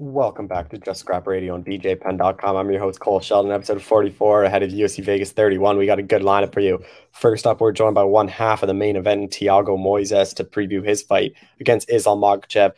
Welcome 0.00 0.46
back 0.46 0.68
to 0.68 0.78
Just 0.78 1.00
Scrap 1.00 1.26
Radio 1.26 1.54
on 1.54 1.64
BJPenn.com. 1.64 2.56
I'm 2.56 2.70
your 2.70 2.78
host, 2.78 3.00
Cole 3.00 3.18
Shelton, 3.18 3.50
episode 3.50 3.82
44, 3.82 4.44
ahead 4.44 4.62
of 4.62 4.70
UFC 4.70 5.02
Vegas 5.02 5.32
31. 5.32 5.76
We 5.76 5.86
got 5.86 5.98
a 5.98 6.04
good 6.04 6.22
lineup 6.22 6.54
for 6.54 6.60
you. 6.60 6.80
First 7.10 7.48
up, 7.48 7.60
we're 7.60 7.72
joined 7.72 7.96
by 7.96 8.04
one 8.04 8.28
half 8.28 8.62
of 8.62 8.68
the 8.68 8.74
main 8.74 8.94
event, 8.94 9.32
Thiago 9.32 9.76
Moises, 9.76 10.32
to 10.36 10.44
preview 10.44 10.86
his 10.86 11.02
fight 11.02 11.32
against 11.58 11.90
Islam 11.90 12.20
Makhachev. 12.20 12.74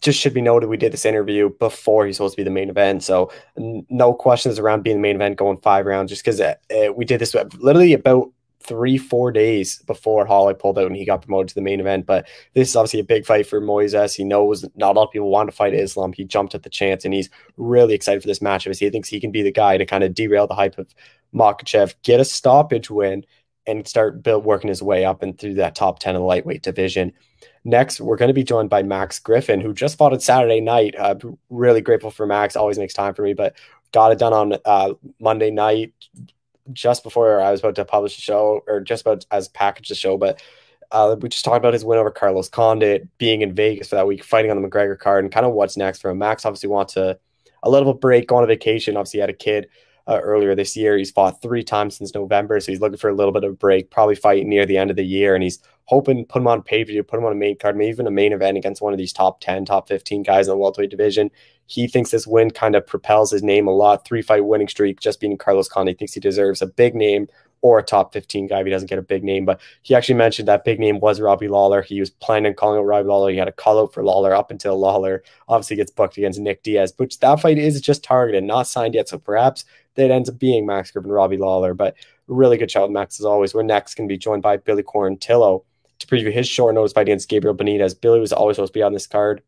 Just 0.00 0.18
should 0.18 0.34
be 0.34 0.40
noted, 0.40 0.68
we 0.68 0.76
did 0.76 0.92
this 0.92 1.04
interview 1.04 1.48
before 1.60 2.06
he's 2.06 2.16
supposed 2.16 2.34
to 2.34 2.40
be 2.40 2.42
the 2.42 2.50
main 2.50 2.70
event. 2.70 3.04
So, 3.04 3.30
no 3.56 4.12
questions 4.12 4.58
around 4.58 4.82
being 4.82 4.96
the 4.96 5.02
main 5.02 5.14
event 5.14 5.36
going 5.36 5.58
five 5.58 5.86
rounds, 5.86 6.10
just 6.10 6.24
because 6.24 6.40
uh, 6.40 6.54
uh, 6.76 6.92
we 6.92 7.04
did 7.04 7.20
this 7.20 7.36
literally 7.60 7.92
about 7.92 8.32
three, 8.64 8.96
four 8.96 9.30
days 9.30 9.78
before 9.82 10.26
Holly 10.26 10.54
pulled 10.54 10.78
out 10.78 10.86
and 10.86 10.96
he 10.96 11.04
got 11.04 11.22
promoted 11.22 11.48
to 11.48 11.54
the 11.54 11.60
main 11.60 11.80
event. 11.80 12.06
But 12.06 12.26
this 12.54 12.68
is 12.70 12.76
obviously 12.76 13.00
a 13.00 13.04
big 13.04 13.26
fight 13.26 13.46
for 13.46 13.60
Moises. 13.60 14.16
He 14.16 14.24
knows 14.24 14.64
not 14.74 14.96
a 14.96 14.98
lot 14.98 15.06
of 15.06 15.12
people 15.12 15.30
want 15.30 15.50
to 15.50 15.56
fight 15.56 15.74
Islam. 15.74 16.12
He 16.12 16.24
jumped 16.24 16.54
at 16.54 16.62
the 16.62 16.70
chance 16.70 17.04
and 17.04 17.12
he's 17.12 17.30
really 17.56 17.94
excited 17.94 18.22
for 18.22 18.26
this 18.26 18.38
matchup. 18.38 18.76
He 18.76 18.90
thinks 18.90 19.08
he 19.08 19.20
can 19.20 19.30
be 19.30 19.42
the 19.42 19.52
guy 19.52 19.76
to 19.76 19.86
kind 19.86 20.02
of 20.02 20.14
derail 20.14 20.46
the 20.46 20.54
hype 20.54 20.78
of 20.78 20.94
Makhachev, 21.34 21.94
get 22.02 22.20
a 22.20 22.24
stoppage 22.24 22.90
win, 22.90 23.24
and 23.66 23.86
start 23.86 24.22
build 24.22 24.44
working 24.44 24.68
his 24.68 24.82
way 24.82 25.04
up 25.04 25.22
and 25.22 25.38
through 25.38 25.54
that 25.54 25.74
top 25.74 25.98
10 25.98 26.14
of 26.14 26.20
the 26.20 26.26
lightweight 26.26 26.62
division. 26.62 27.12
Next, 27.64 28.00
we're 28.00 28.16
going 28.16 28.28
to 28.28 28.34
be 28.34 28.44
joined 28.44 28.68
by 28.68 28.82
Max 28.82 29.18
Griffin, 29.18 29.60
who 29.60 29.72
just 29.72 29.96
fought 29.96 30.12
on 30.12 30.20
Saturday 30.20 30.60
night. 30.60 30.94
Uh, 30.98 31.14
really 31.48 31.80
grateful 31.80 32.10
for 32.10 32.26
Max, 32.26 32.56
always 32.56 32.78
makes 32.78 32.92
time 32.92 33.14
for 33.14 33.22
me, 33.22 33.32
but 33.32 33.56
got 33.92 34.12
it 34.12 34.18
done 34.18 34.34
on 34.34 34.58
uh, 34.66 34.92
Monday 35.18 35.50
night 35.50 35.94
just 36.72 37.02
before 37.02 37.40
I 37.40 37.50
was 37.50 37.60
about 37.60 37.74
to 37.76 37.84
publish 37.84 38.16
the 38.16 38.22
show, 38.22 38.62
or 38.66 38.80
just 38.80 39.02
about 39.02 39.26
as 39.30 39.48
package 39.48 39.88
the 39.88 39.94
show, 39.94 40.16
but 40.16 40.42
uh, 40.90 41.16
we 41.20 41.28
just 41.28 41.44
talked 41.44 41.58
about 41.58 41.72
his 41.72 41.84
win 41.84 41.98
over 41.98 42.10
Carlos 42.10 42.48
Condit, 42.48 43.08
being 43.18 43.42
in 43.42 43.54
Vegas 43.54 43.88
for 43.88 43.96
that 43.96 44.06
week, 44.06 44.22
fighting 44.22 44.50
on 44.50 44.60
the 44.60 44.68
McGregor 44.68 44.98
card, 44.98 45.24
and 45.24 45.32
kind 45.32 45.46
of 45.46 45.52
what's 45.52 45.76
next 45.76 46.00
for 46.00 46.10
him. 46.10 46.18
Max 46.18 46.44
obviously 46.44 46.68
wants 46.68 46.96
a, 46.96 47.18
a 47.62 47.70
little 47.70 47.94
break, 47.94 48.28
go 48.28 48.36
on 48.36 48.44
a 48.44 48.46
vacation. 48.46 48.96
Obviously, 48.96 49.18
he 49.18 49.22
had 49.22 49.30
a 49.30 49.34
kid 49.34 49.68
uh, 50.06 50.20
earlier 50.22 50.54
this 50.54 50.76
year. 50.76 50.96
He's 50.96 51.10
fought 51.10 51.42
three 51.42 51.64
times 51.64 51.96
since 51.96 52.14
November, 52.14 52.60
so 52.60 52.70
he's 52.70 52.80
looking 52.80 52.98
for 52.98 53.10
a 53.10 53.14
little 53.14 53.32
bit 53.32 53.44
of 53.44 53.52
a 53.52 53.56
break, 53.56 53.90
probably 53.90 54.14
fighting 54.14 54.48
near 54.48 54.66
the 54.66 54.78
end 54.78 54.90
of 54.90 54.96
the 54.96 55.04
year, 55.04 55.34
and 55.34 55.42
he's 55.42 55.58
hoping 55.86 56.24
put 56.24 56.40
him 56.40 56.48
on 56.48 56.62
pay 56.62 56.84
per 56.84 56.88
view, 56.88 57.02
put 57.02 57.18
him 57.18 57.26
on 57.26 57.32
a 57.32 57.36
main 57.36 57.58
card, 57.58 57.76
maybe 57.76 57.90
even 57.90 58.06
a 58.06 58.10
main 58.10 58.32
event 58.32 58.56
against 58.56 58.82
one 58.82 58.92
of 58.92 58.98
these 58.98 59.12
top 59.12 59.40
10, 59.40 59.64
top 59.64 59.88
15 59.88 60.22
guys 60.22 60.46
in 60.46 60.52
the 60.52 60.56
welterweight 60.56 60.90
division. 60.90 61.30
He 61.66 61.86
thinks 61.86 62.10
this 62.10 62.26
win 62.26 62.50
kind 62.50 62.76
of 62.76 62.86
propels 62.86 63.30
his 63.30 63.42
name 63.42 63.66
a 63.66 63.70
lot. 63.70 64.04
Three 64.04 64.22
fight 64.22 64.44
winning 64.44 64.68
streak, 64.68 65.00
just 65.00 65.20
beating 65.20 65.38
Carlos 65.38 65.68
Condit. 65.68 65.94
He 65.94 65.98
thinks 65.98 66.14
he 66.14 66.20
deserves 66.20 66.62
a 66.62 66.66
big 66.66 66.94
name 66.94 67.28
or 67.64 67.78
a 67.78 67.82
top 67.82 68.12
15 68.12 68.48
guy 68.48 68.60
if 68.60 68.66
he 68.66 68.70
doesn't 68.70 68.90
get 68.90 68.98
a 68.98 69.02
big 69.02 69.24
name. 69.24 69.46
But 69.46 69.58
he 69.80 69.94
actually 69.94 70.16
mentioned 70.16 70.46
that 70.48 70.66
big 70.66 70.78
name 70.78 71.00
was 71.00 71.18
Robbie 71.18 71.48
Lawler. 71.48 71.80
He 71.80 71.98
was 71.98 72.10
planning 72.10 72.50
on 72.50 72.54
calling 72.54 72.78
out 72.78 72.84
Robbie 72.84 73.08
Lawler. 73.08 73.30
He 73.30 73.38
had 73.38 73.48
a 73.48 73.52
call 73.52 73.80
out 73.80 73.94
for 73.94 74.04
Lawler 74.04 74.34
up 74.34 74.50
until 74.50 74.78
Lawler 74.78 75.22
obviously 75.48 75.76
gets 75.76 75.90
booked 75.90 76.18
against 76.18 76.38
Nick 76.38 76.62
Diaz, 76.62 76.92
which 76.98 77.20
that 77.20 77.40
fight 77.40 77.56
is 77.56 77.80
just 77.80 78.04
targeted, 78.04 78.44
not 78.44 78.66
signed 78.66 78.94
yet. 78.94 79.08
So 79.08 79.18
perhaps 79.18 79.64
that 79.94 80.10
ends 80.10 80.28
up 80.28 80.38
being 80.38 80.66
Max 80.66 80.90
Griffin 80.90 81.10
Robbie 81.10 81.38
Lawler. 81.38 81.72
But 81.72 81.96
really 82.26 82.58
good 82.58 82.70
shout, 82.70 82.90
Max, 82.90 83.18
as 83.18 83.24
always. 83.24 83.54
We're 83.54 83.62
next 83.62 83.94
going 83.94 84.06
to 84.10 84.12
be 84.12 84.18
joined 84.18 84.42
by 84.42 84.58
Billy 84.58 84.82
Quarantillo 84.82 85.64
to 85.98 86.06
preview 86.06 86.32
his 86.32 86.48
short 86.48 86.74
notice 86.74 86.92
fight 86.92 87.02
against 87.02 87.28
Gabriel 87.28 87.56
Benitez. 87.56 87.98
Billy 88.00 88.20
was 88.20 88.32
always 88.32 88.56
supposed 88.56 88.72
to 88.72 88.78
be 88.78 88.82
on 88.82 88.92
this 88.92 89.06
card. 89.06 89.42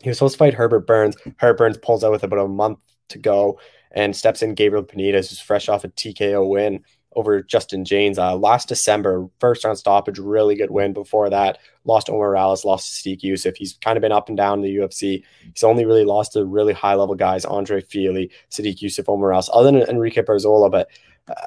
He 0.00 0.08
was 0.08 0.18
supposed 0.18 0.34
to 0.34 0.38
fight 0.38 0.54
Herbert 0.54 0.86
Burns. 0.86 1.16
Herbert 1.36 1.58
Burns 1.58 1.78
pulls 1.78 2.02
out 2.02 2.12
with 2.12 2.24
about 2.24 2.44
a 2.44 2.48
month 2.48 2.80
to 3.08 3.18
go 3.18 3.58
and 3.92 4.16
steps 4.16 4.42
in 4.42 4.54
Gabriel 4.54 4.84
Benitez, 4.84 5.28
who's 5.28 5.40
fresh 5.40 5.68
off 5.68 5.84
a 5.84 5.88
TKO 5.88 6.48
win 6.48 6.84
over 7.14 7.42
Justin 7.42 7.84
Jaynes 7.84 8.18
uh, 8.18 8.36
last 8.36 8.68
December. 8.68 9.28
First 9.38 9.64
round 9.64 9.78
stoppage, 9.78 10.18
really 10.18 10.54
good 10.54 10.70
win. 10.70 10.92
Before 10.92 11.28
that, 11.30 11.58
lost 11.84 12.08
Omar 12.08 12.28
Morales, 12.28 12.64
lost 12.64 12.92
Sodiq 12.92 13.20
Yusuff. 13.20 13.56
He's 13.56 13.74
kind 13.74 13.96
of 13.96 14.00
been 14.00 14.12
up 14.12 14.28
and 14.28 14.36
down 14.36 14.58
in 14.58 14.64
the 14.64 14.76
UFC. 14.76 15.22
He's 15.42 15.64
only 15.64 15.84
really 15.84 16.04
lost 16.04 16.32
to 16.32 16.44
really 16.44 16.72
high 16.72 16.94
level 16.94 17.14
guys, 17.14 17.44
Andre 17.44 17.80
Fili, 17.80 18.30
Sodiq 18.50 18.78
Yusuff, 18.78 19.08
Omar 19.08 19.28
Morales, 19.28 19.50
other 19.52 19.70
than 19.70 19.88
Enrique 19.88 20.22
Barzola. 20.22 20.70
But 20.70 20.88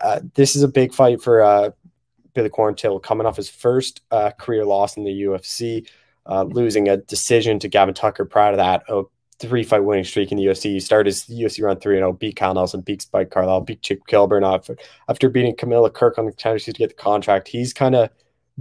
uh, 0.02 0.20
this 0.36 0.56
is 0.56 0.64
a 0.64 0.68
big 0.68 0.94
fight 0.94 1.22
for 1.22 1.42
uh, 1.42 1.72
Billy 2.36 2.50
Quarantillo 2.50 3.02
coming 3.02 3.26
off 3.26 3.38
his 3.38 3.50
first 3.50 4.02
uh, 4.12 4.30
career 4.32 4.66
loss 4.66 4.98
in 4.98 5.04
the 5.04 5.24
UFC, 5.24 5.88
uh, 6.28 6.44
losing 6.44 6.88
a 6.88 6.98
decision 6.98 7.58
to 7.60 7.68
Gavin 7.68 7.96
Tucker 7.96 8.26
prior 8.26 8.52
to 8.52 8.58
that. 8.58 8.84
A 8.88 9.04
three 9.40 9.64
fight 9.64 9.84
winning 9.84 10.04
streak 10.04 10.32
in 10.32 10.38
the 10.38 10.46
UFC. 10.46 10.64
He 10.74 10.80
started 10.80 11.08
his 11.08 11.26
UFC 11.26 11.64
run 11.64 11.80
3 11.80 11.98
0, 11.98 12.14
beat 12.14 12.36
Kyle 12.36 12.54
Nelson, 12.54 12.82
beat 12.82 13.02
Spike 13.02 13.32
Carlyle, 13.32 13.62
beat 13.62 13.82
Chip 13.82 14.06
Kilburn 14.08 14.44
after, 14.44 14.78
after 15.10 15.30
beating 15.30 15.56
Kamuela 15.56 15.92
Kirk 15.92 16.18
on 16.18 16.26
the 16.26 16.32
contender 16.32 16.60
to 16.60 16.72
get 16.74 16.90
the 16.90 16.96
contract. 16.96 17.48
He's 17.48 17.74
kind 17.74 17.96
of 17.96 18.10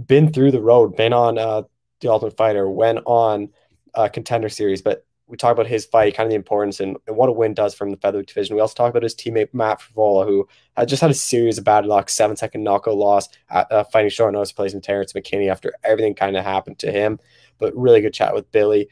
been 0.07 0.33
through 0.33 0.51
the 0.51 0.61
road, 0.61 0.95
been 0.95 1.13
on 1.13 1.37
uh, 1.37 1.63
The 2.01 2.09
Ultimate 2.09 2.35
Fighter, 2.35 2.69
went 2.69 2.99
on 3.05 3.49
uh, 3.93 4.09
Contender 4.09 4.49
Series, 4.49 4.81
but 4.81 5.04
we 5.27 5.37
talk 5.37 5.51
about 5.51 5.67
his 5.67 5.85
fight, 5.85 6.15
kind 6.15 6.27
of 6.27 6.29
the 6.29 6.35
importance 6.35 6.79
and, 6.79 6.97
and, 7.07 7.15
what 7.15 7.29
a 7.29 7.31
win 7.31 7.53
does 7.53 7.73
from 7.73 7.89
the 7.89 7.97
featherweight 7.97 8.27
division. 8.27 8.55
We 8.55 8.61
also 8.61 8.75
talk 8.75 8.91
about 8.91 9.03
his 9.03 9.15
teammate 9.15 9.53
Matt 9.53 9.81
Frevola, 9.81 10.25
who 10.25 10.47
had 10.77 10.87
just 10.87 11.01
had 11.01 11.09
a 11.09 11.15
series 11.15 11.57
of 11.57 11.63
bad 11.63 11.85
luck, 11.85 12.09
seven 12.09 12.35
second 12.35 12.63
knockout 12.63 12.95
loss, 12.95 13.27
at, 13.49 13.71
uh, 13.71 13.83
fighting 13.85 14.11
short 14.11 14.33
notice 14.33 14.51
placing 14.51 14.81
Terrence 14.81 15.13
McKinney 15.13 15.49
after 15.49 15.73
everything 15.83 16.13
kind 16.13 16.37
of 16.37 16.43
happened 16.43 16.77
to 16.79 16.91
him. 16.91 17.19
But 17.57 17.75
really 17.75 18.01
good 18.01 18.13
chat 18.13 18.35
with 18.35 18.51
Billy. 18.51 18.87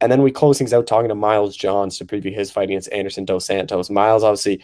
And 0.00 0.10
then 0.10 0.22
we 0.22 0.30
close 0.30 0.58
things 0.58 0.72
out 0.72 0.86
talking 0.86 1.08
to 1.08 1.14
Miles 1.14 1.56
Johns 1.56 1.98
to 1.98 2.04
preview 2.04 2.34
his 2.34 2.50
fight 2.50 2.68
against 2.70 2.92
Anderson 2.92 3.24
Dos 3.24 3.46
Santos. 3.46 3.90
Miles 3.90 4.22
obviously 4.22 4.62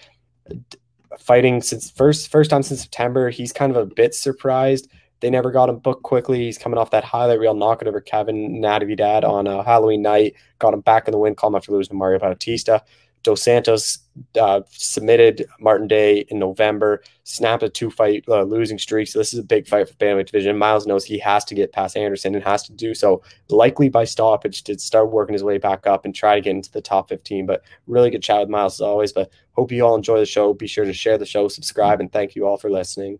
fighting 1.18 1.62
since 1.62 1.90
first 1.90 2.30
first 2.30 2.50
time 2.50 2.62
since 2.62 2.82
September. 2.82 3.30
He's 3.30 3.52
kind 3.52 3.74
of 3.74 3.76
a 3.76 3.86
bit 3.86 4.14
surprised 4.14 4.88
they 5.20 5.30
never 5.30 5.50
got 5.50 5.68
him 5.68 5.78
booked 5.78 6.02
quickly. 6.02 6.44
He's 6.44 6.58
coming 6.58 6.78
off 6.78 6.90
that 6.90 7.04
highlight 7.04 7.40
reel 7.40 7.54
knockout 7.54 7.88
over 7.88 8.00
Kevin 8.00 8.60
Natividad 8.60 9.24
on 9.24 9.46
a 9.46 9.62
Halloween 9.62 10.02
night. 10.02 10.34
Got 10.58 10.74
him 10.74 10.80
back 10.80 11.08
in 11.08 11.12
the 11.12 11.18
win 11.18 11.34
column 11.34 11.56
after 11.56 11.72
losing 11.72 11.90
to 11.90 11.96
Mario 11.96 12.18
Bautista. 12.18 12.82
Dos 13.22 13.42
Santos 13.42 13.98
uh, 14.40 14.60
submitted 14.70 15.46
Martin 15.60 15.88
Day 15.88 16.24
in 16.28 16.38
November, 16.38 17.02
snapped 17.24 17.62
a 17.62 17.68
two 17.68 17.90
fight 17.90 18.24
uh, 18.28 18.42
losing 18.42 18.78
streak. 18.78 19.08
So 19.08 19.18
this 19.18 19.32
is 19.32 19.38
a 19.38 19.44
big 19.44 19.66
fight 19.66 19.88
for 19.88 19.94
Bantamweight 19.94 20.26
division. 20.26 20.56
Miles 20.56 20.86
knows 20.86 21.04
he 21.04 21.18
has 21.18 21.44
to 21.46 21.54
get 21.54 21.72
past 21.72 21.96
Anderson 21.96 22.34
and 22.34 22.44
has 22.44 22.62
to 22.64 22.72
do 22.72 22.94
so 22.94 23.22
likely 23.48 23.88
by 23.88 24.04
stoppage 24.04 24.62
to 24.64 24.78
start 24.78 25.10
working 25.10 25.32
his 25.32 25.44
way 25.44 25.58
back 25.58 25.86
up 25.86 26.04
and 26.04 26.14
try 26.14 26.36
to 26.36 26.40
get 26.40 26.54
into 26.54 26.70
the 26.70 26.80
top 26.80 27.08
15. 27.08 27.44
But 27.44 27.62
really 27.86 28.10
good 28.10 28.22
chat 28.22 28.40
with 28.40 28.48
Miles 28.48 28.74
as 28.74 28.80
always. 28.80 29.12
But 29.12 29.30
hope 29.52 29.72
you 29.72 29.84
all 29.84 29.96
enjoy 29.96 30.18
the 30.18 30.26
show. 30.26 30.54
Be 30.54 30.66
sure 30.66 30.84
to 30.84 30.92
share 30.92 31.18
the 31.18 31.26
show, 31.26 31.48
subscribe, 31.48 32.00
and 32.00 32.12
thank 32.12 32.34
you 32.34 32.46
all 32.46 32.56
for 32.56 32.70
listening. 32.70 33.18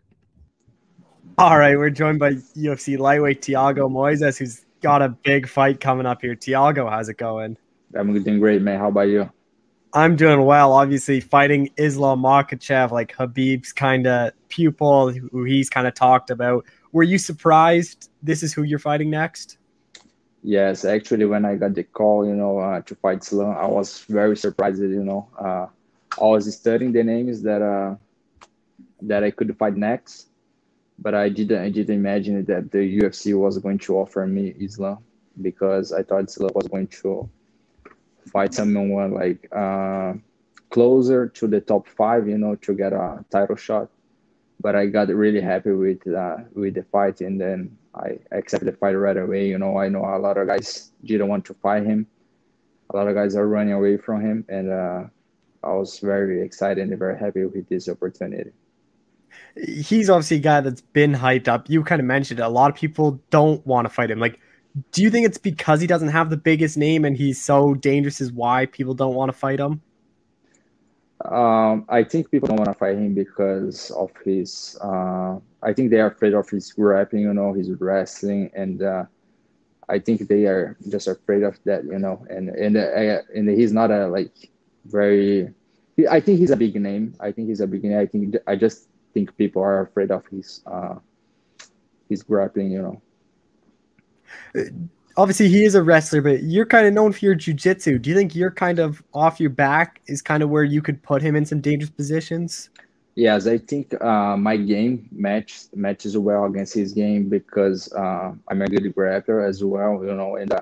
All 1.38 1.56
right, 1.56 1.78
we're 1.78 1.91
joined 1.91 2.19
by 2.19 2.32
UFC 2.32 2.99
lightweight 2.99 3.43
Thiago 3.43 3.88
Moises, 3.88 4.38
who's 4.38 4.65
got 4.82 5.03
a 5.03 5.09
big 5.09 5.47
fight 5.47 5.78
coming 5.78 6.04
up 6.04 6.21
here. 6.21 6.34
Thiago, 6.34 6.91
how's 6.91 7.09
it 7.09 7.16
going? 7.16 7.56
I'm 7.94 8.12
doing 8.25 8.41
great, 8.41 8.60
man. 8.60 8.81
How 8.81 8.88
about 8.88 9.03
you? 9.03 9.31
I'm 9.93 10.16
doing 10.16 10.44
well. 10.44 10.72
Obviously, 10.72 11.21
fighting 11.21 11.71
Islam 11.76 12.22
Makhachev, 12.22 12.91
like 12.91 13.15
Khabib's 13.15 13.72
kind 13.72 14.09
of 14.09 14.32
pupil, 14.49 15.12
who 15.12 15.44
he's 15.44 15.71
kind 15.71 15.87
of 15.87 15.94
talked 15.94 16.31
about. 16.31 16.65
Were 16.91 17.04
you 17.04 17.19
surprised 17.19 18.10
this 18.20 18.43
is 18.43 18.53
who 18.53 18.65
you're 18.65 18.81
fighting 18.81 19.09
next? 19.09 19.59
Yes, 20.43 20.84
actually, 20.84 21.26
when 21.26 21.44
I 21.44 21.55
got 21.55 21.72
the 21.72 21.84
call, 21.84 22.26
you 22.26 22.34
know, 22.34 22.59
uh, 22.59 22.81
to 22.81 22.97
fight 22.97 23.22
Islam, 23.22 23.56
I 23.56 23.69
was 23.69 24.00
very 24.09 24.37
surprised. 24.37 24.81
You 24.81 25.05
know, 25.05 25.28
uh, 25.38 25.66
I 26.20 26.26
was 26.26 26.53
studying 26.53 26.91
the 26.91 27.05
names 27.05 27.43
that 27.43 27.62
uh, 27.62 27.94
that 29.03 29.22
I 29.22 29.31
could 29.31 29.56
fight 29.56 29.76
next 29.76 30.28
but 30.98 31.14
I 31.14 31.28
didn't 31.28 31.60
I 31.62 31.70
didn't 31.70 31.94
imagine 31.94 32.44
that 32.44 32.70
the 32.70 32.98
UFC 33.00 33.38
was 33.38 33.59
going 33.59 33.78
to 33.81 33.98
offer 33.98 34.26
me 34.26 34.54
Islam 34.60 34.98
because 35.41 35.92
I 35.92 36.03
thought 36.03 36.25
Islam 36.25 36.50
was 36.54 36.66
going 36.69 36.88
to 37.03 37.28
fight 38.26 38.53
someone 38.54 39.12
like 39.12 39.48
uh, 39.54 40.14
closer 40.70 41.28
to 41.28 41.47
the 41.47 41.60
top 41.60 41.87
five, 41.87 42.28
you 42.28 42.37
know, 42.38 42.56
to 42.56 42.75
get 42.75 42.92
a 42.92 43.25
title 43.31 43.56
shot. 43.56 43.88
But 44.60 44.75
I 44.75 44.87
got 44.87 45.08
really 45.08 45.41
happy 45.41 45.70
with 45.70 46.06
uh, 46.08 46.38
with 46.54 46.75
the 46.75 46.82
fight, 46.82 47.20
and 47.20 47.41
then 47.41 47.78
I 47.94 48.19
accepted 48.32 48.66
the 48.66 48.76
fight 48.76 48.94
right 48.94 49.16
away. 49.16 49.47
You 49.48 49.58
know, 49.58 49.78
I 49.78 49.88
know 49.88 50.04
a 50.04 50.19
lot 50.19 50.37
of 50.37 50.48
guys 50.48 50.91
didn't 51.04 51.28
want 51.28 51.44
to 51.47 51.54
fight 51.54 51.87
him. 51.87 52.08
A 52.91 52.97
lot 52.97 53.06
of 53.06 53.14
guys 53.14 53.37
are 53.37 53.47
running 53.47 53.75
away 53.75 53.99
from 53.99 54.20
him, 54.20 54.44
and 54.49 54.73
uh, 54.73 55.05
I 55.62 55.73
was 55.75 56.00
very 56.00 56.43
excited 56.43 56.88
and 56.88 56.99
very 56.99 57.17
happy 57.17 57.44
with 57.44 57.69
this 57.69 57.88
opportunity 57.88 58.50
he's 59.56 60.10
obviously 60.10 60.38
a 60.38 60.40
guy 60.40 60.60
that's 60.60 60.80
been 60.80 61.12
hyped 61.12 61.48
up. 61.48 61.69
You 61.69 61.82
kind 61.82 62.00
of 62.00 62.06
mentioned 62.06 62.40
it. 62.40 62.42
A 62.42 62.48
lot 62.48 62.70
of 62.70 62.76
people 62.76 63.20
don't 63.30 63.64
want 63.66 63.86
to 63.86 63.92
fight 63.92 64.10
him. 64.10 64.19
Like, 64.19 64.40
do 64.92 65.02
you 65.02 65.10
think 65.10 65.26
it's 65.26 65.38
because 65.38 65.80
he 65.80 65.86
doesn't 65.86 66.08
have 66.08 66.30
the 66.30 66.36
biggest 66.36 66.76
name 66.76 67.04
and 67.04 67.16
he's 67.16 67.40
so 67.40 67.75
dangerous 67.75 68.20
is 68.20 68.32
why 68.32 68.66
people 68.66 68.94
don't 68.94 69.14
want 69.14 69.32
to 69.32 69.36
fight 69.36 69.58
him? 69.58 69.80
Um, 71.25 71.84
I 71.88 72.04
think 72.04 72.30
people 72.30 72.48
don't 72.48 72.58
want 72.58 72.70
to 72.70 72.78
fight 72.78 72.96
him 72.96 73.14
because 73.14 73.90
of 73.90 74.10
his. 74.25 74.78
Uh, 74.80 75.38
I 75.62 75.72
think 75.72 75.90
they 75.90 76.00
are 76.00 76.08
afraid 76.08 76.34
of 76.34 76.48
his 76.48 76.72
grappling, 76.72 77.22
you 77.22 77.34
know, 77.34 77.52
his 77.52 77.70
wrestling, 77.70 78.50
and 78.54 78.82
uh, 78.82 79.04
I 79.88 79.98
think 79.98 80.28
they 80.28 80.44
are 80.44 80.76
just 80.88 81.08
afraid 81.08 81.42
of 81.42 81.58
that, 81.64 81.84
you 81.84 81.98
know. 81.98 82.25
And 82.30 82.50
and 82.50 82.76
uh, 82.76 83.22
and 83.34 83.48
he's 83.48 83.72
not 83.72 83.90
a 83.90 84.06
like 84.06 84.50
very. 84.84 85.52
I 86.08 86.20
think 86.20 86.38
he's 86.38 86.52
a 86.52 86.56
big 86.56 86.76
name. 86.80 87.16
I 87.19 87.32
think 87.32 87.48
he's 87.48 87.60
a 87.60 87.66
big 87.66 87.82
name. 87.82 87.98
I 87.98 88.06
think 88.06 88.36
I 88.46 88.54
just 88.54 88.88
think 89.19 89.37
people 89.37 89.62
are 89.62 89.81
afraid 89.82 90.11
of 90.11 90.25
his 90.26 90.62
uh, 90.67 90.94
his 92.09 92.23
grappling. 92.23 92.70
You 92.70 92.82
know. 92.82 93.03
obviously 95.17 95.49
he 95.49 95.65
is 95.65 95.75
a 95.75 95.82
wrestler, 95.82 96.23
but 96.23 96.43
you're 96.43 96.67
kind 96.67 96.87
of 96.87 96.93
known 96.94 97.12
for 97.12 97.25
your 97.25 97.35
jujitsu. 97.35 98.00
Do 98.00 98.11
you 98.11 98.17
think 98.17 98.35
you're 98.35 98.50
kind 98.50 98.79
of 98.79 99.03
off 99.12 99.41
your 99.41 99.50
back 99.50 100.00
is 100.06 100.23
kind 100.23 100.43
of 100.43 100.49
where 100.49 100.65
you 100.65 100.81
could 100.81 101.03
put 101.03 101.20
him 101.23 101.35
in 101.35 101.44
some 101.44 101.61
dangerous 101.61 101.91
positions? 101.91 102.70
Yes, 103.17 103.49
I 103.49 103.59
think 103.59 104.00
uh, 104.00 104.37
my 104.37 104.56
game 104.56 105.09
match 105.11 105.64
matches 105.75 106.17
well 106.17 106.44
against 106.44 106.75
his 106.75 106.93
game 106.93 107.29
because 107.29 107.93
uh, 107.93 108.32
I'm 108.49 108.62
a 108.62 108.69
good 108.69 108.94
grappler 108.94 109.47
as 109.47 109.64
well, 109.64 110.05
you 110.05 110.14
know, 110.14 110.37
and 110.37 110.53
uh, 110.53 110.61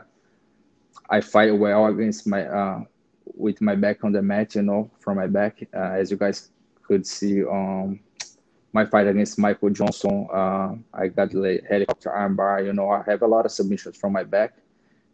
I 1.11 1.21
fight 1.21 1.55
well 1.55 1.87
against 1.87 2.27
my 2.27 2.47
uh, 2.47 2.81
with 3.35 3.61
my 3.61 3.75
back 3.75 4.05
on 4.05 4.13
the 4.13 4.23
mat, 4.23 4.55
you 4.55 4.63
know, 4.63 4.91
from 5.01 5.19
my 5.19 5.27
back, 5.27 5.69
uh, 5.75 6.01
as 6.01 6.11
you 6.11 6.17
guys 6.17 6.51
could 6.83 7.07
see. 7.07 7.45
Um, 7.45 8.01
my 8.77 8.85
fight 8.85 9.07
against 9.07 9.39
Michael 9.39 9.71
Johnson, 9.71 10.29
uh, 10.33 10.69
I 10.93 11.09
got 11.09 11.31
the 11.31 11.61
helicopter 11.69 12.11
armbar. 12.11 12.65
You 12.65 12.75
know, 12.79 12.89
I 12.91 13.03
have 13.11 13.23
a 13.23 13.27
lot 13.27 13.47
of 13.47 13.53
submissions 13.53 13.97
from 13.97 14.13
my 14.13 14.23
back. 14.23 14.53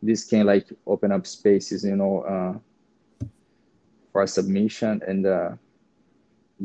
This 0.02 0.24
can 0.24 0.46
like 0.46 0.66
open 0.86 1.12
up 1.12 1.24
spaces, 1.26 1.84
you 1.84 1.96
know, 1.96 2.14
for 4.12 4.22
a 4.22 4.28
submission 4.28 5.00
and 5.06 5.24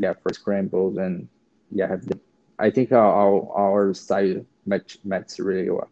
yeah 0.03 0.13
for 0.21 0.33
scrambles 0.33 0.97
and 0.97 1.27
yeah 1.71 1.87
have 1.87 2.05
the, 2.05 2.19
I 2.59 2.69
think 2.69 2.91
our, 2.91 3.51
our, 3.51 3.93
style 3.93 4.45
match 4.65 4.97
matches 5.03 5.39
really 5.39 5.69
well. 5.69 5.89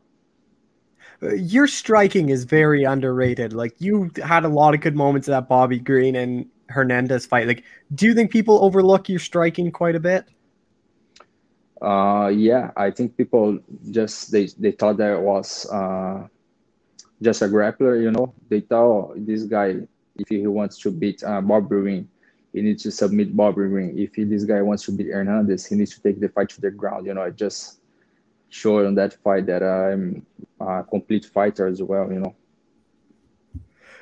Uh, 1.21 1.35
your 1.35 1.67
striking 1.67 2.29
is 2.29 2.43
very 2.43 2.83
underrated. 2.83 3.53
Like 3.53 3.75
you 3.79 4.11
had 4.23 4.43
a 4.45 4.49
lot 4.49 4.73
of 4.73 4.81
good 4.81 4.95
moments 4.95 5.27
of 5.27 5.33
that 5.33 5.47
Bobby 5.47 5.79
Green 5.79 6.15
and 6.15 6.47
Hernandez 6.69 7.25
fight. 7.25 7.47
Like, 7.47 7.63
do 7.93 8.07
you 8.07 8.13
think 8.15 8.31
people 8.31 8.63
overlook 8.63 9.07
your 9.07 9.19
striking 9.19 9.71
quite 9.71 9.95
a 9.95 9.99
bit? 9.99 10.25
Uh, 11.85 12.29
yeah, 12.29 12.71
I 12.75 12.89
think 12.89 13.15
people 13.15 13.59
just 13.91 14.31
they 14.31 14.47
they 14.57 14.71
thought 14.71 14.97
that 14.97 15.21
was 15.21 15.69
uh, 15.69 16.27
just 17.21 17.43
a 17.43 17.45
grappler. 17.45 18.01
You 18.01 18.09
know, 18.09 18.33
they 18.49 18.61
thought 18.61 19.13
this 19.23 19.43
guy 19.43 19.85
if 20.15 20.29
he 20.29 20.47
wants 20.47 20.79
to 20.79 20.91
beat 20.91 21.23
uh, 21.23 21.41
Bob 21.41 21.69
Green, 21.69 22.09
he 22.53 22.61
needs 22.61 22.83
to 22.83 22.91
submit 22.91 23.35
Bobby 23.35 23.67
Green. 23.67 23.99
If 23.99 24.15
he, 24.15 24.23
this 24.23 24.45
guy 24.45 24.61
wants 24.61 24.83
to 24.85 24.93
beat 24.93 25.07
Hernandez, 25.07 25.65
he 25.65 25.75
needs 25.75 25.93
to 25.95 26.01
take 26.01 26.19
the 26.19 26.29
fight 26.29 26.49
to 26.49 26.61
the 26.61 26.71
ground. 26.71 27.05
You 27.05 27.13
know, 27.13 27.21
I 27.21 27.29
just 27.29 27.81
showed 28.49 28.85
on 28.85 28.95
that 28.95 29.13
fight 29.21 29.45
that 29.47 29.61
I'm 29.61 30.25
a 30.59 30.83
complete 30.83 31.25
fighter 31.25 31.67
as 31.67 31.83
well. 31.83 32.11
You 32.11 32.19
know. 32.19 32.35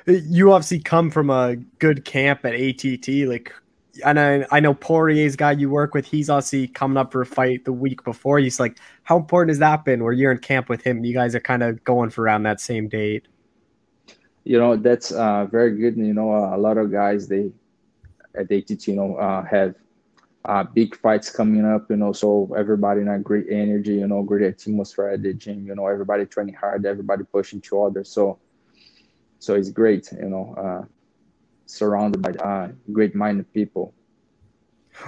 You 0.06 0.52
obviously 0.52 0.80
come 0.80 1.10
from 1.10 1.30
a 1.30 1.56
good 1.78 2.04
camp 2.04 2.44
at 2.44 2.54
ATT. 2.54 3.08
Like, 3.26 3.52
and 4.04 4.18
I, 4.18 4.46
I 4.50 4.60
know 4.60 4.74
Poirier's 4.74 5.36
guy 5.36 5.52
you 5.52 5.70
work 5.70 5.94
with. 5.94 6.06
He's 6.06 6.30
obviously 6.30 6.68
coming 6.68 6.96
up 6.96 7.12
for 7.12 7.22
a 7.22 7.26
fight 7.26 7.64
the 7.64 7.72
week 7.72 8.02
before. 8.04 8.38
He's 8.38 8.58
like, 8.58 8.78
how 9.02 9.16
important 9.16 9.50
has 9.50 9.58
that 9.58 9.84
been? 9.84 10.02
Where 10.02 10.12
you're 10.12 10.32
in 10.32 10.38
camp 10.38 10.68
with 10.68 10.82
him, 10.82 11.04
you 11.04 11.14
guys 11.14 11.34
are 11.34 11.40
kind 11.40 11.62
of 11.62 11.82
going 11.84 12.10
for 12.10 12.22
around 12.22 12.42
that 12.44 12.60
same 12.60 12.88
date. 12.88 13.26
You 14.44 14.58
know, 14.58 14.76
that's 14.76 15.12
uh, 15.12 15.46
very 15.46 15.76
good. 15.76 15.96
You 15.96 16.14
know, 16.14 16.32
a 16.32 16.58
lot 16.58 16.76
of 16.76 16.90
guys 16.90 17.28
they 17.28 17.50
at 18.34 18.50
ATT, 18.50 18.88
you 18.88 18.96
know, 18.96 19.16
uh, 19.16 19.44
have 19.44 19.74
uh, 20.44 20.62
big 20.62 20.96
fights 20.96 21.30
coming 21.30 21.64
up, 21.64 21.90
you 21.90 21.96
know, 21.96 22.12
so 22.12 22.52
everybody 22.56 23.00
in 23.00 23.08
a 23.08 23.18
great 23.18 23.46
energy, 23.50 23.94
you 23.94 24.06
know, 24.06 24.22
great 24.22 24.42
atmosphere 24.42 25.08
at 25.08 25.22
the 25.22 25.32
gym, 25.32 25.66
you 25.66 25.74
know, 25.74 25.86
everybody 25.86 26.26
training 26.26 26.54
hard, 26.54 26.84
everybody 26.84 27.24
pushing 27.24 27.58
each 27.58 27.70
other. 27.72 28.04
So, 28.04 28.38
so 29.38 29.54
it's 29.54 29.70
great, 29.70 30.12
you 30.12 30.28
know, 30.28 30.54
uh, 30.58 30.84
surrounded 31.66 32.22
by 32.22 32.30
uh, 32.32 32.68
great-minded 32.92 33.52
people. 33.52 33.92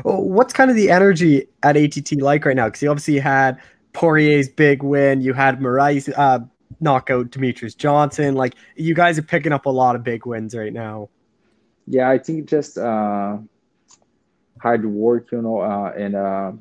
Well, 0.04 0.22
what's 0.22 0.52
kind 0.52 0.70
of 0.70 0.76
the 0.76 0.90
energy 0.90 1.46
at 1.62 1.76
ATT 1.76 2.20
like 2.20 2.44
right 2.44 2.56
now? 2.56 2.66
Because 2.66 2.82
you 2.82 2.90
obviously 2.90 3.18
had 3.18 3.60
Poirier's 3.92 4.48
big 4.48 4.82
win, 4.82 5.20
you 5.20 5.32
had 5.32 5.60
Moraes 5.60 6.12
uh, 6.16 6.40
knock 6.80 7.10
out 7.10 7.30
Demetrious 7.30 7.76
Johnson. 7.76 8.34
Like 8.34 8.54
you 8.74 8.94
guys 8.94 9.18
are 9.18 9.22
picking 9.22 9.52
up 9.52 9.66
a 9.66 9.70
lot 9.70 9.94
of 9.94 10.02
big 10.02 10.26
wins 10.26 10.54
right 10.54 10.72
now 10.72 11.08
yeah 11.86 12.10
i 12.10 12.18
think 12.18 12.48
just 12.48 12.78
uh, 12.78 13.36
hard 14.60 14.84
work 14.84 15.30
you 15.32 15.40
know 15.40 15.60
uh, 15.60 15.92
and 15.96 16.14
uh, 16.14 16.52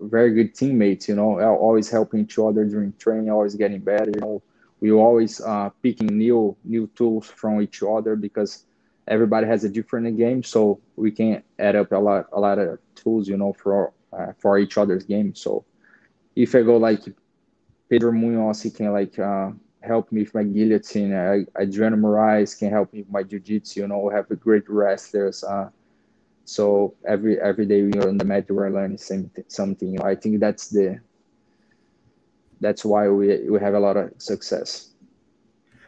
very 0.00 0.32
good 0.32 0.54
teammates 0.54 1.08
you 1.08 1.14
know 1.14 1.40
always 1.40 1.88
helping 1.90 2.20
each 2.20 2.38
other 2.38 2.64
during 2.64 2.92
training 2.94 3.30
always 3.30 3.54
getting 3.54 3.80
better 3.80 4.10
you 4.14 4.20
know 4.20 4.42
we 4.80 4.90
always 4.90 5.40
uh, 5.42 5.68
picking 5.82 6.18
new 6.18 6.56
new 6.64 6.88
tools 6.94 7.26
from 7.26 7.60
each 7.60 7.82
other 7.82 8.16
because 8.16 8.64
everybody 9.08 9.46
has 9.46 9.64
a 9.64 9.68
different 9.68 10.16
game 10.16 10.42
so 10.42 10.80
we 10.96 11.10
can 11.10 11.42
add 11.58 11.76
up 11.76 11.90
a 11.92 11.96
lot 11.96 12.26
a 12.32 12.40
lot 12.40 12.58
of 12.58 12.78
tools 12.94 13.28
you 13.28 13.36
know 13.36 13.52
for 13.52 13.92
uh, 14.12 14.32
for 14.38 14.58
each 14.58 14.78
other's 14.78 15.04
game 15.04 15.34
so 15.34 15.64
if 16.36 16.54
i 16.54 16.62
go 16.62 16.76
like 16.76 17.02
pedro 17.88 18.12
munhoz 18.12 18.62
he 18.62 18.70
can 18.70 18.92
like 18.92 19.18
uh, 19.18 19.50
help 19.82 20.10
me 20.12 20.22
with 20.22 20.34
my 20.34 20.44
guillotine. 20.44 21.14
I, 21.14 21.44
Adriano 21.60 21.96
Moraes 21.96 22.58
can 22.58 22.70
help 22.70 22.92
me 22.92 23.00
with 23.00 23.10
my 23.10 23.22
jiu-jitsu. 23.22 23.80
You 23.80 23.88
know, 23.88 23.98
we 23.98 24.14
have 24.14 24.30
a 24.30 24.36
great 24.36 24.68
wrestlers. 24.68 25.44
Uh, 25.44 25.70
so 26.44 26.94
every 27.06 27.40
every 27.40 27.66
day 27.66 27.82
we're 27.82 28.08
on 28.08 28.18
the 28.18 28.24
mat, 28.24 28.50
we're 28.50 28.70
learning 28.70 28.98
something. 29.48 30.00
I 30.02 30.14
think 30.14 30.40
that's 30.40 30.68
the 30.68 31.00
that's 32.60 32.84
why 32.84 33.08
we 33.08 33.48
we 33.48 33.60
have 33.60 33.74
a 33.74 33.80
lot 33.80 33.96
of 33.96 34.10
success. 34.18 34.91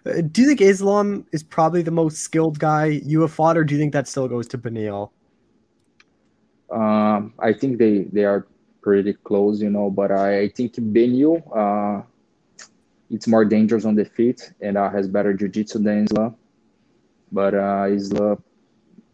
Uh, 0.06 0.20
do 0.20 0.42
you 0.42 0.48
think 0.48 0.60
Islam 0.60 1.26
is 1.32 1.42
probably 1.42 1.82
the 1.82 1.90
most 1.90 2.18
skilled 2.18 2.58
guy 2.58 2.86
you 2.86 3.22
have 3.22 3.32
fought, 3.32 3.56
or 3.56 3.64
do 3.64 3.74
you 3.74 3.80
think 3.80 3.92
that 3.92 4.06
still 4.06 4.28
goes 4.28 4.46
to 4.48 4.58
Beneil? 4.58 5.10
Um, 6.70 7.32
I 7.38 7.52
think 7.52 7.78
they 7.78 8.04
they 8.12 8.24
are 8.24 8.46
pretty 8.82 9.14
close, 9.14 9.62
you 9.62 9.70
know. 9.70 9.90
But 9.90 10.10
I, 10.12 10.40
I 10.40 10.48
think 10.48 10.74
Beneil, 10.74 11.40
uh, 11.56 12.02
it's 13.10 13.26
more 13.26 13.44
dangerous 13.44 13.84
on 13.84 13.94
the 13.94 14.04
feet 14.04 14.52
and 14.60 14.76
uh, 14.76 14.90
has 14.90 15.08
better 15.08 15.32
jiu-jitsu 15.32 15.78
than 15.78 16.04
Islam. 16.04 16.36
But 17.32 17.54
uh, 17.54 17.86
Islam 17.88 18.42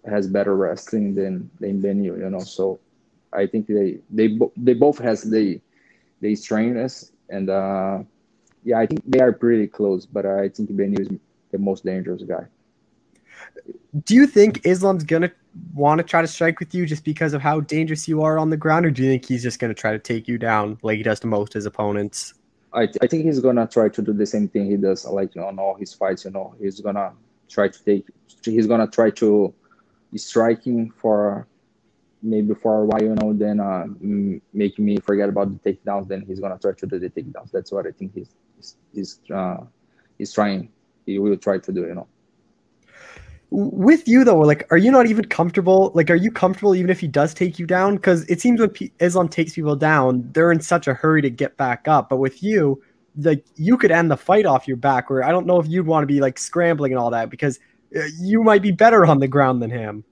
has 0.04 0.26
better 0.26 0.56
wrestling 0.56 1.14
than 1.14 1.50
than 1.60 1.80
Beneil, 1.80 2.18
you 2.18 2.30
know. 2.30 2.40
So 2.40 2.80
I 3.32 3.46
think 3.46 3.68
they 3.68 3.98
they 4.10 4.36
they 4.56 4.74
both 4.74 4.98
has 4.98 5.22
the 5.22 5.60
the 6.20 6.34
strengths 6.34 7.12
and 7.28 7.48
uh, 7.48 8.02
yeah, 8.64 8.78
I 8.78 8.86
think 8.86 9.02
they 9.06 9.20
are 9.20 9.32
pretty 9.32 9.66
close. 9.66 10.06
But 10.06 10.26
I 10.26 10.48
think 10.48 10.70
Beneil 10.72 11.00
is 11.00 11.08
the 11.50 11.58
most 11.58 11.84
dangerous 11.84 12.22
guy. 12.22 12.46
Do 14.04 14.14
you 14.14 14.26
think 14.26 14.60
Islam's 14.64 15.04
gonna 15.04 15.32
want 15.74 15.98
to 15.98 16.04
try 16.04 16.20
to 16.20 16.28
strike 16.28 16.60
with 16.60 16.74
you 16.74 16.86
just 16.86 17.04
because 17.04 17.32
of 17.34 17.42
how 17.42 17.60
dangerous 17.60 18.06
you 18.06 18.22
are 18.22 18.38
on 18.38 18.50
the 18.50 18.56
ground, 18.56 18.86
or 18.86 18.90
do 18.90 19.02
you 19.02 19.10
think 19.10 19.24
he's 19.24 19.42
just 19.42 19.58
gonna 19.58 19.74
try 19.74 19.92
to 19.92 19.98
take 19.98 20.28
you 20.28 20.38
down 20.38 20.78
like 20.82 20.96
he 20.98 21.02
does 21.02 21.20
to 21.20 21.26
most 21.26 21.52
his 21.54 21.66
opponents? 21.66 22.34
I, 22.72 22.82
I 23.02 23.06
think 23.06 23.24
he's 23.24 23.40
gonna 23.40 23.66
try 23.66 23.88
to 23.88 24.02
do 24.02 24.12
the 24.12 24.26
same 24.26 24.48
thing 24.48 24.66
he 24.66 24.76
does 24.76 25.04
like 25.04 25.36
on 25.36 25.58
all 25.58 25.74
his 25.74 25.92
fights 25.92 26.24
you 26.24 26.30
know 26.30 26.54
he's 26.60 26.80
gonna 26.80 27.12
try 27.48 27.68
to 27.68 27.84
take 27.84 28.06
he's 28.44 28.66
gonna 28.66 28.86
try 28.86 29.10
to 29.10 29.52
striking 30.16 30.90
for 30.90 31.46
maybe 32.22 32.54
for 32.54 32.82
a 32.82 32.84
while 32.84 33.02
you 33.02 33.14
know 33.16 33.32
then 33.32 33.60
uh 33.60 33.86
make 34.52 34.78
me 34.78 34.98
forget 34.98 35.28
about 35.28 35.50
the 35.50 35.72
takedowns 35.72 36.06
then 36.08 36.22
he's 36.26 36.38
gonna 36.38 36.58
try 36.58 36.72
to 36.72 36.86
do 36.86 36.98
the 36.98 37.10
takedowns 37.10 37.50
that's 37.50 37.72
what 37.72 37.86
i 37.86 37.90
think 37.90 38.12
he's 38.14 38.30
he's, 38.60 38.76
he's 38.92 39.20
uh 39.34 39.58
he's 40.18 40.32
trying. 40.32 40.70
He 41.06 41.18
will 41.18 41.36
try 41.36 41.58
to 41.58 41.72
do 41.72 41.82
you 41.82 41.94
know. 41.94 42.06
With 43.50 44.06
you 44.06 44.22
though 44.22 44.38
like 44.38 44.66
are 44.70 44.78
you 44.78 44.92
not 44.92 45.06
even 45.06 45.24
comfortable 45.24 45.90
like 45.94 46.10
are 46.10 46.14
you 46.16 46.30
comfortable 46.30 46.74
even 46.74 46.90
if 46.90 47.00
he 47.00 47.08
does 47.08 47.34
take 47.34 47.58
you 47.58 47.66
down? 47.66 47.96
Because 47.96 48.24
it 48.28 48.40
seems 48.40 48.60
when 48.60 48.70
P- 48.70 48.92
islam 49.00 49.28
takes 49.28 49.54
people 49.54 49.74
down 49.74 50.28
they're 50.32 50.52
in 50.52 50.60
such 50.60 50.86
a 50.86 50.94
hurry 50.94 51.22
to 51.22 51.30
get 51.30 51.56
back 51.56 51.88
up. 51.88 52.08
But 52.08 52.18
with 52.18 52.42
you 52.42 52.80
like 53.16 53.44
you 53.56 53.76
could 53.76 53.90
end 53.90 54.10
the 54.10 54.16
fight 54.16 54.46
off 54.46 54.68
your 54.68 54.76
back 54.76 55.10
where 55.10 55.24
i 55.24 55.30
don't 55.30 55.46
know 55.46 55.58
if 55.58 55.66
you'd 55.68 55.86
want 55.86 56.02
to 56.02 56.06
be 56.06 56.20
like 56.20 56.38
scrambling 56.38 56.92
and 56.92 56.98
all 56.98 57.10
that 57.10 57.30
because 57.30 57.58
uh, 57.96 58.02
you 58.20 58.42
might 58.42 58.62
be 58.62 58.70
better 58.70 59.04
on 59.04 59.18
the 59.18 59.26
ground 59.26 59.60
than 59.60 59.70
him. 59.70 60.04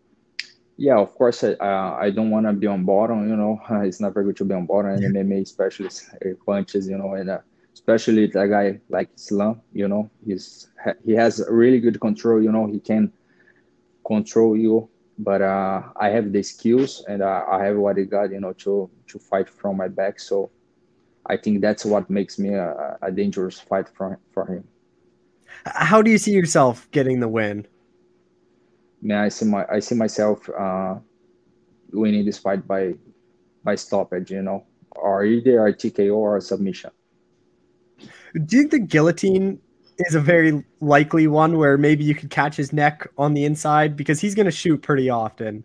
Yeah 0.76 0.98
of 0.98 1.14
course 1.14 1.44
i, 1.44 1.52
uh, 1.52 1.96
I 2.00 2.10
don't 2.10 2.30
want 2.30 2.46
to 2.46 2.52
be 2.52 2.66
on 2.66 2.84
bottom 2.84 3.28
you 3.28 3.36
know. 3.36 3.60
It's 3.84 4.00
not 4.00 4.14
very 4.14 4.26
good 4.26 4.36
to 4.38 4.44
be 4.44 4.54
on 4.54 4.66
bottom 4.66 4.92
and 4.92 5.14
mma 5.14 5.42
especially 5.42 5.90
punches 6.44 6.88
you 6.88 6.98
know 6.98 7.14
and 7.14 7.30
uh, 7.30 7.38
especially 7.88 8.24
a 8.24 8.48
guy 8.48 8.80
like 8.88 9.08
islam 9.16 9.60
you 9.72 9.88
know 9.88 10.10
he's 10.24 10.68
he 11.04 11.12
has 11.12 11.44
really 11.48 11.80
good 11.80 12.00
control 12.00 12.42
you 12.42 12.52
know 12.52 12.66
he 12.66 12.80
can 12.80 13.12
control 14.04 14.56
you 14.56 14.88
but 15.18 15.42
uh, 15.42 15.82
I 15.96 16.10
have 16.10 16.32
the 16.32 16.42
skills 16.42 17.04
and 17.08 17.22
uh, 17.22 17.44
I 17.50 17.64
have 17.64 17.76
what 17.76 17.98
I 17.98 18.02
got, 18.02 18.30
you 18.30 18.40
know, 18.40 18.52
to 18.64 18.88
to 19.08 19.18
fight 19.18 19.48
from 19.48 19.76
my 19.76 19.88
back. 19.88 20.20
So 20.20 20.50
I 21.26 21.36
think 21.36 21.60
that's 21.60 21.84
what 21.84 22.08
makes 22.08 22.38
me 22.38 22.54
a, 22.54 22.96
a 23.02 23.10
dangerous 23.10 23.58
fight 23.58 23.88
for 23.88 24.18
for 24.30 24.46
him. 24.46 24.64
How 25.66 26.02
do 26.02 26.10
you 26.10 26.18
see 26.18 26.30
yourself 26.30 26.88
getting 26.92 27.18
the 27.18 27.28
win? 27.28 27.66
Man, 29.02 29.24
I 29.24 29.28
see 29.28 29.46
my 29.46 29.66
I 29.68 29.80
see 29.80 29.96
myself 29.96 30.48
uh, 30.48 30.96
winning 31.92 32.24
this 32.24 32.38
fight 32.38 32.66
by 32.66 32.94
by 33.64 33.74
stoppage, 33.74 34.30
you 34.30 34.42
know, 34.42 34.64
or 34.94 35.24
either 35.24 35.66
a 35.66 35.72
TKO 35.72 36.14
or 36.14 36.36
a 36.36 36.40
submission. 36.40 36.90
Do 38.34 38.56
you 38.56 38.62
think 38.62 38.70
the 38.70 38.78
guillotine 38.78 39.60
is 39.98 40.14
a 40.14 40.20
very 40.20 40.64
likely 40.80 41.26
one 41.26 41.58
where 41.58 41.76
maybe 41.76 42.04
you 42.04 42.14
could 42.14 42.30
catch 42.30 42.56
his 42.56 42.72
neck 42.72 43.08
on 43.18 43.34
the 43.34 43.44
inside 43.44 43.96
because 43.96 44.20
he's 44.20 44.34
going 44.34 44.46
to 44.46 44.52
shoot 44.52 44.80
pretty 44.80 45.10
often. 45.10 45.64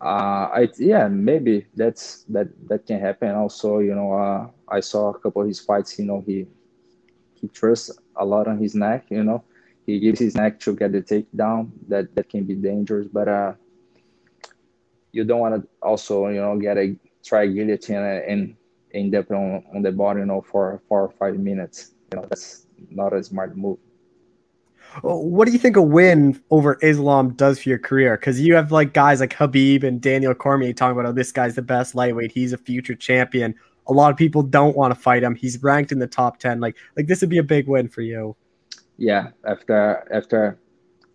Uh, 0.00 0.66
yeah, 0.78 1.06
maybe 1.06 1.64
that's 1.76 2.24
that 2.24 2.48
that 2.68 2.84
can 2.86 2.98
happen. 2.98 3.30
Also, 3.30 3.78
you 3.78 3.94
know, 3.94 4.12
uh, 4.12 4.48
I 4.68 4.80
saw 4.80 5.10
a 5.10 5.18
couple 5.18 5.42
of 5.42 5.48
his 5.48 5.60
fights. 5.60 5.96
You 5.96 6.06
know, 6.06 6.24
he 6.26 6.46
he 7.34 7.46
trusts 7.48 7.92
a 8.16 8.24
lot 8.24 8.48
on 8.48 8.58
his 8.58 8.74
neck. 8.74 9.06
You 9.10 9.22
know, 9.22 9.44
he 9.86 10.00
gives 10.00 10.18
his 10.18 10.34
neck 10.34 10.58
to 10.60 10.74
get 10.74 10.90
the 10.90 11.02
takedown. 11.02 11.70
That 11.86 12.12
that 12.16 12.28
can 12.28 12.42
be 12.42 12.54
dangerous, 12.54 13.06
but 13.06 13.28
uh, 13.28 13.52
you 15.12 15.22
don't 15.22 15.38
want 15.38 15.62
to 15.62 15.68
also 15.80 16.26
you 16.28 16.40
know 16.40 16.58
get 16.58 16.78
a 16.78 16.96
try 17.22 17.46
guillotine 17.46 18.02
and 18.02 18.56
end 18.94 19.14
up 19.14 19.30
on, 19.30 19.64
on 19.74 19.82
the 19.82 19.92
body, 19.92 20.20
you 20.20 20.26
know, 20.26 20.42
for 20.42 20.80
four 20.88 21.02
or 21.02 21.10
five 21.10 21.38
minutes. 21.38 21.94
You 22.12 22.20
know, 22.20 22.26
that's 22.28 22.66
not 22.90 23.12
a 23.12 23.22
smart 23.22 23.56
move. 23.56 23.78
What 25.00 25.46
do 25.46 25.52
you 25.52 25.58
think 25.58 25.76
a 25.76 25.82
win 25.82 26.38
over 26.50 26.78
Islam 26.82 27.30
does 27.34 27.62
for 27.62 27.70
your 27.70 27.78
career? 27.78 28.16
Because 28.18 28.38
you 28.40 28.54
have 28.54 28.72
like 28.72 28.92
guys 28.92 29.20
like 29.20 29.32
Khabib 29.32 29.84
and 29.84 30.02
Daniel 30.02 30.34
Cormier 30.34 30.74
talking 30.74 30.98
about, 30.98 31.08
oh, 31.08 31.12
this 31.12 31.32
guy's 31.32 31.54
the 31.54 31.62
best 31.62 31.94
lightweight. 31.94 32.30
He's 32.30 32.52
a 32.52 32.58
future 32.58 32.94
champion. 32.94 33.54
A 33.86 33.92
lot 33.92 34.12
of 34.12 34.18
people 34.18 34.42
don't 34.42 34.76
want 34.76 34.94
to 34.94 35.00
fight 35.00 35.22
him. 35.22 35.34
He's 35.34 35.62
ranked 35.62 35.92
in 35.92 35.98
the 35.98 36.06
top 36.06 36.38
ten. 36.38 36.60
Like, 36.60 36.76
like 36.96 37.06
this 37.06 37.22
would 37.22 37.30
be 37.30 37.38
a 37.38 37.42
big 37.42 37.68
win 37.68 37.88
for 37.88 38.02
you. 38.02 38.36
Yeah, 38.98 39.30
after 39.46 40.06
after 40.12 40.58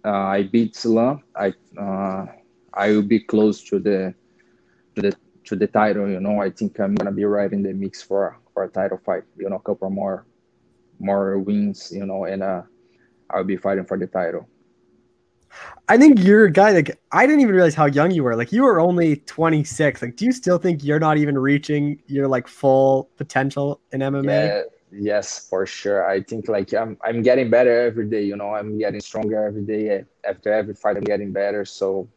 uh, 0.03 0.09
I 0.09 0.43
beat 0.43 0.75
Islam, 0.75 1.23
I 1.35 1.53
uh, 1.79 2.25
I 2.73 2.89
will 2.89 3.03
be 3.03 3.19
close 3.19 3.63
to 3.65 3.79
the 3.79 4.13
to 4.95 5.01
the 5.01 5.15
to 5.47 5.55
the 5.55 5.67
title. 5.67 6.07
You 6.07 6.19
know, 6.19 6.41
I 6.41 6.49
think 6.49 6.79
I'm 6.79 6.95
gonna 6.95 7.11
be 7.11 7.25
right 7.25 7.51
in 7.51 7.63
the 7.63 7.73
mix 7.73 8.01
for 8.01 8.37
for 8.53 8.63
a 8.63 8.69
title 8.69 8.99
fight. 9.03 9.23
You 9.37 9.49
know, 9.49 9.57
a 9.57 9.61
couple 9.61 9.89
more 9.89 10.25
more 10.99 11.39
wins. 11.39 11.91
You 11.91 12.05
know, 12.05 12.25
and 12.25 12.43
uh, 12.43 12.61
I'll 13.29 13.43
be 13.43 13.57
fighting 13.57 13.85
for 13.85 13.97
the 13.97 14.07
title. 14.07 14.47
I 15.87 15.97
think 15.97 16.19
you're 16.19 16.45
a 16.45 16.51
guy 16.51 16.71
like 16.71 16.99
I 17.11 17.25
didn't 17.25 17.41
even 17.41 17.55
realize 17.55 17.75
how 17.75 17.85
young 17.85 18.11
you 18.11 18.23
were. 18.23 18.35
Like 18.35 18.51
you 18.51 18.63
were 18.63 18.79
only 18.79 19.17
26. 19.17 20.01
Like, 20.01 20.15
do 20.15 20.25
you 20.25 20.31
still 20.31 20.57
think 20.57 20.83
you're 20.83 20.99
not 20.99 21.17
even 21.17 21.37
reaching 21.37 22.01
your 22.07 22.27
like 22.27 22.47
full 22.47 23.09
potential 23.15 23.79
in 23.91 24.01
MMA? 24.01 24.25
Yeah, 24.25 24.61
yes, 24.91 25.47
for 25.47 25.65
sure. 25.65 26.07
I 26.07 26.21
think 26.21 26.49
like 26.49 26.73
I'm 26.73 26.97
I'm 27.03 27.21
getting 27.21 27.49
better 27.49 27.81
every 27.81 28.09
day. 28.09 28.23
You 28.23 28.35
know, 28.35 28.53
I'm 28.53 28.77
getting 28.77 28.99
stronger 28.99 29.45
every 29.45 29.63
day. 29.63 30.03
After 30.27 30.51
every 30.51 30.75
fight, 30.75 30.97
I'm 30.97 31.03
getting 31.03 31.31
better. 31.31 31.63
So 31.63 32.09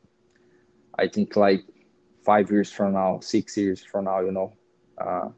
I 0.99 1.07
think 1.07 1.37
like 1.37 1.63
five 2.25 2.51
years 2.51 2.71
from 2.71 2.93
now, 2.95 3.21
six 3.21 3.57
years 3.57 3.83
from 3.85 4.05
now, 4.05 4.21
you 4.21 4.33
know, 4.33 4.53
uh, 5.01 5.29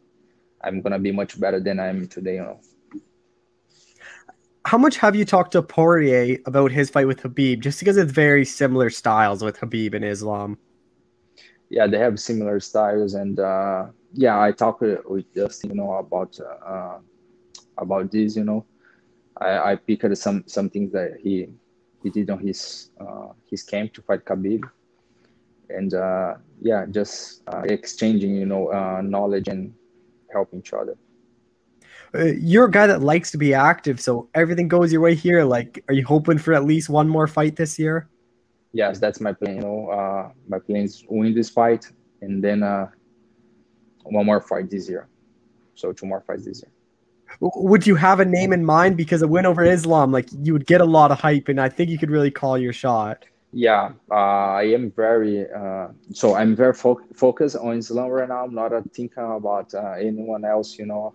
I'm 0.63 0.81
gonna 0.81 0.99
be 0.99 1.13
much 1.13 1.39
better 1.39 1.61
than 1.61 1.81
I 1.81 1.89
am 1.89 2.09
today. 2.09 2.35
You 2.35 2.43
know 2.43 2.61
how 4.65 4.79
much 4.79 4.97
have 4.97 5.17
you 5.17 5.25
talked 5.25 5.53
to 5.53 5.63
Poirier 5.63 6.39
about 6.47 6.71
his 6.71 6.91
fight 6.91 7.07
with 7.07 7.21
Khabib? 7.23 7.61
Just 7.61 7.81
because 7.81 7.97
it's 7.97 8.13
very 8.13 8.45
similar 8.45 8.91
styles 8.91 9.43
with 9.43 9.59
Khabib 9.59 9.95
and 9.95 10.05
Islam. 10.05 10.59
Yeah, 11.69 11.87
they 11.87 11.99
have 11.99 12.21
similar 12.21 12.61
styles, 12.61 13.15
and 13.15 13.41
uh, 13.41 13.87
yeah, 14.13 14.41
I 14.41 14.53
talked 14.53 14.83
with 14.83 15.35
Justin, 15.35 15.71
you 15.71 15.77
know, 15.77 15.95
about 15.95 16.39
uh, 16.41 16.99
about 17.79 18.11
this. 18.11 18.37
You 18.37 18.45
know, 18.45 18.67
I, 19.39 19.73
I 19.73 19.77
picked 19.77 20.17
some 20.19 20.45
some 20.47 20.69
things 20.69 20.93
that 20.93 21.17
he 21.21 21.49
he 22.03 22.11
did 22.11 22.29
on 22.31 22.41
his 22.41 22.91
uh, 23.01 23.29
his 23.51 23.63
camp 23.63 23.95
to 23.95 24.03
fight 24.03 24.25
Khabib, 24.25 24.65
and 25.75 25.95
uh, 25.95 26.35
yeah, 26.61 26.87
just 26.91 27.43
uh, 27.49 27.63
exchanging, 27.65 28.35
you 28.35 28.47
know, 28.47 28.73
uh, 28.73 29.01
knowledge 29.03 29.49
and 29.49 29.75
helping 30.33 30.61
each 30.61 30.73
other. 30.73 30.97
Uh, 32.15 32.25
you're 32.39 32.67
a 32.67 32.71
guy 32.71 32.87
that 32.87 33.01
likes 33.01 33.31
to 33.31 33.39
be 33.39 33.55
active, 33.55 34.01
so 34.01 34.29
everything 34.35 34.69
goes 34.69 34.93
your 34.93 35.01
way 35.01 35.15
here. 35.15 35.45
Like, 35.45 35.83
are 35.89 35.95
you 35.95 36.05
hoping 36.05 36.39
for 36.39 36.53
at 36.53 36.65
least 36.65 36.91
one 36.91 37.09
more 37.09 37.27
fight 37.27 37.57
this 37.57 37.79
year? 37.79 38.09
Yes, 38.73 38.99
that's 38.99 39.21
my 39.21 39.33
plan. 39.33 39.57
You 39.57 39.63
know, 39.63 39.89
uh, 39.89 40.31
my 40.49 40.59
plan 40.59 40.83
is 40.83 41.05
win 41.09 41.35
this 41.35 41.51
fight 41.51 41.91
and 42.23 42.43
then 42.43 42.63
uh, 42.63 42.89
one 44.05 44.25
more 44.25 44.41
fight 44.41 44.71
this 44.71 44.89
year. 44.89 45.09
So 45.75 45.93
two 45.93 46.07
more 46.07 46.23
fights 46.27 46.45
this 46.45 46.63
year. 46.63 46.73
Would 47.41 47.87
you 47.87 47.97
have 47.97 48.21
a 48.21 48.25
name 48.25 48.53
in 48.53 48.65
mind? 48.65 48.97
Because 48.97 49.23
a 49.23 49.29
win 49.29 49.47
over 49.47 49.65
Islam, 49.65 50.13
like 50.13 50.29
you 50.43 50.53
would 50.53 50.67
get 50.67 50.81
a 50.81 50.85
lot 50.85 51.11
of 51.11 51.19
hype, 51.19 51.49
and 51.49 51.61
I 51.61 51.69
think 51.69 51.91
you 51.91 51.99
could 51.99 52.11
really 52.11 52.31
call 52.31 52.59
your 52.59 52.73
shot. 52.73 53.25
Yeah, 53.53 53.93
uh, 54.11 54.57
I 54.61 54.65
am 54.73 54.91
very 54.93 55.47
uh, 55.51 55.89
so 56.13 56.35
I'm 56.35 56.57
very 56.57 56.73
fo- 56.73 57.01
focused 57.15 57.57
on 57.57 57.77
Islam 57.79 58.09
right 58.09 58.29
now. 58.29 58.45
I'm 58.45 58.55
not 58.55 58.73
thinking 58.95 59.23
about 59.23 59.75
uh, 59.75 59.93
anyone 60.01 60.45
else. 60.45 60.79
You 60.79 60.87
know, 60.87 61.15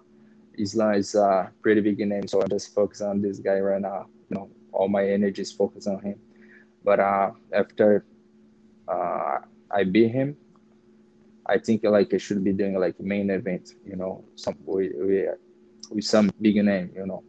Islam 0.57 0.93
is 0.95 1.15
a 1.15 1.51
pretty 1.63 1.81
big 1.81 1.99
name, 1.99 2.27
so 2.27 2.41
i'm 2.41 2.49
just 2.49 2.73
focus 2.75 3.01
on 3.01 3.21
this 3.21 3.39
guy 3.39 3.59
right 3.59 3.81
now. 3.81 4.05
You 4.29 4.37
know, 4.37 4.49
all 4.71 4.87
my 4.87 5.05
energy 5.07 5.41
is 5.41 5.51
focused 5.51 5.87
on 5.87 5.99
him. 6.01 6.19
But 6.83 6.99
uh, 6.99 7.31
after 7.53 8.05
uh, 8.87 9.39
I 9.71 9.83
beat 9.83 10.11
him, 10.11 10.37
I 11.45 11.57
think 11.57 11.83
like 11.83 12.13
I 12.13 12.17
should 12.17 12.43
be 12.43 12.53
doing 12.53 12.79
like 12.79 12.99
main 12.99 13.29
event. 13.31 13.71
You 13.85 13.95
know, 13.95 14.23
some 14.35 14.55
with, 14.65 14.91
with 15.89 16.03
some 16.05 16.29
big 16.41 16.55
name. 16.63 16.91
You 16.95 17.07
know. 17.07 17.23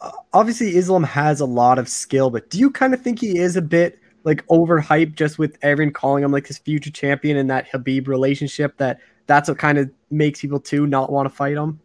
Uh, 0.00 0.10
obviously, 0.32 0.76
Islam 0.76 1.02
has 1.04 1.40
a 1.40 1.46
lot 1.46 1.78
of 1.78 1.88
skill, 1.88 2.30
but 2.30 2.50
do 2.50 2.58
you 2.58 2.70
kind 2.70 2.94
of 2.94 3.00
think 3.00 3.20
he 3.20 3.38
is 3.38 3.56
a 3.56 3.62
bit 3.62 3.98
like 4.24 4.46
overhyped 4.46 5.14
just 5.14 5.38
with 5.38 5.56
everyone 5.62 5.92
calling 5.92 6.24
him 6.24 6.32
like 6.32 6.46
his 6.46 6.58
future 6.58 6.90
champion 6.90 7.36
and 7.36 7.50
that 7.50 7.70
Khabib 7.70 8.08
relationship 8.08 8.76
that 8.78 8.98
that's 9.26 9.48
what 9.48 9.58
kind 9.58 9.78
of 9.78 9.90
makes 10.10 10.40
people 10.40 10.60
too 10.60 10.86
not 10.86 11.12
want 11.12 11.28
to 11.28 11.34
fight 11.34 11.56
him? 11.56 11.80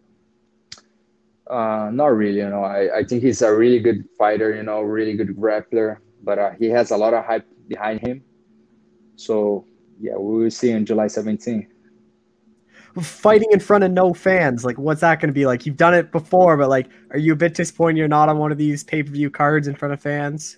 Uh, 1.47 1.89
not 1.91 2.07
really. 2.07 2.37
You 2.37 2.49
know, 2.49 2.63
I, 2.63 2.99
I 2.99 3.03
think 3.03 3.23
he's 3.23 3.41
a 3.41 3.53
really 3.53 3.79
good 3.79 4.05
fighter. 4.17 4.55
You 4.55 4.63
know, 4.63 4.81
really 4.81 5.13
good 5.13 5.35
grappler, 5.35 5.97
but 6.23 6.39
uh, 6.39 6.51
he 6.51 6.67
has 6.67 6.91
a 6.91 6.97
lot 6.97 7.13
of 7.13 7.25
hype 7.25 7.45
behind 7.67 8.01
him. 8.01 8.23
So 9.15 9.65
yeah, 9.99 10.15
we 10.15 10.43
will 10.43 10.51
see 10.51 10.73
on 10.73 10.85
July 10.85 11.07
17th. 11.07 11.67
Fighting 13.01 13.49
in 13.51 13.59
front 13.59 13.83
of 13.83 13.91
no 13.91 14.13
fans, 14.13 14.65
like 14.65 14.77
what's 14.77 15.01
that 15.01 15.19
going 15.19 15.29
to 15.29 15.33
be 15.33 15.45
like? 15.45 15.65
You've 15.65 15.77
done 15.77 15.93
it 15.93 16.11
before, 16.11 16.57
but 16.57 16.69
like, 16.69 16.89
are 17.11 17.19
you 17.19 17.33
a 17.33 17.35
bit 17.35 17.53
disappointed 17.53 17.97
you're 17.97 18.07
not 18.07 18.29
on 18.29 18.37
one 18.37 18.51
of 18.51 18.57
these 18.57 18.83
pay 18.83 19.03
per 19.03 19.11
view 19.11 19.29
cards 19.29 19.67
in 19.67 19.75
front 19.75 19.93
of 19.93 20.01
fans? 20.01 20.57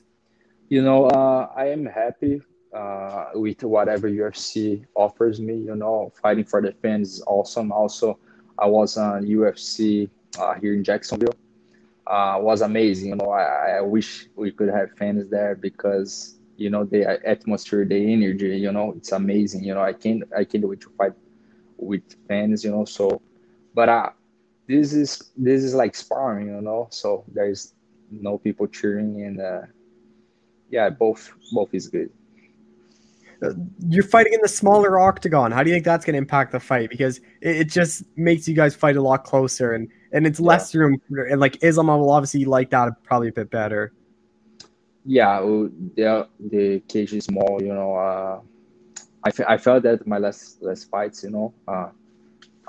You 0.70 0.82
know, 0.82 1.08
uh, 1.08 1.52
I 1.56 1.66
am 1.68 1.86
happy 1.86 2.42
uh, 2.74 3.26
with 3.34 3.64
whatever 3.64 4.10
UFC 4.10 4.86
offers 4.96 5.42
me. 5.42 5.56
You 5.56 5.76
know, 5.76 6.14
fighting 6.22 6.46
for 6.46 6.62
the 6.62 6.74
fans 6.82 7.16
is 7.16 7.24
awesome. 7.28 7.72
Also, 7.72 8.18
I 8.58 8.68
was 8.68 8.98
on 8.98 9.26
UFC 9.26 10.10
uh, 10.40 10.54
here 10.54 10.74
in 10.74 10.84
Jacksonville. 10.84 11.36
Uh, 12.08 12.38
was 12.40 12.62
amazing. 12.62 13.10
You 13.10 13.16
know, 13.16 13.30
I, 13.30 13.78
I 13.78 13.82
wish 13.82 14.28
we 14.36 14.52
could 14.52 14.70
have 14.70 14.92
fans 14.98 15.30
there 15.30 15.56
because 15.56 16.40
you 16.58 16.70
know 16.70 16.84
the 16.86 17.20
atmosphere, 17.28 17.86
the 17.86 18.14
energy. 18.14 18.58
You 18.58 18.72
know, 18.72 18.94
it's 18.96 19.12
amazing. 19.12 19.64
You 19.64 19.74
know, 19.74 19.82
I 19.82 19.94
can't 19.94 20.24
I 20.36 20.44
can't 20.44 20.68
wait 20.68 20.82
to 20.82 20.90
fight 20.98 21.14
with 21.82 22.04
fans. 22.28 22.64
You 22.64 22.72
know, 22.72 22.86
so 22.86 23.22
but 23.74 23.90
uh, 23.90 24.10
this 24.68 24.94
is 24.94 25.32
this 25.36 25.64
is 25.64 25.74
like 25.74 25.96
sparring. 25.96 26.48
You 26.48 26.62
know, 26.62 26.88
so 26.92 27.26
there's 27.34 27.74
no 28.12 28.38
people 28.38 28.68
cheering 28.68 29.24
and 29.24 29.42
uh, 29.42 29.62
yeah, 30.70 30.90
both 30.90 31.34
both 31.52 31.74
is 31.74 31.88
good 31.88 32.10
you're 33.88 34.04
fighting 34.04 34.34
in 34.34 34.40
the 34.42 34.48
smaller 34.48 35.00
octagon. 35.00 35.52
How 35.52 35.64
do 35.64 35.70
you 35.70 35.76
think 35.76 35.86
that's 35.86 36.06
going 36.06 36.14
to 36.14 36.18
impact 36.18 36.52
the 36.52 36.60
fight? 36.60 36.90
Because 36.90 37.18
it, 37.42 37.58
it, 37.58 37.70
just 37.70 38.04
makes 38.16 38.48
you 38.48 38.54
guys 38.54 38.76
fight 38.76 38.98
a 38.98 39.02
lot 39.02 39.24
closer, 39.24 39.74
and 39.74 39.90
and 40.12 40.28
it's 40.28 40.40
less 40.40 40.74
yeah. 40.74 40.82
room. 40.82 41.02
And 41.10 41.40
like 41.40 41.64
Islam 41.64 41.88
will 41.88 42.12
obviously 42.12 42.46
like 42.46 42.70
that 42.70 43.04
probably 43.04 43.30
a 43.30 43.34
bit 43.34 43.50
better. 43.50 43.94
Yeah, 45.06 45.40
the 45.42 46.28
the 46.52 46.82
cage 46.88 47.14
is 47.14 47.26
small. 47.26 47.60
You 47.62 47.74
know, 47.74 47.96
uh, 47.96 48.42
I, 49.24 49.32
I 49.48 49.58
felt 49.58 49.84
that 49.84 50.06
my 50.08 50.18
last 50.18 50.62
last 50.62 50.90
fights. 50.90 51.24
You 51.24 51.32
know, 51.32 51.54
uh, 51.68 51.90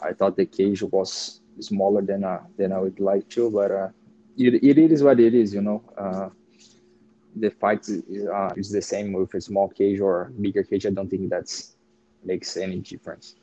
I 0.02 0.12
thought 0.12 0.36
the 0.36 0.46
cage 0.46 0.82
was 0.82 1.40
smaller 1.60 2.02
than 2.02 2.24
uh, 2.24 2.40
than 2.56 2.72
I 2.72 2.78
would 2.78 3.00
like 3.00 3.28
to, 3.30 3.50
but 3.50 3.70
uh, 3.70 3.88
it, 4.36 4.62
it 4.62 4.78
is 4.78 5.02
what 5.02 5.20
it 5.20 5.34
is. 5.34 5.54
You 5.54 5.62
know. 5.62 5.82
Uh, 5.96 6.28
the 7.36 7.50
fight 7.50 7.88
uh, 7.88 8.50
is 8.56 8.70
the 8.70 8.82
same 8.82 9.12
with 9.12 9.32
a 9.34 9.40
small 9.40 9.68
cage 9.68 10.00
or 10.00 10.32
bigger 10.40 10.62
cage. 10.62 10.84
I 10.84 10.90
don't 10.90 11.08
think 11.08 11.30
that's 11.30 11.76
makes 12.24 12.56
any 12.56 12.78
difference. 12.80 13.36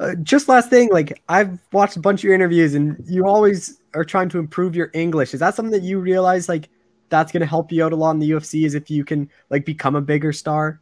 Uh, 0.00 0.14
just 0.22 0.48
last 0.48 0.70
thing, 0.70 0.88
like 0.90 1.22
I've 1.28 1.58
watched 1.72 1.96
a 1.96 2.00
bunch 2.00 2.20
of 2.20 2.24
your 2.24 2.34
interviews, 2.34 2.74
and 2.74 2.96
you 3.06 3.26
always 3.26 3.80
are 3.94 4.04
trying 4.04 4.28
to 4.30 4.38
improve 4.38 4.74
your 4.74 4.90
English. 4.94 5.34
Is 5.34 5.40
that 5.40 5.54
something 5.54 5.72
that 5.72 5.82
you 5.82 5.98
realize 5.98 6.48
like 6.48 6.68
that's 7.08 7.30
going 7.30 7.40
to 7.40 7.46
help 7.46 7.70
you 7.70 7.84
out 7.84 7.92
a 7.92 7.96
lot 7.96 8.12
in 8.12 8.18
the 8.18 8.30
UFC? 8.30 8.64
Is 8.64 8.74
if 8.74 8.90
you 8.90 9.04
can 9.04 9.30
like 9.50 9.64
become 9.64 9.94
a 9.94 10.00
bigger 10.00 10.32
star? 10.32 10.80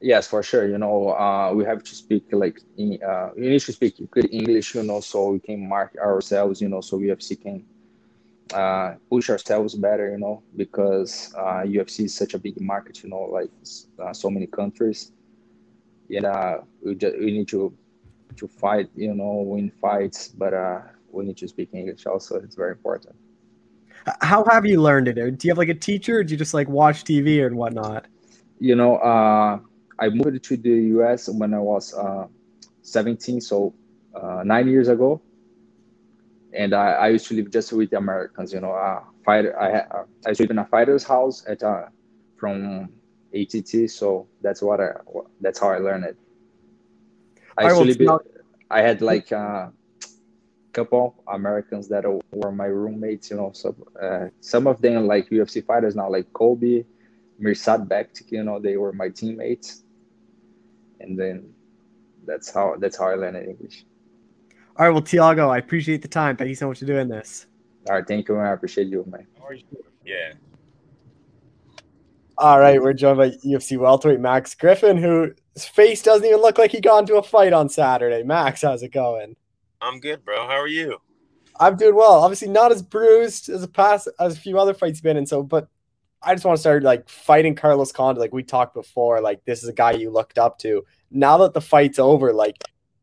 Yes, 0.00 0.26
for 0.26 0.42
sure. 0.42 0.68
You 0.68 0.78
know, 0.78 1.10
uh, 1.10 1.52
we 1.54 1.64
have 1.64 1.82
to 1.82 1.94
speak 1.94 2.24
like 2.32 2.60
in, 2.76 2.98
uh, 3.02 3.30
we 3.34 3.48
need 3.48 3.60
to 3.60 3.72
speak 3.72 3.94
good 4.10 4.28
English, 4.30 4.74
you 4.74 4.82
know, 4.82 5.00
so 5.00 5.30
we 5.30 5.38
can 5.38 5.66
mark 5.66 5.96
ourselves, 5.98 6.60
you 6.60 6.68
know, 6.68 6.80
so 6.82 6.98
UFC 6.98 7.40
can 7.40 7.64
uh, 8.52 8.94
push 9.10 9.30
ourselves 9.30 9.74
better, 9.74 10.10
you 10.10 10.18
know, 10.18 10.42
because 10.56 11.34
uh, 11.36 11.62
UFC 11.64 12.04
is 12.04 12.14
such 12.14 12.34
a 12.34 12.38
big 12.38 12.60
market, 12.60 13.02
you 13.02 13.08
know, 13.08 13.22
like 13.22 13.50
uh, 13.98 14.12
so 14.12 14.28
many 14.30 14.46
countries. 14.46 15.12
And 16.10 16.26
uh, 16.26 16.58
we 16.84 16.94
just 16.94 17.18
we 17.18 17.32
need 17.32 17.48
to 17.48 17.76
to 18.36 18.46
fight, 18.46 18.90
you 18.94 19.14
know, 19.14 19.42
win 19.46 19.72
fights, 19.80 20.28
but 20.28 20.52
uh, 20.52 20.80
we 21.10 21.24
need 21.24 21.38
to 21.38 21.48
speak 21.48 21.70
English 21.72 22.06
also. 22.06 22.36
It's 22.36 22.54
very 22.54 22.72
important. 22.72 23.16
How 24.20 24.44
have 24.44 24.66
you 24.66 24.80
learned 24.80 25.08
it? 25.08 25.14
Do 25.14 25.48
you 25.48 25.50
have 25.50 25.58
like 25.58 25.68
a 25.68 25.74
teacher, 25.74 26.18
or 26.18 26.24
do 26.24 26.32
you 26.32 26.38
just 26.38 26.54
like 26.54 26.68
watch 26.68 27.02
TV 27.02 27.44
and 27.44 27.56
whatnot? 27.56 28.06
You 28.60 28.76
know, 28.76 28.96
uh, 28.98 29.58
I 29.98 30.08
moved 30.08 30.42
to 30.44 30.56
the 30.56 30.70
US 30.98 31.28
when 31.28 31.54
I 31.54 31.58
was 31.58 31.94
uh, 31.94 32.26
17, 32.82 33.40
so 33.40 33.74
uh, 34.14 34.42
nine 34.44 34.68
years 34.68 34.88
ago 34.88 35.20
and 36.56 36.74
I, 36.74 36.92
I 36.92 37.08
used 37.08 37.26
to 37.28 37.34
live 37.34 37.50
just 37.50 37.72
with 37.72 37.90
the 37.90 37.98
Americans. 37.98 38.52
You 38.52 38.60
know, 38.60 38.72
uh, 38.72 39.02
fighter. 39.24 39.58
I 39.60 39.80
uh, 39.80 40.04
I 40.26 40.30
lived 40.30 40.50
in 40.50 40.58
a 40.58 40.64
fighter's 40.64 41.04
house 41.04 41.44
at 41.46 41.62
uh, 41.62 41.86
from 42.36 42.88
ATT, 43.34 43.90
so 43.90 44.26
that's 44.42 44.62
what 44.62 44.80
I 44.80 44.92
that's 45.40 45.58
how 45.58 45.70
I 45.70 45.78
learned 45.78 46.04
it. 46.04 46.16
I 47.58 47.64
actually 47.64 47.96
well, 48.04 48.22
I 48.70 48.80
had 48.80 49.02
like 49.02 49.30
a 49.32 49.38
uh, 49.38 49.70
couple 50.72 51.22
Americans 51.28 51.88
that 51.88 52.04
were 52.32 52.52
my 52.52 52.66
roommates. 52.66 53.30
You 53.30 53.36
know, 53.36 53.50
so 53.52 53.76
uh, 54.02 54.28
some 54.40 54.66
of 54.66 54.80
them 54.80 55.06
like 55.06 55.28
UFC 55.30 55.64
fighters 55.64 55.94
now, 55.94 56.08
like 56.10 56.32
Colby, 56.32 56.86
Mirsad 57.40 57.86
Bektic. 57.86 58.32
You 58.32 58.44
know, 58.44 58.58
they 58.58 58.76
were 58.76 58.92
my 58.92 59.10
teammates, 59.10 59.82
and 61.06 61.18
then 61.18 61.52
that's 62.26 62.52
how 62.52 62.76
that's 62.78 62.98
how 62.98 63.08
I 63.08 63.14
learned 63.14 63.36
English. 63.36 63.84
All 64.78 64.86
right, 64.86 64.92
well, 64.92 65.02
Thiago, 65.02 65.48
I 65.48 65.58
appreciate 65.58 66.02
the 66.02 66.08
time. 66.08 66.36
Thank 66.36 66.50
you 66.50 66.54
so 66.54 66.68
much 66.68 66.80
for 66.80 66.84
doing 66.84 67.08
this. 67.08 67.46
All 67.88 67.94
right, 67.94 68.06
thank 68.06 68.28
you, 68.28 68.34
man. 68.34 68.46
I 68.46 68.52
appreciate 68.52 68.88
you, 68.88 69.04
man. 69.08 69.26
Yeah. 70.04 70.32
All 72.36 72.60
right, 72.60 72.82
we're 72.82 72.92
joined 72.92 73.16
by 73.16 73.30
UFC 73.30 73.78
welterweight 73.78 74.20
Max 74.20 74.54
Griffin, 74.54 74.98
whose 74.98 75.64
face 75.64 76.02
doesn't 76.02 76.26
even 76.26 76.40
look 76.40 76.58
like 76.58 76.72
he 76.72 76.80
got 76.80 76.98
into 76.98 77.16
a 77.16 77.22
fight 77.22 77.54
on 77.54 77.70
Saturday. 77.70 78.22
Max, 78.22 78.60
how's 78.60 78.82
it 78.82 78.92
going? 78.92 79.36
I'm 79.80 80.00
good, 80.00 80.22
bro. 80.24 80.46
How 80.46 80.60
are 80.60 80.66
you? 80.66 80.98
I'm 81.58 81.76
doing 81.76 81.94
well. 81.94 82.12
Obviously, 82.12 82.48
not 82.48 82.72
as 82.72 82.82
bruised 82.82 83.48
as 83.48 83.62
a 83.62 83.68
past 83.68 84.08
as 84.20 84.36
a 84.36 84.40
few 84.40 84.58
other 84.58 84.74
fights 84.74 85.00
been, 85.00 85.16
and 85.16 85.26
so, 85.26 85.42
but 85.42 85.68
I 86.22 86.34
just 86.34 86.44
want 86.44 86.56
to 86.56 86.60
start 86.60 86.82
like 86.82 87.08
fighting 87.08 87.54
Carlos 87.54 87.92
Condit, 87.92 88.20
like 88.20 88.34
we 88.34 88.42
talked 88.42 88.74
before. 88.74 89.20
Like 89.20 89.44
this 89.44 89.62
is 89.62 89.68
a 89.68 89.72
guy 89.72 89.92
you 89.92 90.10
looked 90.10 90.38
up 90.38 90.58
to. 90.58 90.84
Now 91.10 91.38
that 91.38 91.54
the 91.54 91.60
fight's 91.60 91.98
over, 91.98 92.32
like 92.32 92.56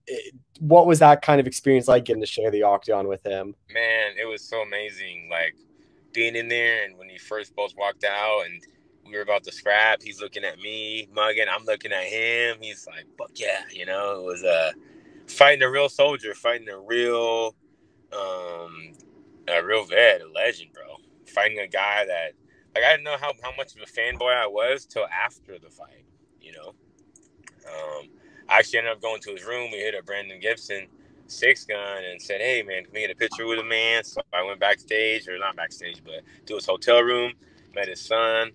it, 0.08 0.36
what 0.60 0.88
was 0.88 1.00
that 1.00 1.22
kind 1.22 1.40
of 1.40 1.48
experience 1.48 1.88
like 1.88 2.06
getting 2.06 2.22
to 2.22 2.28
share 2.28 2.52
the 2.52 2.64
octagon 2.64 3.08
with 3.08 3.26
him? 3.26 3.56
Man, 3.72 4.12
it 4.20 4.26
was 4.26 4.42
so 4.48 4.62
amazing. 4.62 5.28
Like 5.30 5.56
being 6.14 6.36
in 6.36 6.48
there 6.48 6.86
and 6.86 6.98
when 6.98 7.10
he 7.10 7.18
first 7.18 7.56
both 7.56 7.74
walked 7.78 8.04
out 8.04 8.44
and 8.46 8.62
we 9.06 9.16
were 9.16 9.22
about 9.24 9.44
to 9.44 9.52
scrap, 9.52 10.02
he's 10.02 10.22
looking 10.22 10.44
at 10.44 10.60
me, 10.60 11.08
mugging, 11.14 11.46
I'm 11.50 11.66
looking 11.66 11.92
at 11.92 12.06
him. 12.06 12.58
He's 12.62 12.88
like, 12.88 13.06
fuck 13.18 13.32
yeah, 13.36 13.64
you 13.72 13.86
know, 13.86 14.20
it 14.20 14.24
was 14.24 14.44
uh 14.44 14.72
fighting 15.28 15.64
a 15.64 15.70
real 15.70 15.90
soldier, 15.90 16.34
fighting 16.34 16.70
a 16.70 16.80
real 16.80 17.56
um 18.12 18.94
a 19.48 19.64
real 19.64 19.84
vet, 19.86 20.22
a 20.22 20.32
legend, 20.32 20.72
bro. 20.74 20.98
Fighting 21.28 21.60
a 21.60 21.68
guy 21.68 22.06
that 22.06 22.34
like 22.76 22.84
I 22.84 22.92
didn't 22.92 23.04
know 23.04 23.18
how, 23.20 23.34
how 23.42 23.52
much 23.58 23.76
of 23.76 23.82
a 23.82 23.86
fanboy 23.86 24.34
I 24.34 24.48
was 24.48 24.86
till 24.86 25.06
after 25.08 25.60
the 25.60 25.70
fight, 25.70 26.06
you 26.42 26.52
know. 26.54 26.74
Um 27.68 28.10
I 28.50 28.60
actually 28.60 28.80
ended 28.80 28.94
up 28.94 29.02
going 29.02 29.22
to 29.22 29.32
his 29.32 29.46
room. 29.46 29.72
We 29.72 29.78
hit 29.78 29.96
a 29.96 30.04
Brandon 30.04 30.40
Gibson 30.40 30.88
six 31.28 31.66
gun 31.66 32.04
and 32.04 32.22
said, 32.22 32.42
"Hey 32.42 32.64
man, 32.64 32.84
can 32.84 32.94
we 32.94 33.02
get 33.02 33.12
a 33.12 33.16
picture 33.16 33.48
with 33.48 33.60
a 33.60 33.64
man?" 33.64 34.04
So 34.04 34.22
I 34.34 34.44
went 34.44 34.60
backstage, 34.60 35.28
or 35.28 35.38
not 35.40 35.56
backstage, 35.56 36.02
but 36.04 36.22
to 36.48 36.56
his 36.56 36.66
hotel 36.66 37.02
room. 37.02 37.34
Met 37.74 37.88
his 37.88 38.02
son, 38.02 38.52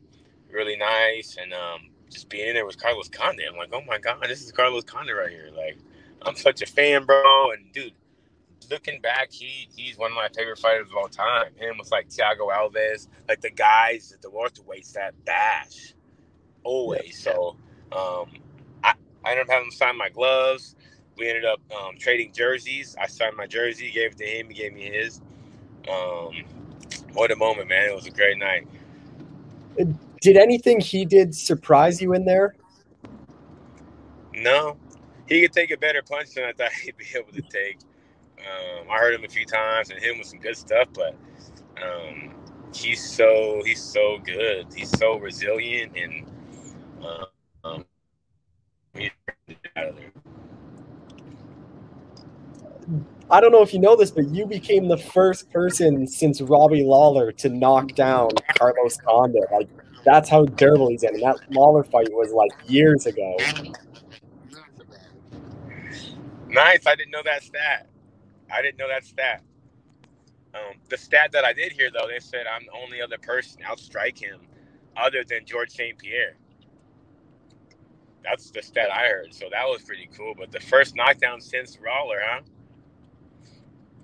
really 0.53 0.77
nice, 0.77 1.37
and 1.41 1.53
um, 1.53 1.91
just 2.11 2.29
being 2.29 2.49
in 2.49 2.55
there 2.55 2.65
with 2.65 2.81
Carlos 2.81 3.09
Condit. 3.09 3.47
I'm 3.51 3.57
like, 3.57 3.71
"Oh 3.73 3.81
my 3.81 3.99
god, 3.99 4.23
this 4.29 4.43
is 4.43 4.53
Carlos 4.53 4.85
Condit 4.85 5.17
right 5.17 5.31
here!" 5.31 5.51
Like, 5.57 5.79
I'm 6.23 6.37
such 6.37 6.63
a 6.63 6.67
fan, 6.67 7.05
bro. 7.05 7.51
And 7.51 7.73
dude, 7.73 7.95
looking 8.71 9.01
back, 9.01 9.33
he 9.33 9.69
he's 9.75 9.99
one 9.99 10.13
of 10.13 10.17
my 10.17 10.29
favorite 10.29 10.59
fighters 10.59 10.89
of 10.91 10.97
all 10.97 11.09
time. 11.09 11.53
Him 11.57 11.79
was 11.79 11.91
like 11.91 12.09
Thiago 12.11 12.53
Alves, 12.53 13.09
like 13.29 13.41
the 13.41 13.51
guys 13.51 14.13
at 14.13 14.23
the 14.23 14.29
welterweights 14.29 14.93
that 14.93 15.15
bash 15.25 15.95
always. 16.63 17.19
So. 17.19 17.57
Um, 17.91 18.31
I 19.25 19.31
ended 19.33 19.47
up 19.47 19.51
having 19.51 19.67
him 19.67 19.73
sign 19.73 19.97
my 19.99 20.09
gloves. 20.09 20.77
We 21.17 21.29
ended 21.29 21.45
up 21.45 21.61
um, 21.77 21.97
trading 21.99 22.33
jerseys. 22.33 22.97
I 23.01 23.07
signed 23.07 23.37
my 23.37 23.47
jersey, 23.47 23.91
gave 23.91 24.13
it 24.13 24.19
to 24.19 24.25
him. 24.25 24.49
He 24.49 24.55
gave 24.55 24.73
me 24.73 24.83
his. 24.83 25.21
Um, 25.91 26.45
what 27.13 27.31
a 27.31 27.37
moment, 27.37 27.69
man! 27.69 27.89
It 27.89 27.95
was 27.95 28.07
a 28.07 28.11
great 28.11 28.39
night. 28.39 28.69
Did 30.21 30.37
anything 30.37 30.81
he 30.81 31.05
did 31.05 31.35
surprise 31.35 32.03
you 32.03 32.13
in 32.13 32.25
there? 32.25 32.55
No, 34.35 34.77
he 35.27 35.41
could 35.41 35.53
take 35.53 35.71
a 35.71 35.77
better 35.77 36.03
punch 36.03 36.35
than 36.35 36.45
I 36.45 36.53
thought 36.53 36.73
he'd 36.85 36.97
be 36.97 37.07
able 37.17 37.33
to 37.33 37.43
take. 37.43 37.79
Um, 38.39 38.89
I 38.91 38.99
heard 38.99 39.15
him 39.15 39.25
a 39.25 39.29
few 39.29 39.45
times 39.45 39.91
and 39.91 40.01
hit 40.01 40.13
him 40.13 40.19
with 40.19 40.29
some 40.29 40.39
good 40.39 40.57
stuff, 40.57 40.89
but 40.95 41.17
um, 41.83 42.35
he's 42.75 43.05
so 43.05 43.63
he's 43.65 43.83
so 43.83 44.19
good. 44.25 44.67
He's 44.75 44.97
so 44.97 45.19
resilient 45.19 45.97
and 45.97 46.31
uh, 47.05 47.27
um, 49.77 49.97
I 53.31 53.41
don't 53.41 53.53
know 53.53 53.63
if 53.63 53.75
you 53.75 53.81
know 53.81 53.97
this, 53.97 54.11
but 54.11 54.29
you 54.31 54.47
became 54.47 54.89
the 54.89 54.97
first 54.99 55.51
person 55.51 56.07
since 56.07 56.41
Robbie 56.41 56.85
Lawler 56.85 57.33
to 57.33 57.49
knock 57.51 57.95
down 57.95 58.31
Carlos 58.59 58.97
Condit. 58.99 59.45
Like 59.53 59.69
that's 60.05 60.29
how 60.31 60.47
durable 60.47 60.89
he's 60.91 61.03
in. 61.03 61.15
And 61.15 61.23
that 61.23 61.39
Lawler 61.51 61.85
fight 61.85 62.09
was 62.13 62.33
like 62.33 62.53
years 62.71 63.07
ago. 63.07 63.37
Nice. 66.49 66.87
I 66.87 66.95
didn't 66.95 67.13
know 67.13 67.23
that 67.25 67.43
stat. 67.43 67.89
I 68.53 68.63
didn't 68.63 68.79
know 68.79 68.89
that 68.89 69.05
stat. 69.05 69.43
Um, 70.55 70.77
the 70.91 70.99
stat 70.99 71.33
that 71.33 71.45
I 71.45 71.53
did 71.53 71.73
hear 71.73 71.91
though, 71.93 72.09
they 72.09 72.21
said 72.21 72.47
I'm 72.47 72.65
the 72.67 72.73
only 72.83 73.01
other 73.03 73.19
person 73.19 73.63
outstrike 73.69 74.19
him 74.19 74.41
other 74.97 75.25
than 75.29 75.47
George 75.47 75.71
St. 75.71 75.99
Pierre. 75.99 76.37
That's 78.29 78.51
the 78.51 78.63
stat 78.63 78.89
I 78.93 79.07
heard. 79.09 79.33
So 79.33 79.47
that 79.51 79.65
was 79.65 79.83
pretty 79.83 80.09
cool. 80.17 80.35
But 80.37 80.53
the 80.53 80.61
first 80.61 80.95
knockdown 80.95 81.41
since 81.41 81.79
Lawler, 81.85 82.19
huh? 82.23 82.41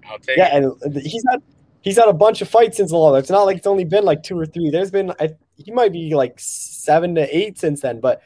I'll 0.09 0.19
take 0.19 0.37
yeah, 0.37 0.57
it. 0.57 0.65
and 0.65 0.97
he's 0.97 1.25
had 1.31 1.43
he's 1.83 1.97
had 1.97 2.09
a 2.09 2.13
bunch 2.13 2.41
of 2.43 2.49
fights 2.49 2.77
since 2.77 2.91
Lawler. 2.91 3.19
It's 3.19 3.31
not 3.31 3.45
like 3.45 3.59
it's 3.59 3.67
only 3.67 3.85
been 3.85 4.05
like 4.05 4.23
two 4.23 4.39
or 4.39 4.47
three. 4.47 4.71
There's 4.71 4.91
been 4.91 5.13
I, 5.21 5.31
he 5.57 5.71
might 5.73 5.93
be 5.93 6.15
like 6.15 6.35
seven 6.39 7.15
to 7.17 7.37
eight 7.37 7.59
since 7.59 7.81
then. 7.83 8.01
But 8.01 8.23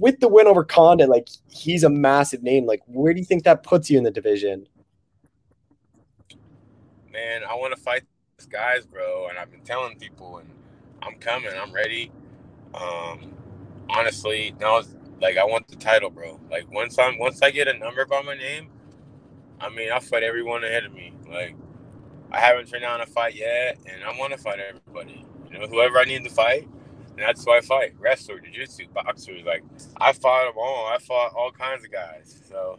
with 0.00 0.20
the 0.20 0.28
win 0.28 0.46
over 0.46 0.64
Condit, 0.64 1.08
like 1.08 1.28
he's 1.48 1.84
a 1.84 1.90
massive 1.90 2.42
name. 2.42 2.66
Like 2.66 2.82
where 2.86 3.12
do 3.12 3.20
you 3.20 3.26
think 3.26 3.44
that 3.44 3.62
puts 3.62 3.90
you 3.90 3.98
in 3.98 4.04
the 4.04 4.10
division? 4.10 4.66
Man, 7.12 7.42
I 7.48 7.54
want 7.54 7.74
to 7.74 7.80
fight 7.80 8.02
these 8.38 8.46
guys, 8.46 8.84
bro. 8.84 9.28
And 9.28 9.38
I've 9.38 9.50
been 9.50 9.60
telling 9.60 9.96
people, 9.96 10.38
and 10.38 10.50
I'm 11.02 11.14
coming. 11.16 11.50
I'm 11.56 11.72
ready. 11.72 12.10
Um, 12.74 13.32
honestly, 13.88 14.54
now 14.58 14.82
like 15.20 15.36
I 15.36 15.44
want 15.44 15.68
the 15.68 15.76
title, 15.76 16.10
bro. 16.10 16.40
Like 16.50 16.70
once 16.70 16.98
I'm 16.98 17.18
once 17.18 17.42
I 17.42 17.50
get 17.50 17.68
a 17.68 17.78
number 17.78 18.04
by 18.04 18.22
my 18.22 18.34
name, 18.34 18.68
I 19.60 19.68
mean 19.68 19.90
I'll 19.92 20.00
fight 20.00 20.22
everyone 20.22 20.64
ahead 20.64 20.84
of 20.84 20.92
me. 20.92 21.14
Like 21.30 21.56
I 22.30 22.40
haven't 22.40 22.68
turned 22.68 22.82
down 22.82 23.00
a 23.00 23.06
fight 23.06 23.34
yet, 23.34 23.78
and 23.86 24.02
I 24.04 24.18
want 24.18 24.32
to 24.32 24.38
fight 24.38 24.58
everybody. 24.58 25.24
You 25.50 25.58
know, 25.58 25.66
whoever 25.66 25.98
I 25.98 26.04
need 26.04 26.24
to 26.24 26.30
fight, 26.30 26.68
and 27.10 27.18
that's 27.18 27.44
who 27.44 27.52
I 27.52 27.60
fight. 27.60 27.94
Wrestler, 27.98 28.40
jiu-jitsu, 28.40 28.88
boxers. 28.92 29.44
Like 29.44 29.62
I 30.00 30.12
fought 30.12 30.46
them 30.46 30.54
all. 30.58 30.86
I 30.86 30.98
fought 30.98 31.32
all 31.34 31.52
kinds 31.52 31.84
of 31.84 31.92
guys. 31.92 32.42
So 32.48 32.78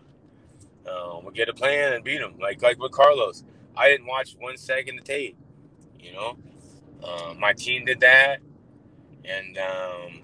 um, 0.90 1.24
we'll 1.24 1.32
get 1.32 1.50
a 1.50 1.54
plan 1.54 1.94
and 1.94 2.04
beat 2.04 2.20
them. 2.20 2.36
Like 2.40 2.62
like 2.62 2.80
with 2.80 2.92
Carlos, 2.92 3.44
I 3.76 3.90
didn't 3.90 4.08
watch 4.08 4.36
one 4.40 4.58
second 4.58 5.00
of 5.00 5.06
tape. 5.06 5.38
You 6.00 6.14
know, 6.14 6.38
uh, 7.04 7.34
my 7.38 7.54
team 7.54 7.86
did 7.86 8.02
that, 8.02 8.40
and 9.24 9.58
um, 9.58 10.22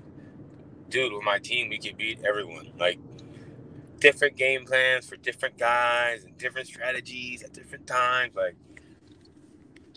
dude, 0.92 1.14
with 1.14 1.24
my 1.24 1.40
team, 1.40 1.70
we 1.70 1.80
can 1.80 1.96
beat 1.96 2.20
everyone. 2.24 2.72
Like 2.80 3.00
different 4.00 4.36
game 4.36 4.66
plans 4.66 5.08
for 5.08 5.16
different 5.16 5.58
guys 5.58 6.24
and 6.24 6.38
different 6.38 6.68
strategies 6.68 7.44
at 7.44 7.54
different 7.54 7.88
times. 7.88 8.36
Like 8.36 8.56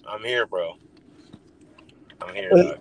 I'm 0.06 0.22
here, 0.22 0.46
bro. 0.46 0.76
I'm 2.22 2.34
here. 2.34 2.78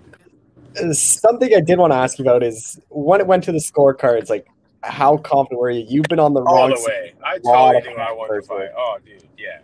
Something 0.94 1.54
I 1.54 1.62
did 1.62 1.78
want 1.78 1.94
to 1.94 1.98
ask 1.98 2.18
you 2.18 2.24
about 2.24 2.44
is 2.44 2.80
when 2.90 3.20
it 3.20 3.28
went 3.28 3.44
to 3.46 3.52
the 3.52 3.60
scorecards, 3.60 4.30
like 4.30 4.48
how 4.84 5.18
confident 5.18 5.60
were 5.60 5.70
you? 5.70 5.86
You've 5.88 6.08
been 6.10 6.20
on 6.20 6.34
the 6.34 6.42
all 6.42 6.56
wrong 6.56 6.70
the 6.70 6.84
way. 6.88 7.14
I 7.24 7.40
totally 7.40 7.94
knew 7.94 8.00
I 8.00 8.12
wanted 8.12 8.42
to 8.42 8.48
fight. 8.48 8.70
Oh, 8.76 8.98
dude, 9.06 9.28
yeah, 9.38 9.60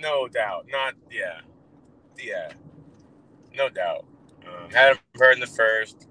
no 0.00 0.28
doubt. 0.28 0.66
Not 0.70 0.94
yeah, 1.10 1.40
yeah, 2.18 2.52
no 3.54 3.68
doubt. 3.68 4.06
Um, 4.46 4.70
had 4.70 4.92
him 4.92 4.98
hurt 5.18 5.34
in 5.34 5.40
the 5.40 5.46
first. 5.46 6.07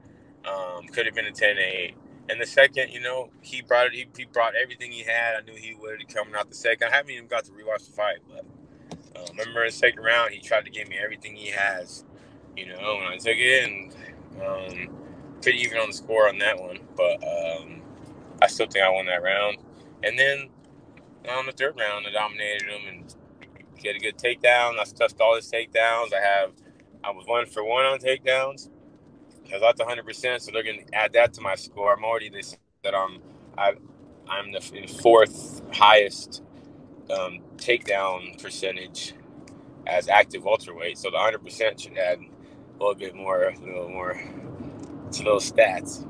Um, 0.47 0.87
could 0.87 1.05
have 1.05 1.15
been 1.15 1.27
a 1.27 1.31
10-8. 1.31 1.93
And 2.29 2.41
the 2.41 2.45
second, 2.45 2.91
you 2.91 3.01
know, 3.01 3.29
he 3.41 3.61
brought 3.61 3.87
it. 3.87 3.93
He, 3.93 4.07
he, 4.17 4.25
brought 4.25 4.53
everything 4.55 4.91
he 4.91 5.03
had. 5.03 5.35
I 5.37 5.41
knew 5.41 5.55
he 5.55 5.75
would 5.75 6.07
coming 6.13 6.35
out 6.35 6.49
the 6.49 6.55
second. 6.55 6.89
I 6.89 6.95
haven't 6.95 7.11
even 7.11 7.27
got 7.27 7.45
to 7.45 7.51
rewatch 7.51 7.87
the 7.87 7.93
fight, 7.93 8.17
but 8.27 8.45
uh, 9.15 9.25
remember 9.31 9.61
in 9.61 9.67
the 9.67 9.73
second 9.73 10.03
round, 10.03 10.33
he 10.33 10.39
tried 10.41 10.65
to 10.65 10.71
give 10.71 10.89
me 10.89 10.97
everything 11.01 11.35
he 11.35 11.49
has. 11.51 12.05
You 12.55 12.67
know, 12.67 12.99
and 13.01 13.09
I 13.09 13.17
took 13.17 13.37
it 13.37 13.63
and 13.69 13.93
um, 14.43 14.89
pretty 15.41 15.59
even 15.59 15.79
on 15.79 15.87
the 15.87 15.93
score 15.93 16.27
on 16.27 16.37
that 16.39 16.59
one, 16.59 16.79
but 16.95 17.23
um, 17.23 17.81
I 18.41 18.47
still 18.47 18.67
think 18.67 18.83
I 18.83 18.89
won 18.89 19.05
that 19.07 19.23
round. 19.23 19.57
And 20.03 20.17
then 20.19 20.49
on 21.29 21.45
the 21.45 21.51
third 21.51 21.77
round, 21.79 22.05
I 22.07 22.11
dominated 22.11 22.67
him 22.67 22.81
and 22.87 23.15
get 23.81 23.95
a 23.95 23.99
good 23.99 24.17
takedown. 24.17 24.79
I 24.79 24.83
stuffed 24.85 25.19
all 25.21 25.35
his 25.35 25.51
takedowns. 25.51 26.13
I 26.13 26.21
have, 26.21 26.51
I 27.03 27.11
was 27.11 27.25
one 27.27 27.45
for 27.45 27.63
one 27.63 27.85
on 27.85 27.99
takedowns. 27.99 28.69
Got 29.51 29.77
the 29.77 29.85
hundred 29.85 30.05
percent, 30.05 30.41
so 30.43 30.51
they're 30.51 30.63
going 30.63 30.85
to 30.85 30.95
add 30.95 31.13
that 31.13 31.33
to 31.33 31.41
my 31.41 31.55
score. 31.55 31.93
I'm 31.95 32.03
already 32.03 32.31
said 32.41 32.59
that 32.83 32.95
I'm 32.95 33.21
I 33.57 33.73
I'm 34.29 34.51
the 34.53 34.61
fourth 35.01 35.61
highest 35.73 36.43
um, 37.11 37.39
takedown 37.57 38.41
percentage 38.41 39.13
as 39.87 40.09
active 40.09 40.43
welterweight. 40.43 40.97
So 40.97 41.09
the 41.09 41.17
100% 41.17 41.81
should 41.81 41.97
add 41.97 42.19
a 42.19 42.79
little 42.79 42.95
bit 42.95 43.15
more, 43.15 43.45
a 43.49 43.59
little 43.59 43.89
more 43.89 44.21
to 45.13 45.23
those 45.23 45.51
stats. 45.51 46.05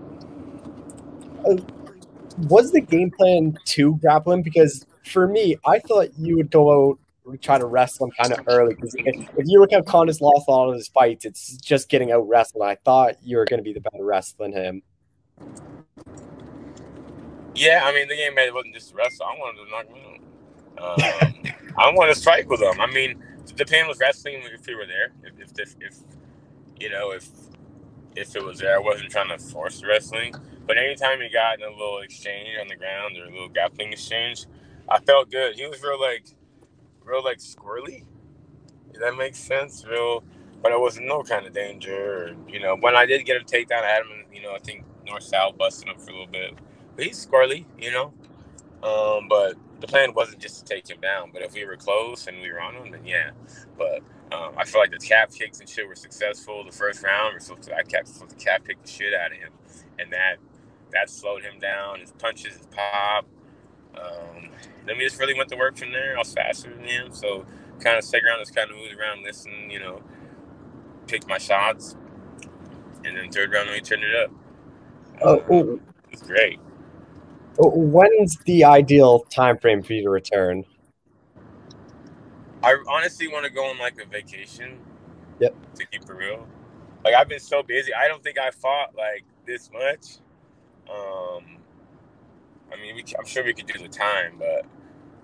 Was 2.49 2.71
the 2.71 2.81
game 2.81 3.11
plan 3.11 3.57
to 3.65 3.95
grapple 3.97 4.33
him? 4.33 4.41
Because 4.41 4.85
for 5.05 5.27
me, 5.27 5.57
I 5.65 5.79
thought 5.79 6.09
you 6.17 6.37
would 6.37 6.51
go 6.51 6.91
out 6.91 6.99
try 7.35 7.57
to 7.57 7.65
wrestle 7.65 8.05
him 8.07 8.11
kind 8.21 8.31
of 8.31 8.47
early. 8.47 8.75
Because 8.75 8.95
if, 8.95 9.29
if, 9.37 9.45
you 9.47 9.59
look 9.59 9.71
how 9.71 9.81
Condit's 9.81 10.21
lost 10.21 10.45
all 10.47 10.69
of 10.69 10.75
his 10.75 10.87
fights, 10.87 11.25
it's 11.25 11.57
just 11.57 11.89
getting 11.89 12.11
out 12.11 12.27
wrestled. 12.27 12.63
I 12.63 12.75
thought 12.75 13.15
you 13.21 13.37
were 13.37 13.45
going 13.45 13.59
to 13.59 13.63
be 13.63 13.73
the 13.73 13.81
better 13.81 14.05
wrestler 14.05 14.47
than 14.47 14.53
him. 14.53 14.81
Yeah, 17.55 17.81
I 17.83 17.93
mean 17.93 18.07
the 18.07 18.15
game 18.15 18.35
man 18.35 18.53
wasn't 18.53 18.75
just 18.75 18.93
wrestle. 18.93 19.25
I 19.25 19.35
wanted 19.37 19.65
to 19.65 19.71
knock 19.71 19.87
him 19.87 20.21
out. 20.77 21.03
Um, 21.03 21.73
I 21.77 21.91
wanted 21.91 22.13
to 22.13 22.19
strike 22.19 22.47
with 22.49 22.61
him. 22.61 22.79
I 22.79 22.85
mean, 22.85 23.21
the 23.55 23.65
pain 23.65 23.87
was 23.87 23.97
wrestling 23.99 24.41
if 24.53 24.65
he 24.65 24.75
were 24.75 24.85
there. 24.85 25.11
If, 25.23 25.51
if, 25.59 25.75
if 25.81 25.97
you 26.79 26.89
know 26.89 27.11
if 27.11 27.27
if 28.15 28.35
it 28.35 28.43
was 28.43 28.59
there, 28.59 28.75
I 28.75 28.79
wasn't 28.79 29.09
trying 29.11 29.29
to 29.29 29.37
force 29.37 29.83
wrestling. 29.83 30.33
But 30.65 30.77
anytime 30.77 31.21
he 31.21 31.29
got 31.29 31.59
in 31.59 31.65
a 31.65 31.69
little 31.69 31.99
exchange 31.99 32.49
on 32.59 32.67
the 32.67 32.75
ground 32.75 33.17
or 33.17 33.25
a 33.25 33.31
little 33.31 33.49
grappling 33.49 33.93
exchange, 33.93 34.45
I 34.89 34.99
felt 34.99 35.31
good. 35.31 35.55
He 35.55 35.65
was 35.65 35.81
real 35.81 35.99
like 35.99 36.25
real 37.07 37.23
like 37.23 37.39
squirrely. 37.39 38.03
If 38.93 38.99
that 38.99 39.15
makes 39.15 39.39
sense. 39.39 39.85
Real 39.85 40.23
but 40.61 40.71
it 40.71 40.79
wasn't 40.79 41.07
no 41.07 41.23
kind 41.23 41.45
of 41.45 41.53
danger. 41.53 41.95
Or, 41.95 42.35
you 42.47 42.59
know, 42.59 42.75
when 42.79 42.95
I 42.95 43.05
did 43.05 43.25
get 43.25 43.41
a 43.41 43.45
takedown, 43.45 43.83
I 43.83 43.89
had 43.89 44.01
him, 44.01 44.25
you 44.33 44.41
know, 44.41 44.53
I 44.53 44.59
think 44.59 44.83
north 45.05 45.23
south 45.23 45.57
busting 45.57 45.87
him 45.87 45.97
for 45.97 46.11
a 46.11 46.13
little 46.13 46.27
bit. 46.27 46.53
But 46.95 47.05
he's 47.05 47.25
squirrely, 47.25 47.65
you 47.79 47.91
know. 47.91 48.13
Um, 48.83 49.27
but 49.27 49.55
the 49.79 49.87
plan 49.87 50.13
wasn't 50.13 50.39
just 50.39 50.59
to 50.59 50.73
take 50.73 50.89
him 50.89 50.99
down. 50.99 51.29
But 51.31 51.41
if 51.43 51.53
we 51.53 51.65
were 51.65 51.77
close 51.77 52.27
and 52.27 52.41
we 52.41 52.51
were 52.51 52.59
on 52.59 52.75
him, 52.75 52.91
then 52.91 53.05
yeah. 53.05 53.31
But 53.77 54.01
um, 54.31 54.53
I 54.57 54.65
feel 54.65 54.81
like 54.81 54.91
the 54.91 54.97
calf 54.97 55.33
kicks 55.33 55.59
and 55.59 55.69
shit 55.69 55.87
were 55.87 55.95
successful. 55.95 56.63
The 56.63 56.71
first 56.71 57.03
round, 57.03 57.33
we're 57.33 57.39
supposed 57.39 57.69
to, 57.69 57.75
I 57.75 57.83
kept 57.83 58.07
supposed 58.07 58.37
to 58.37 58.43
calf 58.43 58.63
kick 58.65 58.81
the 58.81 58.89
shit 58.89 59.13
out 59.13 59.31
of 59.31 59.37
him, 59.37 59.51
and 59.99 60.11
that 60.11 60.37
that 60.91 61.09
slowed 61.09 61.43
him 61.43 61.59
down. 61.59 61.99
His 61.99 62.11
punches, 62.11 62.57
his 62.57 62.67
pop. 62.67 63.25
Um, 63.95 64.49
then 64.87 64.97
we 64.97 65.03
just 65.03 65.19
really 65.19 65.33
went 65.33 65.49
to 65.49 65.57
work 65.57 65.77
from 65.77 65.91
there. 65.91 66.15
I 66.15 66.19
was 66.19 66.33
faster 66.33 66.73
than 66.73 66.83
him, 66.83 67.13
so 67.13 67.45
kind 67.79 67.97
of 67.97 68.03
second 68.03 68.27
round 68.27 68.41
just 68.41 68.55
kind 68.55 68.69
of 68.71 68.77
moved 68.77 68.95
around, 68.95 69.23
listen, 69.23 69.51
you 69.69 69.79
know, 69.79 70.01
picked 71.07 71.27
my 71.27 71.37
shots, 71.37 71.95
and 73.03 73.17
then 73.17 73.29
third 73.31 73.51
round 73.51 73.69
we 73.69 73.81
turned 73.81 74.03
it 74.03 74.15
up. 74.15 74.31
Oh, 75.21 75.43
oh. 75.51 75.79
it's 76.11 76.21
great. 76.21 76.59
Oh, 77.59 77.69
when's 77.69 78.37
the 78.45 78.63
ideal 78.63 79.19
time 79.19 79.57
frame 79.57 79.81
for 79.81 79.93
you 79.93 80.03
to 80.03 80.09
return? 80.09 80.63
I 82.63 82.75
honestly 82.87 83.27
want 83.27 83.45
to 83.45 83.51
go 83.51 83.65
on 83.65 83.77
like 83.77 83.99
a 84.01 84.05
vacation. 84.05 84.77
Yep. 85.39 85.55
To 85.75 85.85
keep 85.85 86.01
it 86.01 86.09
real, 86.09 86.47
like 87.03 87.13
I've 87.13 87.29
been 87.29 87.39
so 87.39 87.61
busy. 87.61 87.93
I 87.93 88.07
don't 88.07 88.23
think 88.23 88.39
I 88.39 88.49
fought 88.51 88.95
like 88.95 89.23
this 89.45 89.69
much. 89.71 90.17
Um, 90.89 91.57
I 92.71 92.81
mean, 92.81 92.95
we, 92.95 93.03
I'm 93.17 93.25
sure 93.25 93.43
we 93.43 93.53
could 93.53 93.67
do 93.67 93.79
the 93.79 93.87
time, 93.87 94.35
but 94.39 94.65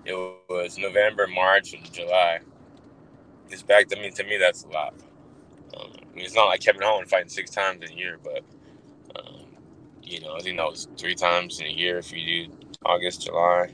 it 0.06 0.14
was 0.50 0.78
November, 0.78 1.28
March, 1.28 1.74
and 1.74 1.92
July. 1.92 2.40
It's 3.50 3.64
back 3.64 3.88
to 3.90 3.96
me. 3.96 4.10
To 4.12 4.24
me, 4.24 4.38
that's 4.38 4.64
a 4.64 4.70
lot. 4.70 4.94
Um, 5.78 5.92
I 5.94 6.16
mean, 6.16 6.26
it's 6.26 6.36
not 6.36 6.46
like 6.46 6.62
Kevin 6.62 6.82
Holland 6.82 7.10
fighting 7.10 7.30
six 7.30 7.52
times 7.52 7.84
in 7.84 7.96
a 7.96 8.00
year, 8.00 8.20
but 8.24 8.44
um, 9.16 9.46
you 10.02 10.20
know, 10.22 10.36
I 10.36 10.40
think 10.40 10.58
that 10.58 10.70
was 10.70 10.88
three 10.98 11.16
times 11.16 11.60
in 11.60 11.68
a 11.68 11.72
year 11.72 11.98
if 11.98 12.12
you 12.12 12.48
do 12.48 12.54
August, 12.86 13.24
July. 13.24 13.70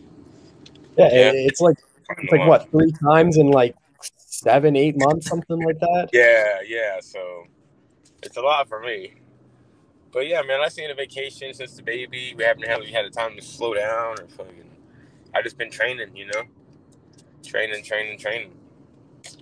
Yeah, 0.97 1.09
yeah. 1.11 1.31
it's 1.33 1.61
like 1.61 1.77
it's 2.17 2.31
like 2.31 2.47
what 2.47 2.69
three 2.71 2.91
times 2.91 3.37
in 3.37 3.51
like 3.51 3.75
seven, 4.17 4.75
eight 4.75 4.97
months, 4.97 5.27
something 5.27 5.59
like 5.59 5.79
that. 5.79 6.09
Yeah, 6.13 6.59
yeah. 6.65 6.99
So 7.01 7.45
it's 8.23 8.37
a 8.37 8.41
lot 8.41 8.67
for 8.67 8.79
me. 8.81 9.15
But 10.11 10.27
yeah, 10.27 10.41
man, 10.41 10.59
I 10.61 10.69
seen 10.69 10.89
a 10.89 10.95
vacation 10.95 11.53
since 11.53 11.75
the 11.75 11.83
baby. 11.83 12.33
We 12.35 12.43
haven't 12.43 12.67
really 12.67 12.91
had 12.91 13.05
a 13.05 13.09
time 13.09 13.35
to 13.35 13.41
slow 13.41 13.73
down 13.73 14.19
or 14.19 14.27
fucking. 14.27 14.68
I 15.35 15.41
just 15.43 15.57
been 15.57 15.71
training, 15.71 16.15
you 16.15 16.27
know, 16.27 16.43
training, 17.45 17.83
training, 17.83 18.19
training. 18.19 18.53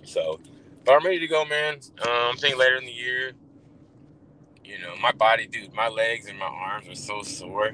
So, 0.04 0.40
but 0.84 0.94
I'm 0.94 1.04
ready 1.04 1.20
to 1.20 1.28
go, 1.28 1.44
man. 1.44 1.76
Um, 2.02 2.08
I'm 2.32 2.36
thinking 2.36 2.58
later 2.60 2.76
in 2.76 2.86
the 2.86 2.92
year. 2.92 3.32
You 4.64 4.78
know, 4.80 4.96
my 5.00 5.12
body, 5.12 5.46
dude, 5.46 5.74
my 5.74 5.88
legs 5.88 6.26
and 6.28 6.38
my 6.38 6.46
arms 6.46 6.88
are 6.88 6.94
so 6.96 7.22
sore. 7.22 7.72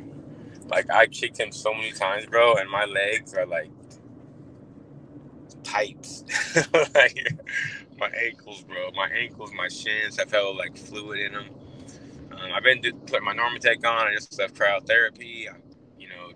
Like 0.69 0.91
I 0.91 1.07
kicked 1.07 1.39
him 1.41 1.53
so 1.53 1.75
many 1.75 1.93
times, 1.93 2.27
bro, 2.27 2.57
and 2.57 2.71
my 2.71 2.85
legs 2.87 3.35
are 3.35 3.47
like 3.47 3.71
pipes. 5.65 6.25
like 6.95 7.19
my 7.99 8.09
ankles, 8.11 8.63
bro. 8.65 8.91
My 8.93 9.09
ankles, 9.11 9.53
my 9.57 9.69
shins 9.69 10.19
have 10.19 10.31
held 10.33 10.57
like 10.57 10.77
fluid 10.77 11.21
in 11.21 11.33
them. 11.35 11.47
Um, 12.33 12.53
I've 12.55 12.65
been 12.65 12.83
putting 13.07 13.25
my 13.25 13.35
Normatec 13.35 13.85
on. 13.87 14.09
I 14.09 14.15
just 14.15 14.39
left 14.39 14.55
cryotherapy. 14.55 15.49
I, 15.51 15.57
you 15.57 15.74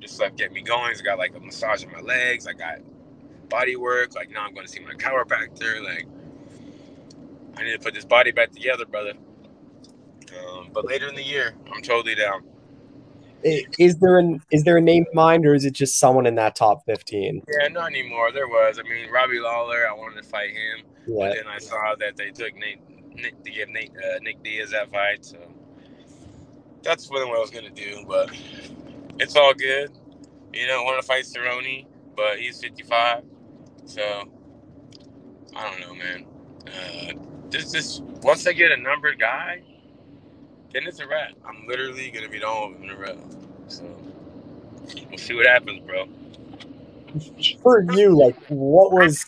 just 0.01 0.21
left 0.21 0.37
get 0.37 0.53
me 0.53 0.63
going. 0.63 0.95
I 0.97 1.03
got 1.03 1.19
like 1.19 1.35
a 1.35 1.41
massage 1.41 1.83
in 1.83 1.91
my 1.93 2.01
legs. 2.01 2.47
I 2.47 2.53
got 2.53 2.79
body 3.49 3.77
work. 3.77 4.15
Like 4.15 4.31
now 4.31 4.45
I'm 4.45 4.55
going 4.55 4.67
to 4.67 4.73
see 4.73 4.81
my 4.81 4.95
chiropractor. 4.95 5.85
Like 5.85 6.07
I 7.57 7.65
need 7.65 7.73
to 7.73 7.79
put 7.79 7.95
this 7.95 8.05
body 8.05 8.31
back 8.31 8.53
together, 8.53 8.87
brother. 8.87 9.15
Um, 10.39 10.69
but 10.73 10.85
later 10.85 11.09
in 11.09 11.15
the 11.15 11.23
year, 11.23 11.55
I'm 11.73 11.83
totally 11.83 12.15
down. 12.15 12.43
Is 13.43 13.99
there 13.99 14.19
an 14.19 14.43
is 14.51 14.65
there 14.65 14.77
a 14.77 14.81
name 14.81 15.07
in 15.09 15.15
mind, 15.15 15.47
or 15.47 15.55
is 15.55 15.65
it 15.65 15.73
just 15.73 16.01
someone 16.01 16.27
in 16.27 16.35
that 16.35 16.57
top 16.57 16.85
fifteen? 16.85 17.43
Yeah, 17.49 17.69
not 17.69 17.91
anymore. 17.91 18.33
There 18.33 18.49
was. 18.49 18.81
I 18.81 18.83
mean, 18.83 19.11
Robbie 19.11 19.39
Lawler. 19.39 19.87
I 19.89 19.93
wanted 19.93 20.23
to 20.23 20.29
fight 20.29 20.51
him, 20.51 20.85
yeah. 21.07 21.15
but 21.19 21.35
then 21.37 21.47
I 21.47 21.59
saw 21.59 21.95
that 22.01 22.17
they 22.17 22.31
took 22.31 22.57
Nate, 22.57 22.81
Nick 23.15 23.41
to 23.45 23.51
give 23.51 23.69
Nate 23.69 23.93
uh, 23.97 24.19
Nick 24.23 24.43
Diaz 24.43 24.73
that 24.73 24.91
fight. 24.91 25.25
So 25.25 25.39
that's 26.83 27.09
what 27.11 27.23
I 27.23 27.39
was 27.39 27.51
gonna 27.51 27.71
do. 27.71 28.05
But 28.09 28.31
it's 29.19 29.37
all 29.37 29.55
good. 29.55 29.91
You 30.53 30.67
know, 30.67 30.83
want 30.83 31.01
to 31.01 31.07
fight 31.07 31.25
Cerrone, 31.25 31.87
but 32.17 32.39
he's 32.39 32.61
55. 32.61 33.23
So 33.85 34.03
I 35.55 35.71
don't 35.71 35.81
know, 35.81 35.95
man. 35.95 36.27
Uh, 36.67 37.13
just, 37.51 37.75
just 37.75 38.03
once 38.23 38.47
I 38.47 38.53
get 38.53 38.71
a 38.73 38.77
numbered 38.77 39.19
guy, 39.19 39.63
then 40.73 40.85
it's 40.87 41.01
a 41.01 41.07
wrap. 41.07 41.33
I'm 41.47 41.67
literally 41.67 42.11
gonna 42.11 42.29
be 42.29 42.39
the 42.39 42.45
done 42.45 42.77
in 42.83 42.91
a 42.91 42.97
row. 42.97 43.19
So 43.69 43.85
we'll 45.09 45.19
see 45.19 45.35
what 45.35 45.47
happens, 45.47 45.81
bro. 45.81 46.09
For 47.63 47.83
you, 47.95 48.19
like, 48.19 48.37
what 48.49 48.93
was 48.93 49.25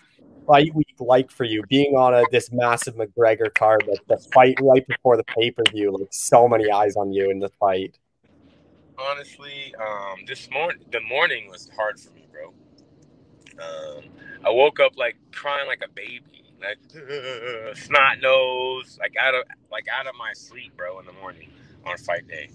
fight 0.46 0.74
week 0.74 0.94
like 0.98 1.30
for 1.30 1.44
you? 1.44 1.62
Being 1.68 1.94
on 1.94 2.14
a 2.14 2.24
this 2.30 2.52
massive 2.52 2.96
McGregor 2.96 3.52
card, 3.54 3.84
like 3.88 4.06
the 4.06 4.18
fight 4.32 4.58
right 4.60 4.86
before 4.86 5.16
the 5.16 5.24
pay 5.24 5.50
per 5.50 5.62
view, 5.70 5.96
like 5.96 6.08
so 6.10 6.46
many 6.46 6.70
eyes 6.70 6.96
on 6.96 7.12
you 7.12 7.30
in 7.30 7.38
the 7.38 7.48
fight. 7.60 7.98
Honestly, 9.00 9.74
um, 9.80 10.24
this 10.26 10.50
morning, 10.50 10.84
the 10.92 11.00
morning 11.00 11.48
was 11.50 11.70
hard 11.76 11.98
for 11.98 12.10
me, 12.12 12.26
bro. 12.30 12.52
Um, 13.58 14.04
I 14.44 14.50
woke 14.50 14.80
up 14.80 14.96
like 14.96 15.16
crying 15.32 15.66
like 15.66 15.82
a 15.84 15.90
baby 15.92 16.22
like 16.60 16.78
snot 17.76 18.20
nose, 18.20 18.98
like 19.00 19.14
out 19.20 19.34
of 19.34 19.44
like 19.70 19.86
out 19.88 20.06
of 20.06 20.14
my 20.18 20.32
sleep, 20.34 20.76
bro, 20.76 21.00
in 21.00 21.06
the 21.06 21.12
morning 21.14 21.50
on 21.86 21.96
fight 21.98 22.28
day. 22.28 22.50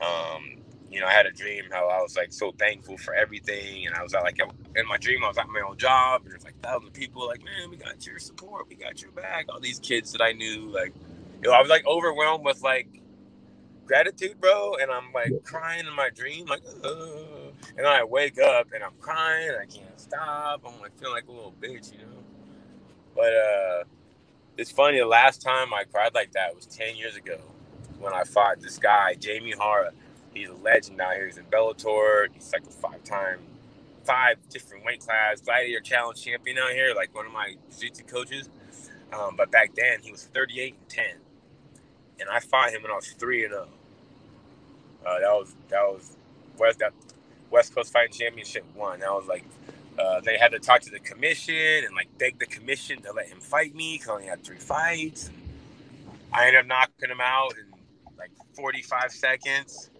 Um, 0.00 0.62
you 0.90 1.00
know, 1.00 1.06
I 1.06 1.12
had 1.12 1.26
a 1.26 1.32
dream 1.32 1.64
how 1.70 1.88
I 1.88 2.00
was 2.00 2.16
like 2.16 2.32
so 2.32 2.52
thankful 2.58 2.98
for 2.98 3.14
everything, 3.14 3.86
and 3.86 3.94
I 3.94 4.02
was 4.02 4.14
like 4.14 4.38
in 4.76 4.88
my 4.88 4.98
dream 4.98 5.24
I 5.24 5.28
was 5.28 5.38
at 5.38 5.48
my 5.48 5.60
own 5.68 5.76
job, 5.76 6.22
and 6.22 6.32
there's 6.32 6.44
like 6.44 6.60
thousands 6.62 6.88
of 6.88 6.94
people 6.94 7.26
like, 7.26 7.44
man, 7.44 7.70
we 7.70 7.76
got 7.76 8.06
your 8.06 8.18
support, 8.18 8.68
we 8.68 8.76
got 8.76 9.02
your 9.02 9.12
back. 9.12 9.46
All 9.48 9.60
these 9.60 9.78
kids 9.78 10.12
that 10.12 10.22
I 10.22 10.32
knew, 10.32 10.70
like, 10.70 10.92
you 11.42 11.50
know, 11.50 11.52
I 11.54 11.60
was 11.60 11.70
like 11.70 11.86
overwhelmed 11.86 12.44
with 12.44 12.62
like 12.62 12.88
gratitude, 13.88 14.40
bro, 14.40 14.76
and 14.82 14.92
I'm 14.92 15.12
like 15.14 15.32
crying 15.44 15.86
in 15.86 15.94
my 15.96 16.10
dream, 16.10 16.46
like, 16.46 16.62
Ugh. 16.84 17.54
and 17.78 17.86
I 17.86 18.04
wake 18.04 18.38
up 18.40 18.68
and 18.74 18.84
I'm 18.84 18.94
crying, 19.00 19.52
I 19.60 19.66
can't 19.66 20.00
stop. 20.00 20.62
I'm 20.66 20.80
like 20.80 20.98
feeling 20.98 21.14
like 21.16 21.28
a 21.28 21.32
little 21.32 21.54
bitch, 21.60 21.92
you 21.92 22.00
know. 22.00 22.24
But 23.16 23.34
uh, 23.34 23.84
it's 24.58 24.70
funny. 24.72 24.98
The 24.98 25.06
last 25.06 25.42
time 25.42 25.74
I 25.74 25.84
cried 25.84 26.14
like 26.14 26.32
that 26.32 26.54
was 26.56 26.66
ten 26.66 26.96
years 26.96 27.16
ago 27.16 27.38
when 28.00 28.14
I 28.14 28.24
fought 28.24 28.60
this 28.60 28.78
guy, 28.78 29.14
Jamie 29.14 29.54
Hara. 29.58 29.92
He's 30.34 30.50
a 30.50 30.54
legend 30.54 31.00
out 31.00 31.14
here. 31.14 31.26
He's 31.26 31.38
in 31.38 31.44
Bellator. 31.46 32.28
He's 32.32 32.52
like 32.52 32.64
a 32.66 32.70
five-time, 32.70 33.40
five 34.04 34.36
different 34.50 34.84
weight 34.84 35.00
class 35.00 35.40
gladiator 35.42 35.80
challenge 35.80 36.24
champion 36.24 36.58
out 36.58 36.72
here. 36.72 36.94
Like 36.94 37.14
one 37.14 37.26
of 37.26 37.32
my 37.32 37.56
jiu-jitsu 37.78 38.04
coaches. 38.04 38.50
Um, 39.12 39.36
but 39.36 39.50
back 39.50 39.72
then 39.76 40.00
he 40.02 40.12
was 40.12 40.24
38 40.24 40.74
and 40.80 40.88
10, 40.88 41.06
and 42.20 42.28
I 42.30 42.40
fought 42.40 42.70
him 42.70 42.82
when 42.82 42.92
I 42.92 42.96
was 42.96 43.10
three 43.12 43.44
and 43.44 43.52
0. 43.52 43.68
Uh, 45.08 45.20
that 45.20 45.32
was 45.32 45.54
that 45.68 45.82
was 45.82 46.16
West 46.58 46.78
that 46.80 46.92
West 47.50 47.74
Coast 47.74 47.92
Fighting 47.92 48.12
Championship 48.12 48.64
one. 48.74 49.00
That 49.00 49.12
was 49.12 49.26
like 49.26 49.44
uh, 49.98 50.20
they 50.20 50.36
had 50.36 50.52
to 50.52 50.58
talk 50.58 50.82
to 50.82 50.90
the 50.90 51.00
commission 51.00 51.84
and 51.84 51.94
like 51.94 52.08
beg 52.18 52.38
the 52.38 52.46
commission 52.46 53.00
to 53.02 53.12
let 53.12 53.26
him 53.28 53.40
fight 53.40 53.74
me 53.74 53.94
because 53.94 54.08
I 54.08 54.12
only 54.12 54.26
had 54.26 54.44
three 54.44 54.58
fights. 54.58 55.30
I 56.32 56.46
ended 56.46 56.60
up 56.60 56.66
knocking 56.66 57.10
him 57.10 57.20
out 57.22 57.54
in 57.58 57.66
like 58.18 58.30
45 58.54 59.10
seconds, 59.10 59.90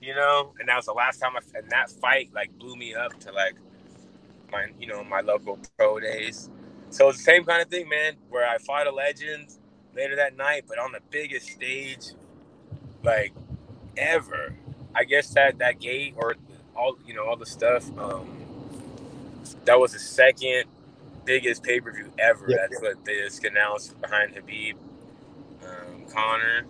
you 0.00 0.14
know, 0.14 0.52
and 0.60 0.68
that 0.68 0.76
was 0.76 0.86
the 0.86 0.92
last 0.92 1.18
time. 1.18 1.32
I, 1.36 1.40
and 1.58 1.68
that 1.70 1.90
fight 1.90 2.30
like 2.32 2.56
blew 2.58 2.76
me 2.76 2.94
up 2.94 3.18
to 3.20 3.32
like 3.32 3.56
my, 4.52 4.68
you 4.78 4.86
know, 4.86 5.02
my 5.02 5.20
local 5.20 5.58
pro 5.76 5.98
days. 5.98 6.48
So 6.90 7.08
it's 7.08 7.18
the 7.18 7.24
same 7.24 7.44
kind 7.44 7.60
of 7.60 7.68
thing, 7.68 7.88
man, 7.88 8.14
where 8.30 8.48
I 8.48 8.58
fought 8.58 8.86
a 8.86 8.92
legend 8.92 9.48
later 9.96 10.14
that 10.16 10.36
night, 10.36 10.64
but 10.68 10.78
on 10.78 10.92
the 10.92 11.00
biggest 11.10 11.48
stage, 11.48 12.12
like 13.02 13.32
ever. 13.96 14.54
I 14.94 15.04
guess 15.04 15.28
that 15.34 15.58
that 15.58 15.80
gate 15.80 16.14
or 16.16 16.36
all 16.76 16.98
you 17.06 17.14
know 17.14 17.26
all 17.26 17.36
the 17.36 17.46
stuff. 17.46 17.90
Um, 17.98 18.44
that 19.64 19.78
was 19.78 19.92
the 19.92 19.98
second 19.98 20.64
biggest 21.24 21.62
pay 21.62 21.80
per 21.80 21.92
view 21.92 22.12
ever. 22.18 22.46
Yeah. 22.48 22.58
That's 22.60 22.80
what 22.80 23.04
they 23.04 23.20
just 23.22 23.44
announced 23.44 24.00
behind 24.00 24.34
Khabib, 24.34 24.74
um, 25.64 26.06
Conor. 26.12 26.66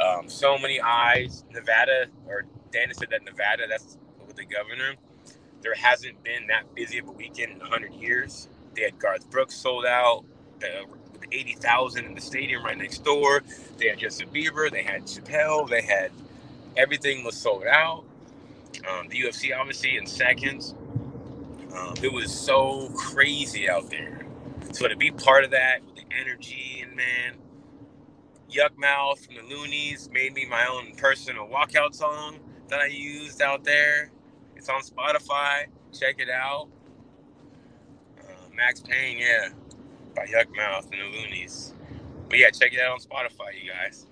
Um, 0.00 0.28
so 0.28 0.58
many 0.58 0.80
eyes. 0.80 1.44
Nevada 1.52 2.06
or 2.26 2.44
Dana 2.72 2.94
said 2.94 3.08
that 3.10 3.24
Nevada. 3.24 3.64
That's 3.68 3.98
with 4.26 4.36
the 4.36 4.44
governor. 4.44 4.94
There 5.62 5.74
hasn't 5.74 6.22
been 6.22 6.46
that 6.48 6.74
busy 6.74 6.98
of 6.98 7.08
a 7.08 7.12
weekend 7.12 7.52
in 7.52 7.60
hundred 7.60 7.94
years. 7.94 8.48
They 8.76 8.82
had 8.82 8.98
Garth 8.98 9.30
Brooks 9.30 9.54
sold 9.56 9.86
out. 9.86 10.24
Uh, 10.62 10.86
80,000 11.32 12.04
in 12.06 12.14
the 12.14 12.20
stadium 12.20 12.64
right 12.64 12.76
next 12.78 13.04
door. 13.04 13.42
They 13.78 13.88
had 13.88 13.98
Justin 13.98 14.28
Bieber, 14.30 14.70
they 14.70 14.82
had 14.82 15.02
Chappelle, 15.04 15.68
they 15.68 15.82
had 15.82 16.10
everything 16.76 17.24
was 17.24 17.36
sold 17.36 17.64
out. 17.64 18.04
Um, 18.88 19.08
the 19.08 19.20
UFC 19.22 19.56
obviously 19.58 19.96
in 19.96 20.06
seconds. 20.06 20.74
Um, 21.74 21.94
it 22.02 22.12
was 22.12 22.32
so 22.32 22.90
crazy 22.94 23.68
out 23.68 23.90
there. 23.90 24.26
So 24.72 24.88
to 24.88 24.96
be 24.96 25.10
part 25.10 25.44
of 25.44 25.50
that 25.52 25.84
with 25.84 25.96
the 25.96 26.04
energy 26.18 26.84
and 26.86 26.96
man, 26.96 27.34
Yukmouth 28.50 29.24
from 29.24 29.34
the 29.36 29.54
Luniz 29.54 30.10
made 30.12 30.34
me 30.34 30.46
my 30.46 30.66
own 30.66 30.94
personal 30.96 31.48
walkout 31.48 31.94
song 31.94 32.38
that 32.68 32.80
I 32.80 32.86
used 32.86 33.42
out 33.42 33.64
there. 33.64 34.10
It's 34.56 34.68
on 34.68 34.82
Spotify. 34.82 35.66
Check 35.92 36.16
it 36.18 36.30
out. 36.30 36.68
Uh, 38.20 38.22
Max 38.54 38.80
Payne, 38.80 39.18
yeah, 39.18 39.48
by 40.14 40.26
Yukmouth 40.26 40.90
and 40.92 41.00
the 41.00 41.18
Luniz. 41.18 41.72
But 42.28 42.38
yeah, 42.38 42.50
check 42.50 42.72
it 42.72 42.80
out 42.80 42.92
on 42.92 43.00
Spotify, 43.00 43.62
you 43.62 43.70
guys. 43.70 44.06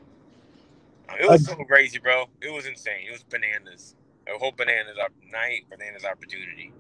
It 1.21 1.29
was 1.29 1.47
so 1.47 1.57
crazy, 1.57 1.99
bro. 1.99 2.27
It 2.41 2.53
was 2.53 2.67
insane. 2.67 3.07
It 3.09 3.13
was 3.13 3.23
bananas. 3.23 3.95
A 4.33 4.39
whole 4.39 4.53
bananas 4.53 4.97
up 5.03 5.11
night, 5.31 5.67
bananas 5.71 6.05
opportunity. 6.05 6.73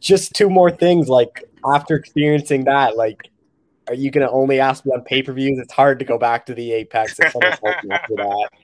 Just 0.00 0.34
two 0.34 0.48
more 0.48 0.70
things. 0.70 1.08
Like 1.08 1.44
after 1.64 1.96
experiencing 1.96 2.64
that, 2.64 2.96
like, 2.96 3.28
are 3.88 3.94
you 3.94 4.10
gonna 4.10 4.30
only 4.30 4.60
ask 4.60 4.86
me 4.86 4.92
on 4.92 5.02
pay 5.02 5.22
per 5.22 5.32
views? 5.32 5.58
It's 5.58 5.72
hard 5.72 5.98
to 5.98 6.04
go 6.04 6.18
back 6.18 6.46
to 6.46 6.54
the 6.54 6.72
Apex 6.72 7.18
after 7.20 7.38
that. 7.40 8.48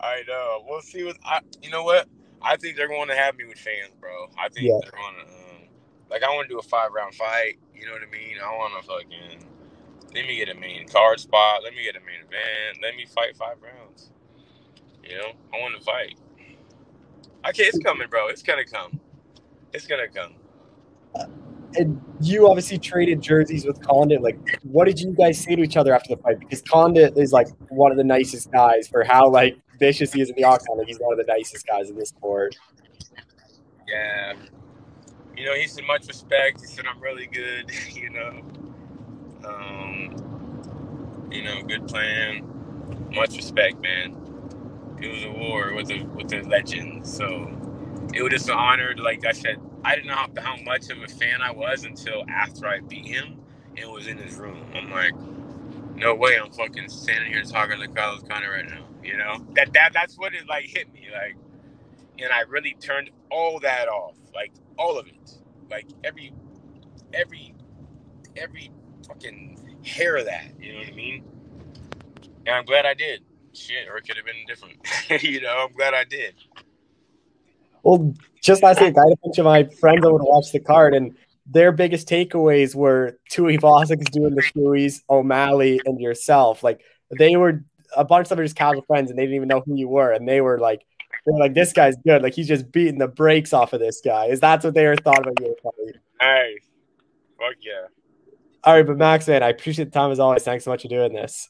I 0.00 0.22
know. 0.28 0.64
We'll 0.66 0.82
see 0.82 1.04
what 1.04 1.16
I. 1.24 1.40
You 1.62 1.70
know 1.70 1.82
what? 1.82 2.08
I 2.42 2.56
think 2.56 2.76
they're 2.76 2.88
going 2.88 3.08
to 3.08 3.16
have 3.16 3.36
me 3.36 3.44
with 3.44 3.58
fans, 3.58 3.92
bro. 4.00 4.28
I 4.38 4.48
think 4.48 4.68
yeah. 4.68 4.78
they're 4.82 4.92
going 4.92 5.14
to. 5.14 5.32
Um, 5.32 5.68
like, 6.10 6.22
I 6.22 6.28
want 6.28 6.48
to 6.48 6.54
do 6.54 6.58
a 6.58 6.62
five 6.62 6.92
round 6.92 7.14
fight. 7.14 7.58
You 7.74 7.86
know 7.86 7.92
what 7.92 8.02
I 8.02 8.10
mean? 8.10 8.36
I 8.42 8.48
want 8.56 8.80
to 8.80 8.86
fucking 8.86 9.48
let 10.14 10.26
me 10.26 10.36
get 10.36 10.48
a 10.48 10.54
main 10.54 10.88
card 10.88 11.20
spot. 11.20 11.62
Let 11.62 11.74
me 11.74 11.82
get 11.82 11.96
a 11.96 12.00
main 12.00 12.20
event. 12.20 12.78
Let 12.82 12.96
me 12.96 13.06
fight 13.06 13.36
five 13.36 13.56
rounds. 13.62 14.10
You 15.04 15.18
know, 15.18 15.32
I 15.54 15.60
want 15.60 15.78
to 15.78 15.84
fight. 15.84 16.18
Okay, 17.48 17.64
it's 17.64 17.78
coming, 17.78 18.08
bro. 18.08 18.28
It's 18.28 18.42
gonna 18.42 18.64
come. 18.64 18.98
It's 19.72 19.86
gonna 19.86 20.08
come. 20.08 20.34
and 21.76 22.00
you 22.20 22.48
obviously 22.48 22.78
traded 22.78 23.20
jerseys 23.20 23.64
with 23.66 23.80
Condit. 23.82 24.22
Like, 24.22 24.60
what 24.62 24.86
did 24.86 25.00
you 25.00 25.12
guys 25.12 25.38
say 25.38 25.54
to 25.54 25.62
each 25.62 25.76
other 25.76 25.94
after 25.94 26.14
the 26.14 26.22
fight? 26.22 26.40
Because 26.40 26.62
Condit 26.62 27.16
is 27.16 27.32
like 27.32 27.48
one 27.68 27.90
of 27.90 27.98
the 27.98 28.04
nicest 28.04 28.50
guys 28.50 28.88
for 28.88 29.04
how 29.04 29.28
like 29.28 29.58
vicious 29.78 30.12
he 30.12 30.20
is 30.22 30.30
in 30.30 30.36
the 30.36 30.44
octagon. 30.44 30.78
Like, 30.78 30.88
he's 30.88 30.98
one 30.98 31.18
of 31.18 31.24
the 31.24 31.32
nicest 31.32 31.66
guys 31.66 31.90
in 31.90 31.96
this 31.96 32.08
sport. 32.08 32.56
Yeah. 33.86 34.34
You 35.36 35.44
know, 35.44 35.54
he 35.54 35.66
said 35.66 35.84
much 35.86 36.08
respect. 36.08 36.60
He 36.60 36.66
said 36.66 36.86
I'm 36.86 37.00
really 37.00 37.26
good. 37.26 37.70
you 37.92 38.10
know, 38.10 38.42
um, 39.46 40.26
you 41.30 41.44
know, 41.44 41.62
good 41.62 41.88
plan. 41.88 42.44
Much 43.12 43.36
respect, 43.36 43.80
man. 43.80 44.16
It 45.00 45.08
was 45.12 45.24
a 45.24 45.30
war 45.30 45.74
with 45.74 45.90
a 45.90 46.02
with 46.04 46.32
a 46.32 46.42
legend, 46.42 47.06
so 47.06 47.50
it 48.14 48.22
was 48.22 48.32
just 48.32 48.48
an 48.48 48.56
honor. 48.56 48.94
Like 48.96 49.26
I 49.26 49.32
said, 49.32 49.58
I 49.84 49.94
didn't 49.96 50.08
know 50.08 50.14
how, 50.16 50.28
how 50.38 50.56
much 50.62 50.90
of 50.90 51.02
a 51.02 51.08
fan 51.08 51.42
I 51.42 51.52
was 51.52 51.84
until 51.84 52.24
after 52.30 52.66
I 52.68 52.80
beat 52.80 53.06
him 53.06 53.40
and 53.76 53.90
was 53.90 54.06
in 54.06 54.18
his 54.18 54.36
room. 54.36 54.64
I'm 54.74 54.90
like, 54.90 55.12
no 55.96 56.14
way, 56.14 56.38
I'm 56.38 56.52
fucking 56.52 56.88
standing 56.88 57.32
here 57.32 57.42
talking 57.42 57.80
to 57.80 57.88
Carlos 57.88 58.22
Condit 58.28 58.50
right 58.50 58.68
now. 58.68 58.86
You 59.02 59.18
know 59.18 59.46
that 59.54 59.72
that 59.74 59.92
that's 59.94 60.16
what 60.18 60.34
it 60.34 60.48
like 60.48 60.66
hit 60.66 60.92
me 60.92 61.08
like, 61.12 61.36
and 62.18 62.32
I 62.32 62.42
really 62.42 62.76
turned 62.80 63.10
all 63.30 63.60
that 63.60 63.88
off, 63.88 64.16
like 64.34 64.52
all 64.78 64.98
of 64.98 65.06
it, 65.08 65.32
like 65.70 65.86
every 66.04 66.32
every 67.14 67.54
every 68.36 68.70
fucking 69.06 69.78
hair 69.84 70.22
that. 70.24 70.48
You 70.60 70.72
know 70.72 70.78
what 70.80 70.88
I 70.88 70.92
mean? 70.92 71.24
And 72.46 72.54
I'm 72.54 72.64
glad 72.64 72.86
I 72.86 72.94
did. 72.94 73.22
Shit, 73.52 73.88
or 73.88 73.96
it 73.96 74.06
could 74.06 74.16
have 74.16 74.26
been 74.26 74.44
different. 74.46 75.22
you 75.22 75.40
know, 75.40 75.66
I'm 75.66 75.72
glad 75.74 75.94
I 75.94 76.04
did. 76.04 76.34
Well, 77.82 78.14
just 78.42 78.62
last 78.62 78.80
week, 78.80 78.96
I 78.98 79.00
had 79.00 79.12
a 79.12 79.16
bunch 79.22 79.38
of 79.38 79.44
my 79.44 79.64
friends 79.80 80.04
over 80.04 80.18
to 80.18 80.24
watch 80.24 80.52
the 80.52 80.60
card, 80.60 80.94
and 80.94 81.16
their 81.46 81.72
biggest 81.72 82.08
takeaways 82.08 82.74
were 82.74 83.18
Tuivasa 83.30 83.60
Vosic's 83.60 84.10
doing 84.10 84.34
the 84.34 84.42
shoeies, 84.42 85.02
O'Malley, 85.08 85.80
and 85.84 86.00
yourself. 86.00 86.62
Like 86.62 86.80
they 87.16 87.36
were 87.36 87.64
a 87.96 88.04
bunch 88.04 88.30
of 88.30 88.38
just 88.38 88.56
casual 88.56 88.82
friends, 88.82 89.10
and 89.10 89.18
they 89.18 89.22
didn't 89.22 89.36
even 89.36 89.48
know 89.48 89.62
who 89.64 89.76
you 89.76 89.88
were, 89.88 90.12
and 90.12 90.28
they 90.28 90.40
were 90.40 90.58
like, 90.58 90.82
they 91.24 91.32
were 91.32 91.38
like, 91.38 91.54
"This 91.54 91.72
guy's 91.72 91.96
good. 91.96 92.22
Like 92.22 92.34
he's 92.34 92.48
just 92.48 92.70
beating 92.72 92.98
the 92.98 93.08
brakes 93.08 93.52
off 93.52 93.72
of 93.72 93.80
this 93.80 94.00
guy." 94.04 94.26
Is 94.26 94.40
that 94.40 94.62
what 94.64 94.74
they 94.74 94.86
were 94.86 94.96
thought 94.96 95.20
about 95.20 95.40
you? 95.40 95.54
Hey, 96.20 96.58
fuck 97.38 97.54
yeah. 97.60 97.86
All 98.66 98.74
right, 98.74 98.84
but 98.84 98.98
Max, 98.98 99.28
man, 99.28 99.44
I 99.44 99.48
appreciate 99.50 99.86
the 99.86 99.90
time 99.92 100.10
as 100.10 100.18
always. 100.18 100.42
Thanks 100.42 100.64
so 100.64 100.72
much 100.72 100.82
for 100.82 100.88
doing 100.88 101.12
this. 101.12 101.48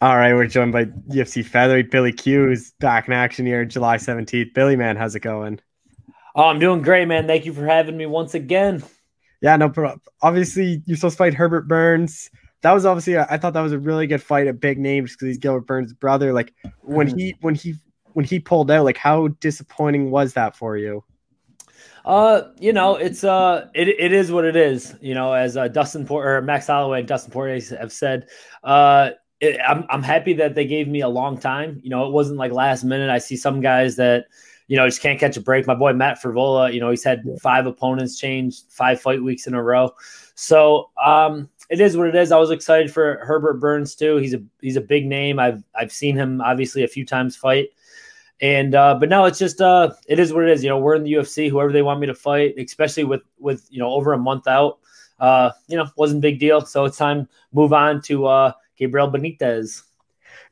All 0.00 0.16
right, 0.16 0.32
we're 0.34 0.46
joined 0.46 0.70
by 0.70 0.84
UFC 0.84 1.44
featherweight 1.44 1.90
Billy 1.90 2.12
Q, 2.12 2.46
who's 2.46 2.70
back 2.78 3.08
in 3.08 3.12
action 3.12 3.44
here 3.44 3.64
July 3.64 3.96
17th. 3.96 4.54
Billy, 4.54 4.76
man, 4.76 4.94
how's 4.94 5.16
it 5.16 5.20
going? 5.20 5.58
Oh, 6.36 6.44
I'm 6.44 6.60
doing 6.60 6.80
great, 6.82 7.08
man. 7.08 7.26
Thank 7.26 7.44
you 7.44 7.52
for 7.52 7.66
having 7.66 7.96
me 7.96 8.06
once 8.06 8.34
again. 8.34 8.84
Yeah, 9.40 9.56
no 9.56 9.68
problem. 9.68 10.00
Obviously, 10.22 10.80
you're 10.86 10.96
supposed 10.96 11.14
to 11.14 11.18
fight 11.18 11.34
Herbert 11.34 11.66
Burns. 11.66 12.30
That 12.62 12.72
was 12.72 12.86
obviously, 12.86 13.14
a, 13.14 13.26
I 13.28 13.38
thought 13.38 13.54
that 13.54 13.60
was 13.60 13.72
a 13.72 13.78
really 13.78 14.06
good 14.06 14.22
fight, 14.22 14.46
a 14.46 14.52
big 14.52 14.78
name, 14.78 15.06
just 15.06 15.18
because 15.18 15.30
he's 15.30 15.38
Gilbert 15.38 15.66
Burns' 15.66 15.92
brother. 15.92 16.32
Like 16.32 16.54
when 16.82 17.08
mm-hmm. 17.08 17.18
he, 17.18 17.34
when 17.40 17.56
he, 17.56 17.74
when 18.12 18.24
he 18.24 18.38
pulled 18.38 18.70
out, 18.70 18.84
like 18.84 18.96
how 18.96 19.26
disappointing 19.40 20.12
was 20.12 20.34
that 20.34 20.54
for 20.54 20.76
you? 20.76 21.02
Uh, 22.04 22.42
you 22.58 22.72
know, 22.72 22.96
it's 22.96 23.24
uh, 23.24 23.68
it, 23.74 23.88
it 23.88 24.12
is 24.12 24.32
what 24.32 24.44
it 24.44 24.56
is. 24.56 24.94
You 25.00 25.14
know, 25.14 25.32
as 25.32 25.56
uh, 25.56 25.68
Dustin 25.68 26.06
Port 26.06 26.26
or 26.26 26.40
Max 26.42 26.66
Holloway 26.66 27.00
and 27.00 27.08
Dustin 27.08 27.32
Poirier 27.32 27.60
have 27.78 27.92
said, 27.92 28.28
uh, 28.64 29.10
it, 29.40 29.60
I'm 29.66 29.84
I'm 29.90 30.02
happy 30.02 30.32
that 30.34 30.54
they 30.54 30.66
gave 30.66 30.88
me 30.88 31.00
a 31.00 31.08
long 31.08 31.38
time. 31.38 31.80
You 31.82 31.90
know, 31.90 32.06
it 32.06 32.12
wasn't 32.12 32.38
like 32.38 32.52
last 32.52 32.84
minute. 32.84 33.10
I 33.10 33.18
see 33.18 33.36
some 33.36 33.60
guys 33.60 33.96
that 33.96 34.26
you 34.68 34.76
know 34.76 34.86
just 34.86 35.02
can't 35.02 35.20
catch 35.20 35.36
a 35.36 35.40
break. 35.40 35.66
My 35.66 35.74
boy 35.74 35.92
Matt 35.92 36.20
Frevola, 36.20 36.72
you 36.72 36.80
know, 36.80 36.90
he's 36.90 37.04
had 37.04 37.22
five 37.40 37.66
opponents 37.66 38.18
change 38.18 38.62
five 38.68 39.00
fight 39.00 39.22
weeks 39.22 39.46
in 39.46 39.54
a 39.54 39.62
row. 39.62 39.90
So 40.34 40.90
um, 41.02 41.48
it 41.70 41.80
is 41.80 41.96
what 41.96 42.08
it 42.08 42.14
is. 42.14 42.32
I 42.32 42.38
was 42.38 42.50
excited 42.50 42.92
for 42.92 43.20
Herbert 43.24 43.60
Burns 43.60 43.94
too. 43.94 44.16
He's 44.16 44.34
a 44.34 44.42
he's 44.60 44.76
a 44.76 44.80
big 44.80 45.06
name. 45.06 45.38
I've 45.38 45.62
I've 45.74 45.92
seen 45.92 46.16
him 46.16 46.40
obviously 46.40 46.84
a 46.84 46.88
few 46.88 47.04
times 47.04 47.36
fight. 47.36 47.68
And 48.40 48.74
uh, 48.74 48.94
but 48.94 49.08
no, 49.08 49.24
it's 49.24 49.38
just 49.38 49.60
uh, 49.60 49.92
it 50.06 50.18
is 50.18 50.32
what 50.32 50.44
it 50.44 50.50
is. 50.50 50.62
You 50.62 50.70
know, 50.70 50.78
we're 50.78 50.94
in 50.94 51.02
the 51.02 51.12
UFC. 51.12 51.50
Whoever 51.50 51.72
they 51.72 51.82
want 51.82 52.00
me 52.00 52.06
to 52.06 52.14
fight, 52.14 52.54
especially 52.56 53.04
with 53.04 53.22
with 53.38 53.66
you 53.70 53.80
know 53.80 53.90
over 53.90 54.12
a 54.12 54.18
month 54.18 54.46
out, 54.46 54.78
uh, 55.18 55.50
you 55.66 55.76
know, 55.76 55.86
wasn't 55.96 56.20
big 56.20 56.38
deal. 56.38 56.60
So 56.60 56.84
it's 56.84 56.96
time 56.96 57.28
move 57.52 57.72
on 57.72 58.00
to 58.02 58.26
uh, 58.26 58.52
Gabriel 58.76 59.10
Benitez. 59.10 59.82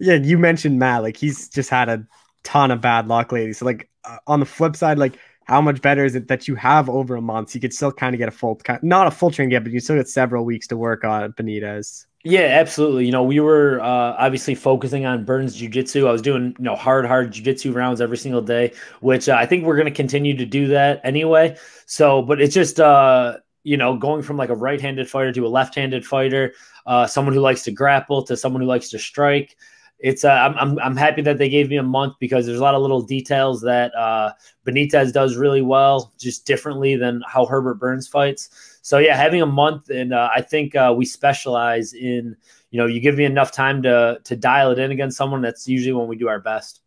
Yeah, 0.00 0.14
you 0.14 0.36
mentioned 0.36 0.78
Matt. 0.78 1.02
Like 1.02 1.16
he's 1.16 1.48
just 1.48 1.70
had 1.70 1.88
a 1.88 2.04
ton 2.42 2.70
of 2.70 2.80
bad 2.80 3.08
luck 3.08 3.32
lately. 3.32 3.52
So 3.52 3.64
like 3.64 3.88
uh, 4.04 4.18
on 4.26 4.40
the 4.40 4.46
flip 4.46 4.76
side, 4.76 4.98
like 4.98 5.18
how 5.44 5.60
much 5.60 5.80
better 5.80 6.04
is 6.04 6.16
it 6.16 6.28
that 6.28 6.48
you 6.48 6.56
have 6.56 6.88
over 6.88 7.14
a 7.14 7.22
month? 7.22 7.50
So 7.50 7.56
you 7.56 7.60
could 7.60 7.72
still 7.72 7.92
kind 7.92 8.14
of 8.14 8.18
get 8.18 8.28
a 8.28 8.32
full, 8.32 8.60
not 8.82 9.06
a 9.06 9.10
full 9.12 9.30
training 9.30 9.52
yet, 9.52 9.62
but 9.62 9.72
you 9.72 9.80
still 9.80 9.96
get 9.96 10.08
several 10.08 10.44
weeks 10.44 10.66
to 10.68 10.76
work 10.76 11.04
on 11.04 11.32
Benitez. 11.34 12.06
Yeah, 12.28 12.40
absolutely. 12.58 13.06
You 13.06 13.12
know, 13.12 13.22
we 13.22 13.38
were 13.38 13.80
uh, 13.80 14.16
obviously 14.18 14.56
focusing 14.56 15.06
on 15.06 15.24
Burns 15.24 15.54
Jiu 15.54 15.68
Jitsu. 15.68 16.08
I 16.08 16.12
was 16.12 16.20
doing, 16.22 16.56
you 16.58 16.64
know, 16.64 16.74
hard, 16.74 17.06
hard 17.06 17.30
Jiu 17.30 17.44
Jitsu 17.44 17.72
rounds 17.72 18.00
every 18.00 18.16
single 18.16 18.40
day, 18.42 18.72
which 19.00 19.28
uh, 19.28 19.36
I 19.38 19.46
think 19.46 19.64
we're 19.64 19.76
going 19.76 19.86
to 19.86 19.92
continue 19.94 20.36
to 20.36 20.44
do 20.44 20.66
that 20.68 21.00
anyway. 21.04 21.56
So, 21.86 22.22
but 22.22 22.40
it's 22.40 22.52
just, 22.54 22.80
uh, 22.80 23.36
you 23.62 23.76
know, 23.76 23.96
going 23.96 24.22
from 24.22 24.36
like 24.36 24.48
a 24.48 24.56
right 24.56 24.80
handed 24.80 25.08
fighter 25.08 25.30
to 25.32 25.46
a 25.46 25.48
left 25.48 25.76
handed 25.76 26.04
fighter, 26.04 26.52
uh, 26.86 27.06
someone 27.06 27.32
who 27.32 27.40
likes 27.40 27.62
to 27.64 27.70
grapple 27.70 28.24
to 28.24 28.36
someone 28.36 28.60
who 28.60 28.66
likes 28.68 28.88
to 28.90 28.98
strike. 28.98 29.56
It's 30.00 30.24
uh, 30.24 30.30
I'm, 30.32 30.54
I'm 30.58 30.78
I'm 30.80 30.96
happy 30.96 31.22
that 31.22 31.38
they 31.38 31.48
gave 31.48 31.70
me 31.70 31.76
a 31.76 31.82
month 31.82 32.14
because 32.20 32.44
there's 32.44 32.58
a 32.58 32.62
lot 32.62 32.74
of 32.74 32.82
little 32.82 33.00
details 33.00 33.62
that 33.62 33.94
uh, 33.94 34.32
Benitez 34.66 35.10
does 35.12 35.36
really 35.36 35.62
well, 35.62 36.12
just 36.18 36.44
differently 36.44 36.96
than 36.96 37.22
how 37.26 37.46
Herbert 37.46 37.76
Burns 37.76 38.06
fights. 38.06 38.75
So 38.86 38.98
yeah, 38.98 39.16
having 39.16 39.42
a 39.42 39.46
month, 39.46 39.90
and 39.90 40.14
uh, 40.14 40.30
I 40.32 40.42
think 40.42 40.76
uh, 40.76 40.94
we 40.96 41.06
specialize 41.06 41.92
in 41.92 42.36
you 42.70 42.78
know 42.78 42.86
you 42.86 43.00
give 43.00 43.16
me 43.16 43.24
enough 43.24 43.50
time 43.50 43.82
to 43.82 44.20
to 44.22 44.36
dial 44.36 44.70
it 44.70 44.78
in 44.78 44.92
against 44.92 45.16
someone. 45.16 45.42
That's 45.42 45.66
usually 45.66 45.92
when 45.92 46.06
we 46.06 46.14
do 46.14 46.28
our 46.28 46.38
best. 46.38 46.82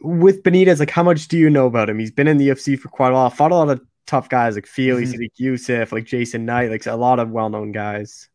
With 0.00 0.44
Benitez, 0.44 0.78
like 0.78 0.90
how 0.90 1.02
much 1.02 1.26
do 1.26 1.36
you 1.36 1.50
know 1.50 1.66
about 1.66 1.90
him? 1.90 1.98
He's 1.98 2.12
been 2.12 2.28
in 2.28 2.36
the 2.36 2.50
UFC 2.50 2.78
for 2.78 2.88
quite 2.88 3.10
a 3.10 3.14
while. 3.14 3.30
Fought 3.30 3.50
a 3.50 3.56
lot 3.56 3.68
of 3.68 3.80
tough 4.06 4.28
guys 4.28 4.54
like 4.54 4.68
Fili, 4.68 5.02
mm-hmm. 5.02 5.20
Sodiq 5.20 5.30
Yusuff, 5.40 5.90
like 5.90 6.04
Jason 6.04 6.44
Knight, 6.44 6.70
like 6.70 6.86
a 6.86 6.94
lot 6.94 7.18
of 7.18 7.30
well 7.30 7.50
known 7.50 7.72
guys. 7.72 8.28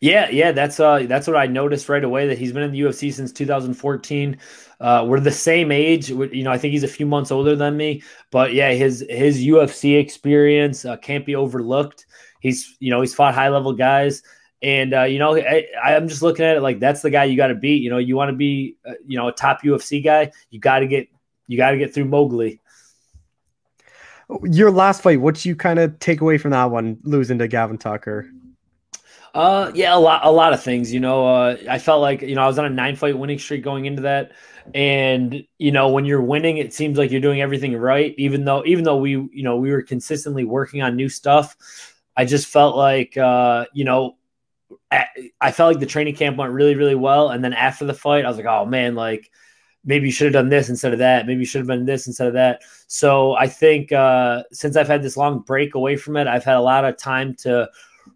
Yeah, 0.00 0.30
yeah, 0.30 0.52
that's 0.52 0.80
uh 0.80 1.04
that's 1.06 1.26
what 1.26 1.36
I 1.36 1.46
noticed 1.46 1.90
right 1.90 2.02
away 2.02 2.26
that 2.26 2.38
he's 2.38 2.52
been 2.52 2.62
in 2.62 2.72
the 2.72 2.80
UFC 2.80 3.12
since 3.12 3.32
2014. 3.32 4.38
Uh, 4.80 5.04
we're 5.06 5.20
the 5.20 5.30
same 5.30 5.70
age, 5.70 6.08
you 6.08 6.42
know. 6.42 6.50
I 6.50 6.56
think 6.56 6.72
he's 6.72 6.84
a 6.84 6.88
few 6.88 7.04
months 7.04 7.30
older 7.30 7.54
than 7.54 7.76
me, 7.76 8.02
but 8.30 8.54
yeah, 8.54 8.72
his 8.72 9.04
his 9.10 9.40
UFC 9.40 10.00
experience 10.00 10.86
uh, 10.86 10.96
can't 10.96 11.26
be 11.26 11.36
overlooked. 11.36 12.06
He's 12.40 12.76
you 12.80 12.90
know 12.90 13.02
he's 13.02 13.14
fought 13.14 13.34
high 13.34 13.50
level 13.50 13.74
guys, 13.74 14.22
and 14.62 14.94
uh, 14.94 15.02
you 15.02 15.18
know 15.18 15.36
I, 15.36 15.66
I'm 15.84 16.08
just 16.08 16.22
looking 16.22 16.46
at 16.46 16.56
it 16.56 16.62
like 16.62 16.80
that's 16.80 17.02
the 17.02 17.10
guy 17.10 17.24
you 17.24 17.36
got 17.36 17.48
to 17.48 17.54
beat. 17.54 17.82
You 17.82 17.90
know, 17.90 17.98
you 17.98 18.16
want 18.16 18.30
to 18.30 18.36
be 18.36 18.76
uh, 18.88 18.94
you 19.06 19.18
know 19.18 19.28
a 19.28 19.32
top 19.32 19.60
UFC 19.62 20.02
guy, 20.02 20.32
you 20.48 20.60
got 20.60 20.78
to 20.78 20.86
get 20.86 21.08
you 21.46 21.58
got 21.58 21.72
to 21.72 21.78
get 21.78 21.92
through 21.92 22.06
Mowgli. 22.06 22.58
Your 24.44 24.70
last 24.70 25.02
fight, 25.02 25.20
what 25.20 25.44
you 25.44 25.54
kind 25.54 25.78
of 25.78 25.98
take 25.98 26.22
away 26.22 26.38
from 26.38 26.52
that 26.52 26.70
one, 26.70 26.96
losing 27.02 27.38
to 27.40 27.48
Gavin 27.48 27.76
Tucker? 27.76 28.30
Uh, 29.34 29.70
yeah, 29.74 29.94
a 29.94 29.98
lot, 29.98 30.24
a 30.24 30.30
lot 30.30 30.52
of 30.52 30.62
things. 30.62 30.92
You 30.92 31.00
know, 31.00 31.26
uh, 31.26 31.56
I 31.68 31.78
felt 31.78 32.00
like 32.00 32.22
you 32.22 32.34
know 32.34 32.42
I 32.42 32.46
was 32.46 32.58
on 32.58 32.64
a 32.64 32.70
nine 32.70 32.96
fight 32.96 33.16
winning 33.16 33.38
streak 33.38 33.62
going 33.62 33.84
into 33.86 34.02
that, 34.02 34.32
and 34.74 35.44
you 35.58 35.70
know 35.70 35.88
when 35.90 36.04
you're 36.04 36.22
winning, 36.22 36.56
it 36.56 36.74
seems 36.74 36.98
like 36.98 37.10
you're 37.12 37.20
doing 37.20 37.40
everything 37.40 37.76
right. 37.76 38.14
Even 38.18 38.44
though, 38.44 38.64
even 38.66 38.84
though 38.84 38.96
we, 38.96 39.10
you 39.12 39.42
know, 39.42 39.56
we 39.56 39.70
were 39.70 39.82
consistently 39.82 40.44
working 40.44 40.82
on 40.82 40.96
new 40.96 41.08
stuff, 41.08 41.56
I 42.16 42.24
just 42.24 42.48
felt 42.48 42.76
like, 42.76 43.16
uh, 43.16 43.66
you 43.72 43.84
know, 43.84 44.16
I 45.40 45.52
felt 45.52 45.72
like 45.72 45.80
the 45.80 45.86
training 45.86 46.16
camp 46.16 46.36
went 46.36 46.52
really, 46.52 46.74
really 46.74 46.94
well, 46.94 47.30
and 47.30 47.42
then 47.44 47.52
after 47.52 47.84
the 47.84 47.94
fight, 47.94 48.24
I 48.24 48.28
was 48.28 48.36
like, 48.36 48.46
oh 48.46 48.66
man, 48.66 48.94
like 48.94 49.30
maybe 49.84 50.06
you 50.06 50.12
should 50.12 50.26
have 50.26 50.32
done 50.34 50.48
this 50.48 50.68
instead 50.68 50.92
of 50.92 50.98
that. 50.98 51.26
Maybe 51.26 51.40
you 51.40 51.46
should 51.46 51.60
have 51.60 51.68
done 51.68 51.86
this 51.86 52.06
instead 52.06 52.28
of 52.28 52.34
that. 52.34 52.62
So 52.86 53.34
I 53.34 53.46
think 53.48 53.92
uh, 53.92 54.42
since 54.52 54.76
I've 54.76 54.88
had 54.88 55.02
this 55.02 55.16
long 55.16 55.40
break 55.40 55.74
away 55.74 55.96
from 55.96 56.16
it, 56.16 56.26
I've 56.26 56.44
had 56.44 56.56
a 56.56 56.60
lot 56.60 56.84
of 56.84 56.98
time 56.98 57.34
to 57.36 57.70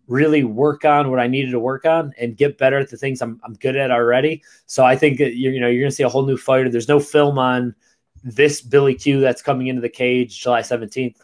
really 0.07 0.45
work 0.45 0.85
on 0.85 1.11
what 1.11 1.21
I 1.21 1.27
needed 1.27 1.51
to 1.53 1.61
work 1.61 1.85
on 1.85 2.13
and 2.19 2.37
get 2.37 2.59
better 2.59 2.79
at 2.79 2.91
the 2.91 2.97
things 2.97 3.23
I'm, 3.23 3.41
I'm 3.45 3.55
good 3.55 3.77
at 3.77 3.91
already. 3.91 4.43
So 4.67 4.85
I 4.85 4.97
think 4.97 5.19
that 5.19 5.37
you're, 5.37 5.53
you 5.53 5.61
know, 5.61 5.69
you're 5.69 5.83
going 5.83 5.91
to 5.91 5.97
see 5.97 6.03
a 6.03 6.09
whole 6.09 6.27
new 6.27 6.37
fighter. 6.37 6.69
There's 6.69 6.89
no 6.89 7.01
film 7.01 7.39
on 7.39 7.75
this 8.23 8.61
Billy 8.61 8.95
Q 8.95 9.21
that's 9.21 9.43
coming 9.43 9.67
into 9.67 9.83
the 9.83 9.89
cage 9.89 10.41
July 10.41 10.61
17th. 10.61 11.17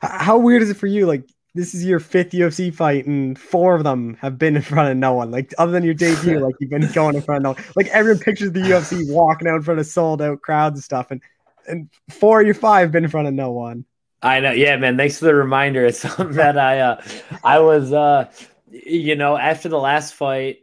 How 0.00 0.38
weird 0.38 0.62
is 0.62 0.70
it 0.70 0.76
for 0.76 0.86
you? 0.86 1.06
Like 1.06 1.28
this 1.54 1.74
is 1.74 1.84
your 1.84 2.00
fifth 2.00 2.30
UFC 2.30 2.74
fight, 2.74 3.06
and 3.06 3.38
four 3.38 3.74
of 3.74 3.84
them 3.84 4.16
have 4.20 4.38
been 4.38 4.56
in 4.56 4.62
front 4.62 4.90
of 4.90 4.96
no 4.96 5.12
one. 5.12 5.30
Like 5.30 5.52
other 5.58 5.72
than 5.72 5.84
your 5.84 5.94
debut, 5.94 6.38
like 6.38 6.54
you've 6.60 6.70
been 6.70 6.90
going 6.92 7.14
in 7.14 7.22
front 7.22 7.38
of 7.38 7.42
no 7.42 7.50
one. 7.52 7.72
Like 7.76 7.88
everyone 7.88 8.20
pictures 8.20 8.52
the 8.52 8.60
UFC 8.60 9.12
walking 9.12 9.48
out 9.48 9.56
in 9.56 9.62
front 9.62 9.80
of 9.80 9.86
sold 9.86 10.22
out 10.22 10.40
crowds 10.40 10.76
and 10.76 10.84
stuff, 10.84 11.10
and 11.10 11.20
and 11.68 11.88
four 12.10 12.40
of 12.40 12.46
your 12.46 12.54
five 12.54 12.90
been 12.90 13.04
in 13.04 13.10
front 13.10 13.28
of 13.28 13.34
no 13.34 13.52
one. 13.52 13.84
I 14.22 14.40
know. 14.40 14.52
Yeah, 14.52 14.76
man. 14.76 14.96
Thanks 14.96 15.18
for 15.18 15.24
the 15.26 15.34
reminder. 15.34 15.84
It's 15.86 15.98
something 15.98 16.32
that 16.32 16.56
I, 16.56 16.80
uh, 16.80 17.02
I 17.42 17.58
was, 17.58 17.92
uh, 17.92 18.30
you 18.70 19.16
know, 19.16 19.36
after 19.36 19.68
the 19.68 19.78
last 19.78 20.14
fight, 20.14 20.58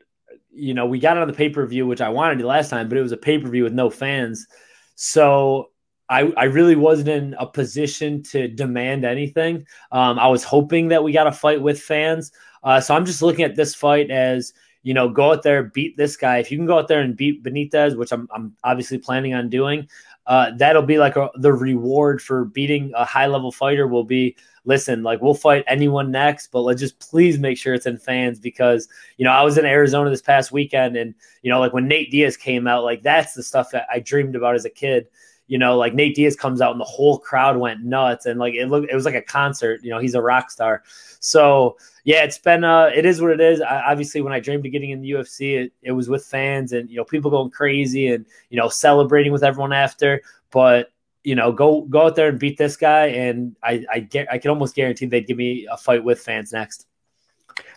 you 0.51 0.73
know, 0.73 0.85
we 0.85 0.99
got 0.99 1.17
on 1.17 1.27
the 1.27 1.33
pay 1.33 1.49
per 1.49 1.65
view, 1.65 1.85
which 1.85 2.01
I 2.01 2.09
wanted 2.09 2.39
to 2.39 2.47
last 2.47 2.69
time, 2.69 2.89
but 2.89 2.97
it 2.97 3.01
was 3.01 3.11
a 3.11 3.17
pay 3.17 3.37
per 3.37 3.49
view 3.49 3.63
with 3.63 3.73
no 3.73 3.89
fans. 3.89 4.47
So 4.95 5.69
I, 6.09 6.31
I 6.35 6.45
really 6.45 6.75
wasn't 6.75 7.09
in 7.09 7.35
a 7.37 7.45
position 7.45 8.23
to 8.23 8.47
demand 8.47 9.05
anything. 9.05 9.65
Um, 9.91 10.17
I 10.17 10.27
was 10.27 10.43
hoping 10.43 10.87
that 10.89 11.03
we 11.03 11.11
got 11.11 11.27
a 11.27 11.31
fight 11.31 11.61
with 11.61 11.79
fans. 11.79 12.31
Uh, 12.63 12.81
so 12.81 12.95
I'm 12.95 13.05
just 13.05 13.21
looking 13.21 13.45
at 13.45 13.55
this 13.55 13.75
fight 13.75 14.09
as, 14.09 14.53
you 14.83 14.93
know, 14.93 15.07
go 15.07 15.31
out 15.31 15.43
there, 15.43 15.63
beat 15.63 15.97
this 15.97 16.17
guy. 16.17 16.39
If 16.39 16.51
you 16.51 16.57
can 16.57 16.65
go 16.65 16.79
out 16.79 16.87
there 16.87 17.01
and 17.01 17.15
beat 17.15 17.43
Benitez, 17.43 17.95
which 17.95 18.11
I'm, 18.11 18.27
I'm 18.33 18.55
obviously 18.63 18.97
planning 18.97 19.33
on 19.33 19.49
doing, 19.49 19.87
uh, 20.29 20.51
that'll 20.57 20.83
be 20.83 20.99
like 20.99 21.15
a, 21.15 21.29
the 21.37 21.51
reward 21.51 22.21
for 22.21 22.45
beating 22.45 22.93
a 22.95 23.03
high 23.03 23.25
level 23.25 23.51
fighter 23.51 23.87
will 23.87 24.03
be 24.03 24.35
listen 24.63 25.01
like 25.01 25.19
we'll 25.21 25.33
fight 25.33 25.63
anyone 25.67 26.11
next 26.11 26.51
but 26.51 26.61
let's 26.61 26.79
just 26.79 26.99
please 26.99 27.39
make 27.39 27.57
sure 27.57 27.73
it's 27.73 27.87
in 27.87 27.97
fans 27.97 28.39
because 28.39 28.87
you 29.17 29.25
know 29.25 29.31
i 29.31 29.41
was 29.41 29.57
in 29.57 29.65
arizona 29.65 30.09
this 30.09 30.21
past 30.21 30.51
weekend 30.51 30.95
and 30.95 31.15
you 31.41 31.49
know 31.49 31.59
like 31.59 31.73
when 31.73 31.87
nate 31.87 32.11
diaz 32.11 32.37
came 32.37 32.67
out 32.67 32.83
like 32.83 33.01
that's 33.01 33.33
the 33.33 33.41
stuff 33.41 33.71
that 33.71 33.87
i 33.91 33.99
dreamed 33.99 34.35
about 34.35 34.53
as 34.53 34.65
a 34.65 34.69
kid 34.69 35.07
you 35.49 35.57
know 35.57 35.77
like 35.77 35.93
nate 35.93 36.15
diaz 36.15 36.37
comes 36.37 36.61
out 36.61 36.71
and 36.71 36.79
the 36.79 36.85
whole 36.85 37.19
crowd 37.19 37.57
went 37.57 37.83
nuts 37.83 38.25
and 38.25 38.39
like 38.39 38.53
it 38.53 38.67
looked 38.67 38.89
it 38.89 38.95
was 38.95 39.03
like 39.03 39.15
a 39.15 39.21
concert 39.21 39.81
you 39.83 39.89
know 39.89 39.99
he's 39.99 40.15
a 40.15 40.21
rock 40.21 40.49
star 40.49 40.81
so 41.19 41.77
yeah, 42.05 42.23
it's 42.23 42.37
been 42.37 42.63
uh, 42.63 42.89
it 42.93 43.05
is 43.05 43.21
what 43.21 43.31
it 43.31 43.41
is. 43.41 43.61
I, 43.61 43.81
obviously, 43.91 44.21
when 44.21 44.33
I 44.33 44.39
dreamed 44.39 44.65
of 44.65 44.71
getting 44.71 44.91
in 44.91 45.01
the 45.01 45.11
UFC, 45.11 45.59
it, 45.59 45.73
it 45.81 45.91
was 45.91 46.09
with 46.09 46.25
fans 46.25 46.73
and 46.73 46.89
you 46.89 46.97
know 46.97 47.03
people 47.03 47.29
going 47.29 47.51
crazy 47.51 48.07
and 48.07 48.25
you 48.49 48.57
know 48.57 48.69
celebrating 48.69 49.31
with 49.31 49.43
everyone 49.43 49.73
after. 49.73 50.21
But 50.51 50.91
you 51.23 51.35
know, 51.35 51.51
go 51.51 51.81
go 51.81 52.07
out 52.07 52.15
there 52.15 52.29
and 52.29 52.39
beat 52.39 52.57
this 52.57 52.77
guy, 52.77 53.07
and 53.07 53.55
I 53.61 53.85
I 53.91 53.99
get 53.99 54.31
I 54.31 54.37
can 54.37 54.49
almost 54.49 54.75
guarantee 54.75 55.05
they'd 55.05 55.27
give 55.27 55.37
me 55.37 55.67
a 55.69 55.77
fight 55.77 56.03
with 56.03 56.19
fans 56.19 56.53
next. 56.53 56.87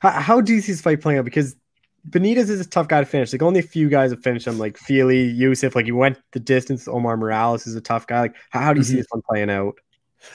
How, 0.00 0.10
how 0.10 0.40
do 0.40 0.54
you 0.54 0.60
see 0.60 0.72
this 0.72 0.80
fight 0.80 1.00
playing 1.00 1.18
out? 1.18 1.24
Because 1.24 1.56
Benitez 2.08 2.48
is 2.50 2.60
a 2.60 2.68
tough 2.68 2.88
guy 2.88 3.00
to 3.00 3.06
finish. 3.06 3.32
Like 3.32 3.42
only 3.42 3.60
a 3.60 3.64
few 3.64 3.88
guys 3.88 4.10
have 4.10 4.22
finished 4.22 4.46
him, 4.46 4.58
like 4.58 4.76
Feely, 4.76 5.32
Yusuff. 5.32 5.74
Like 5.74 5.84
he 5.84 5.92
went 5.92 6.18
the 6.32 6.40
distance. 6.40 6.88
Omar 6.88 7.16
Morales 7.16 7.66
is 7.66 7.76
a 7.76 7.80
tough 7.80 8.06
guy. 8.06 8.22
Like 8.22 8.36
how, 8.50 8.60
how 8.60 8.72
do 8.72 8.80
you 8.80 8.84
mm-hmm. 8.84 8.90
see 8.90 8.96
this 8.96 9.06
one 9.10 9.22
playing 9.28 9.50
out? 9.50 9.76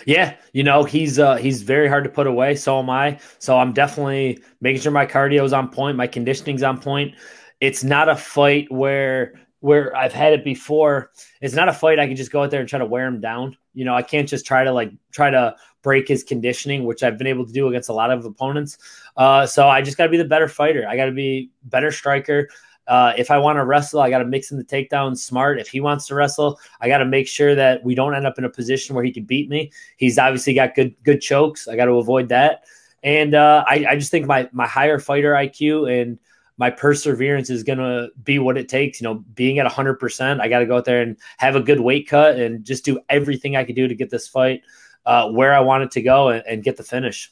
Yeah, 0.05 0.35
you 0.53 0.63
know 0.63 0.83
he's 0.83 1.17
uh, 1.17 1.35
he's 1.35 1.61
very 1.61 1.87
hard 1.87 2.03
to 2.03 2.09
put 2.09 2.27
away. 2.27 2.55
So 2.55 2.79
am 2.79 2.89
I. 2.89 3.19
So 3.39 3.57
I'm 3.57 3.73
definitely 3.73 4.39
making 4.61 4.81
sure 4.81 4.91
my 4.91 5.05
cardio 5.05 5.43
is 5.43 5.53
on 5.53 5.69
point, 5.69 5.97
my 5.97 6.07
conditioning's 6.07 6.63
on 6.63 6.79
point. 6.79 7.15
It's 7.59 7.83
not 7.83 8.09
a 8.09 8.15
fight 8.15 8.71
where 8.71 9.33
where 9.59 9.95
I've 9.95 10.13
had 10.13 10.33
it 10.33 10.43
before. 10.43 11.11
It's 11.41 11.55
not 11.55 11.69
a 11.69 11.73
fight 11.73 11.99
I 11.99 12.07
can 12.07 12.15
just 12.15 12.31
go 12.31 12.43
out 12.43 12.51
there 12.51 12.59
and 12.59 12.69
try 12.69 12.79
to 12.79 12.85
wear 12.85 13.05
him 13.05 13.19
down. 13.19 13.57
You 13.73 13.85
know, 13.85 13.95
I 13.95 14.01
can't 14.01 14.27
just 14.27 14.45
try 14.45 14.63
to 14.63 14.71
like 14.71 14.91
try 15.11 15.29
to 15.29 15.55
break 15.81 16.07
his 16.07 16.23
conditioning, 16.23 16.83
which 16.83 17.03
I've 17.03 17.17
been 17.17 17.27
able 17.27 17.45
to 17.45 17.53
do 17.53 17.67
against 17.67 17.89
a 17.89 17.93
lot 17.93 18.11
of 18.11 18.25
opponents. 18.25 18.77
Uh, 19.17 19.45
so 19.45 19.67
I 19.67 19.81
just 19.81 19.97
got 19.97 20.05
to 20.05 20.09
be 20.09 20.17
the 20.17 20.25
better 20.25 20.47
fighter. 20.47 20.87
I 20.87 20.95
got 20.95 21.05
to 21.05 21.11
be 21.11 21.51
better 21.65 21.91
striker. 21.91 22.47
Uh, 22.87 23.13
if 23.17 23.29
I 23.31 23.37
want 23.37 23.57
to 23.57 23.65
wrestle, 23.65 23.99
I 23.99 24.09
got 24.09 24.19
to 24.19 24.25
mix 24.25 24.51
in 24.51 24.57
the 24.57 24.63
takedown 24.63 25.17
smart. 25.17 25.59
If 25.59 25.67
he 25.67 25.81
wants 25.81 26.07
to 26.07 26.15
wrestle, 26.15 26.59
I 26.79 26.87
got 26.87 26.99
to 26.99 27.05
make 27.05 27.27
sure 27.27 27.53
that 27.53 27.83
we 27.83 27.95
don't 27.95 28.15
end 28.15 28.25
up 28.25 28.37
in 28.37 28.45
a 28.45 28.49
position 28.49 28.95
where 28.95 29.03
he 29.03 29.11
can 29.11 29.25
beat 29.25 29.49
me. 29.49 29.71
He's 29.97 30.17
obviously 30.17 30.53
got 30.53 30.75
good 30.75 30.95
good 31.03 31.19
chokes. 31.19 31.67
I 31.67 31.75
got 31.75 31.85
to 31.85 31.93
avoid 31.93 32.29
that. 32.29 32.63
And 33.03 33.35
uh, 33.35 33.65
I, 33.67 33.85
I 33.89 33.95
just 33.95 34.11
think 34.11 34.25
my 34.25 34.49
my 34.53 34.67
higher 34.67 34.99
fighter 34.99 35.33
IQ 35.33 36.01
and 36.01 36.17
my 36.57 36.69
perseverance 36.69 37.49
is 37.49 37.63
going 37.63 37.77
to 37.77 38.09
be 38.23 38.39
what 38.39 38.57
it 38.57 38.69
takes. 38.69 39.01
You 39.01 39.05
know, 39.05 39.15
being 39.35 39.59
at 39.59 39.71
100%, 39.71 40.39
I 40.39 40.47
got 40.47 40.59
to 40.59 40.65
go 40.65 40.77
out 40.77 40.85
there 40.85 41.01
and 41.01 41.17
have 41.37 41.55
a 41.55 41.61
good 41.61 41.79
weight 41.79 42.07
cut 42.07 42.39
and 42.39 42.65
just 42.65 42.83
do 42.83 42.99
everything 43.09 43.55
I 43.55 43.63
can 43.63 43.75
do 43.75 43.87
to 43.87 43.95
get 43.95 44.09
this 44.09 44.27
fight 44.27 44.63
uh, 45.05 45.29
where 45.29 45.53
I 45.53 45.59
want 45.59 45.83
it 45.83 45.91
to 45.91 46.01
go 46.01 46.29
and, 46.29 46.43
and 46.47 46.63
get 46.63 46.77
the 46.77 46.83
finish. 46.83 47.31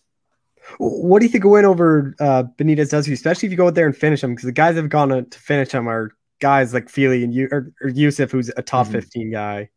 What 0.78 1.20
do 1.20 1.26
you 1.26 1.32
think 1.32 1.44
a 1.44 1.50
win 1.50 1.66
over 1.66 2.16
uh, 2.20 2.44
Benitez 2.58 2.90
does 2.90 3.08
you, 3.08 3.14
especially 3.14 3.48
if 3.48 3.52
you 3.52 3.58
go 3.58 3.68
out 3.68 3.76
there 3.76 3.86
and 3.86 3.96
finish 3.96 4.24
him? 4.24 4.32
Because 4.32 4.46
the 4.46 4.52
guys 4.52 4.76
that 4.76 4.82
have 4.82 4.90
gone 4.90 5.10
to 5.10 5.40
finish 5.40 5.72
him 5.72 5.88
are 5.88 6.12
guys 6.40 6.74
like 6.74 6.90
Feely 6.90 7.24
and 7.24 7.34
you 7.34 7.48
or, 7.52 7.72
or 7.82 7.90
Yusuff, 7.90 8.32
who's 8.32 8.52
a 8.58 8.62
top 8.62 8.86
mm-hmm. 8.86 8.94
15 8.94 9.32
guy. 9.32 9.70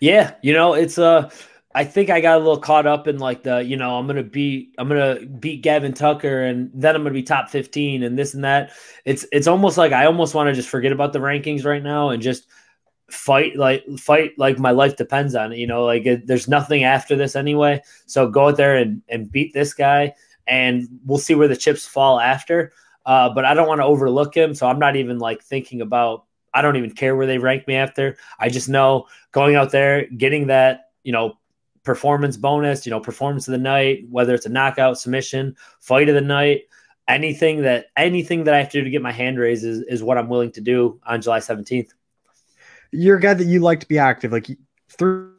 Yeah, 0.00 0.34
you 0.42 0.52
know, 0.52 0.74
it's 0.74 0.98
uh 0.98 1.30
I 1.74 1.84
think 1.84 2.10
I 2.10 2.20
got 2.20 2.36
a 2.36 2.38
little 2.38 2.58
caught 2.58 2.86
up 2.86 3.08
in 3.08 3.18
like 3.18 3.44
the, 3.44 3.64
you 3.64 3.76
know, 3.76 3.96
I'm 3.96 4.06
gonna 4.06 4.22
beat 4.22 4.74
I'm 4.78 4.88
gonna 4.88 5.24
beat 5.26 5.62
Gavin 5.62 5.94
Tucker 5.94 6.42
and 6.42 6.70
then 6.74 6.94
I'm 6.94 7.02
gonna 7.02 7.14
be 7.14 7.22
top 7.22 7.48
15 7.48 8.02
and 8.02 8.18
this 8.18 8.34
and 8.34 8.44
that. 8.44 8.72
It's 9.04 9.26
it's 9.32 9.46
almost 9.46 9.78
like 9.78 9.92
I 9.92 10.06
almost 10.06 10.34
want 10.34 10.48
to 10.48 10.54
just 10.54 10.68
forget 10.68 10.92
about 10.92 11.12
the 11.12 11.18
rankings 11.18 11.64
right 11.64 11.82
now 11.82 12.10
and 12.10 12.22
just 12.22 12.46
fight 13.12 13.56
like 13.56 13.84
fight 13.98 14.32
like 14.38 14.58
my 14.58 14.70
life 14.70 14.96
depends 14.96 15.34
on 15.34 15.52
it. 15.52 15.58
You 15.58 15.66
know, 15.66 15.84
like 15.84 16.06
it, 16.06 16.26
there's 16.26 16.48
nothing 16.48 16.84
after 16.84 17.14
this 17.14 17.36
anyway. 17.36 17.82
So 18.06 18.28
go 18.28 18.48
out 18.48 18.56
there 18.56 18.76
and 18.76 19.02
and 19.08 19.30
beat 19.30 19.52
this 19.52 19.74
guy, 19.74 20.14
and 20.46 20.88
we'll 21.04 21.18
see 21.18 21.34
where 21.34 21.48
the 21.48 21.56
chips 21.56 21.86
fall 21.86 22.18
after. 22.18 22.72
Uh, 23.04 23.28
but 23.28 23.44
I 23.44 23.54
don't 23.54 23.68
want 23.68 23.80
to 23.80 23.84
overlook 23.84 24.34
him, 24.34 24.54
so 24.54 24.66
I'm 24.66 24.78
not 24.78 24.96
even 24.96 25.18
like 25.18 25.42
thinking 25.42 25.80
about. 25.80 26.24
I 26.54 26.60
don't 26.60 26.76
even 26.76 26.90
care 26.90 27.16
where 27.16 27.26
they 27.26 27.38
rank 27.38 27.66
me 27.66 27.76
after. 27.76 28.18
I 28.38 28.50
just 28.50 28.68
know 28.68 29.06
going 29.32 29.56
out 29.56 29.72
there, 29.72 30.06
getting 30.06 30.48
that 30.48 30.90
you 31.02 31.12
know 31.12 31.38
performance 31.84 32.36
bonus, 32.36 32.86
you 32.86 32.90
know 32.90 33.00
performance 33.00 33.46
of 33.48 33.52
the 33.52 33.58
night, 33.58 34.04
whether 34.10 34.34
it's 34.34 34.46
a 34.46 34.50
knockout, 34.50 34.98
submission, 34.98 35.56
fight 35.80 36.08
of 36.08 36.14
the 36.14 36.20
night 36.20 36.62
anything 37.08 37.62
that 37.62 37.86
anything 37.96 38.44
that 38.44 38.54
I 38.54 38.58
have 38.58 38.70
to 38.70 38.78
do 38.78 38.84
to 38.84 38.90
get 38.90 39.02
my 39.02 39.10
hand 39.10 39.36
raised 39.36 39.64
is, 39.64 39.80
is 39.88 40.04
what 40.04 40.18
I'm 40.18 40.28
willing 40.28 40.52
to 40.52 40.60
do 40.60 41.00
on 41.04 41.20
July 41.20 41.40
17th 41.40 41.90
you're 42.92 43.16
a 43.16 43.20
guy 43.20 43.34
that 43.34 43.44
you 43.44 43.60
like 43.60 43.80
to 43.80 43.88
be 43.88 43.98
active. 43.98 44.32
Like 44.32 44.46
through 44.90 45.32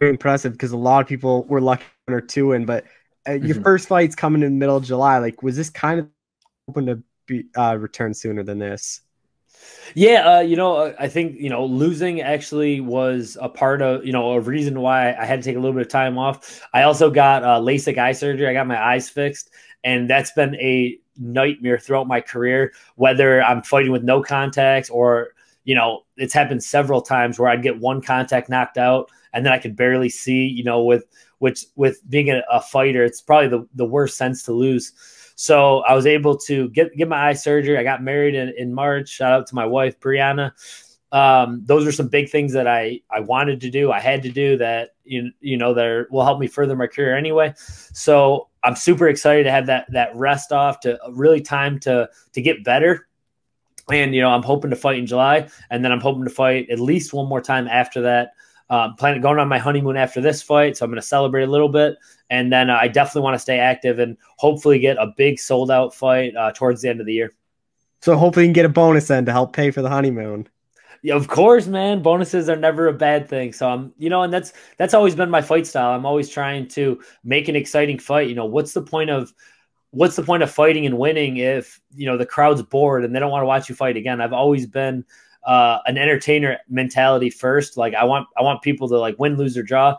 impressive 0.00 0.52
because 0.52 0.72
a 0.72 0.76
lot 0.76 1.00
of 1.00 1.08
people 1.08 1.44
were 1.44 1.60
lucky 1.60 1.84
or 2.08 2.20
two 2.20 2.52
in, 2.52 2.66
but 2.66 2.84
uh, 3.26 3.30
mm-hmm. 3.30 3.46
your 3.46 3.60
first 3.62 3.88
fight's 3.88 4.14
coming 4.14 4.42
in 4.42 4.52
the 4.52 4.58
middle 4.58 4.76
of 4.76 4.84
July. 4.84 5.18
Like, 5.18 5.42
was 5.42 5.56
this 5.56 5.70
kind 5.70 6.00
of 6.00 6.08
open 6.68 6.86
to 6.86 7.02
be 7.26 7.46
uh, 7.56 7.76
return 7.78 8.14
sooner 8.14 8.42
than 8.42 8.58
this? 8.58 9.00
Yeah, 9.94 10.36
uh, 10.36 10.40
you 10.40 10.56
know, 10.56 10.76
uh, 10.76 10.94
I 10.98 11.08
think 11.08 11.40
you 11.40 11.48
know 11.48 11.64
losing 11.64 12.20
actually 12.20 12.80
was 12.80 13.38
a 13.40 13.48
part 13.48 13.82
of 13.82 14.04
you 14.04 14.12
know 14.12 14.32
a 14.32 14.40
reason 14.40 14.80
why 14.80 15.14
I 15.14 15.24
had 15.24 15.42
to 15.42 15.48
take 15.48 15.56
a 15.56 15.60
little 15.60 15.74
bit 15.74 15.82
of 15.82 15.88
time 15.88 16.18
off. 16.18 16.62
I 16.74 16.82
also 16.82 17.10
got 17.10 17.42
uh, 17.42 17.60
LASIK 17.60 17.98
eye 17.98 18.12
surgery. 18.12 18.46
I 18.46 18.52
got 18.52 18.66
my 18.66 18.80
eyes 18.80 19.08
fixed, 19.08 19.50
and 19.82 20.10
that's 20.10 20.32
been 20.32 20.54
a 20.56 20.98
nightmare 21.18 21.78
throughout 21.78 22.06
my 22.06 22.20
career. 22.20 22.72
Whether 22.96 23.42
I'm 23.42 23.62
fighting 23.62 23.92
with 23.92 24.04
no 24.04 24.22
contacts 24.22 24.90
or 24.90 25.30
you 25.66 25.74
know, 25.74 26.04
it's 26.16 26.32
happened 26.32 26.62
several 26.62 27.02
times 27.02 27.38
where 27.38 27.50
I'd 27.50 27.62
get 27.62 27.80
one 27.80 28.00
contact 28.00 28.48
knocked 28.48 28.78
out 28.78 29.10
and 29.34 29.44
then 29.44 29.52
I 29.52 29.58
could 29.58 29.76
barely 29.76 30.08
see, 30.08 30.46
you 30.46 30.64
know, 30.64 30.82
with 30.82 31.04
which 31.38 31.66
with 31.74 32.00
being 32.08 32.30
a, 32.30 32.42
a 32.50 32.60
fighter, 32.60 33.04
it's 33.04 33.20
probably 33.20 33.48
the, 33.48 33.68
the 33.74 33.84
worst 33.84 34.16
sense 34.16 34.44
to 34.44 34.52
lose. 34.52 34.92
So 35.34 35.80
I 35.80 35.92
was 35.94 36.06
able 36.06 36.38
to 36.38 36.70
get 36.70 36.96
get 36.96 37.08
my 37.08 37.28
eye 37.28 37.32
surgery. 37.34 37.76
I 37.76 37.82
got 37.82 38.02
married 38.02 38.36
in, 38.36 38.54
in 38.56 38.72
March. 38.72 39.08
Shout 39.08 39.32
out 39.32 39.46
to 39.48 39.54
my 39.56 39.66
wife, 39.66 39.98
Brianna. 40.00 40.52
Um, 41.12 41.62
those 41.64 41.86
are 41.86 41.92
some 41.92 42.08
big 42.08 42.30
things 42.30 42.52
that 42.52 42.68
I 42.68 43.00
I 43.10 43.20
wanted 43.20 43.60
to 43.62 43.70
do. 43.70 43.90
I 43.90 43.98
had 43.98 44.22
to 44.22 44.30
do 44.30 44.56
that. 44.58 44.90
You 45.04 45.32
you 45.40 45.56
know 45.56 45.74
that 45.74 46.06
will 46.10 46.24
help 46.24 46.38
me 46.38 46.46
further 46.46 46.76
my 46.76 46.86
career 46.86 47.16
anyway. 47.16 47.52
So 47.56 48.48
I'm 48.62 48.76
super 48.76 49.08
excited 49.08 49.44
to 49.44 49.50
have 49.50 49.66
that 49.66 49.86
that 49.92 50.14
rest 50.14 50.52
off 50.52 50.78
to 50.80 50.96
really 51.10 51.40
time 51.40 51.80
to 51.80 52.08
to 52.32 52.40
get 52.40 52.64
better. 52.64 53.05
And 53.90 54.14
you 54.14 54.20
know 54.20 54.30
I'm 54.30 54.42
hoping 54.42 54.70
to 54.70 54.76
fight 54.76 54.98
in 54.98 55.06
July, 55.06 55.48
and 55.70 55.84
then 55.84 55.92
I'm 55.92 56.00
hoping 56.00 56.24
to 56.24 56.30
fight 56.30 56.70
at 56.70 56.80
least 56.80 57.12
one 57.12 57.28
more 57.28 57.40
time 57.40 57.68
after 57.68 58.02
that. 58.02 58.32
Um, 58.68 58.96
planning 58.96 59.20
going 59.20 59.38
on 59.38 59.46
my 59.46 59.58
honeymoon 59.58 59.96
after 59.96 60.20
this 60.20 60.42
fight, 60.42 60.76
so 60.76 60.84
I'm 60.84 60.90
going 60.90 61.00
to 61.00 61.06
celebrate 61.06 61.44
a 61.44 61.50
little 61.50 61.68
bit, 61.68 61.96
and 62.30 62.52
then 62.52 62.68
uh, 62.68 62.78
I 62.80 62.88
definitely 62.88 63.22
want 63.22 63.36
to 63.36 63.38
stay 63.38 63.60
active 63.60 64.00
and 64.00 64.16
hopefully 64.38 64.80
get 64.80 64.96
a 64.98 65.12
big 65.16 65.38
sold 65.38 65.70
out 65.70 65.94
fight 65.94 66.34
uh, 66.34 66.50
towards 66.50 66.82
the 66.82 66.88
end 66.88 66.98
of 66.98 67.06
the 67.06 67.12
year. 67.12 67.32
So 68.02 68.16
hopefully 68.16 68.44
you 68.44 68.48
can 68.48 68.54
get 68.54 68.64
a 68.64 68.68
bonus 68.70 69.06
then 69.06 69.24
to 69.26 69.32
help 69.32 69.52
pay 69.52 69.70
for 69.70 69.82
the 69.82 69.88
honeymoon. 69.88 70.48
Yeah, 71.02 71.14
of 71.14 71.28
course, 71.28 71.66
man. 71.66 72.02
Bonuses 72.02 72.48
are 72.48 72.56
never 72.56 72.88
a 72.88 72.92
bad 72.92 73.28
thing. 73.28 73.52
So 73.52 73.68
I'm, 73.68 73.92
you 73.98 74.10
know, 74.10 74.22
and 74.22 74.32
that's 74.32 74.52
that's 74.76 74.94
always 74.94 75.14
been 75.14 75.30
my 75.30 75.42
fight 75.42 75.66
style. 75.66 75.92
I'm 75.92 76.06
always 76.06 76.28
trying 76.28 76.68
to 76.68 77.00
make 77.22 77.48
an 77.48 77.56
exciting 77.56 77.98
fight. 77.98 78.28
You 78.28 78.34
know, 78.34 78.46
what's 78.46 78.72
the 78.72 78.82
point 78.82 79.10
of 79.10 79.32
what's 79.96 80.14
the 80.14 80.22
point 80.22 80.42
of 80.42 80.50
fighting 80.50 80.84
and 80.84 80.98
winning 80.98 81.38
if 81.38 81.80
you 81.94 82.04
know 82.04 82.18
the 82.18 82.26
crowd's 82.26 82.62
bored 82.62 83.02
and 83.02 83.14
they 83.14 83.18
don't 83.18 83.30
want 83.30 83.42
to 83.42 83.46
watch 83.46 83.68
you 83.68 83.74
fight 83.74 83.96
again? 83.96 84.20
I've 84.20 84.32
always 84.32 84.66
been 84.66 85.04
uh, 85.44 85.78
an 85.86 85.96
entertainer 85.96 86.58
mentality 86.68 87.30
first. 87.30 87.78
Like 87.78 87.94
I 87.94 88.04
want 88.04 88.28
I 88.38 88.42
want 88.42 88.60
people 88.60 88.88
to 88.88 88.98
like 88.98 89.18
win, 89.18 89.36
lose, 89.36 89.56
or 89.56 89.62
draw. 89.62 89.96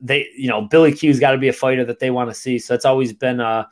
They 0.00 0.28
you 0.36 0.48
know 0.48 0.62
Billy 0.62 0.92
Q's 0.92 1.20
got 1.20 1.30
to 1.30 1.38
be 1.38 1.48
a 1.48 1.52
fighter 1.52 1.84
that 1.84 2.00
they 2.00 2.10
want 2.10 2.28
to 2.28 2.34
see. 2.34 2.58
So 2.58 2.74
it's 2.74 2.84
always 2.84 3.12
been 3.12 3.40
uh, 3.40 3.66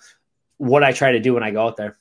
what 0.59 0.85
I 0.85 0.93
try 0.93 1.11
to 1.11 1.20
do 1.20 1.35
when 1.35 1.43
I 1.43 1.51
go 1.51 1.66
out 1.66 1.77
there. 1.77 1.99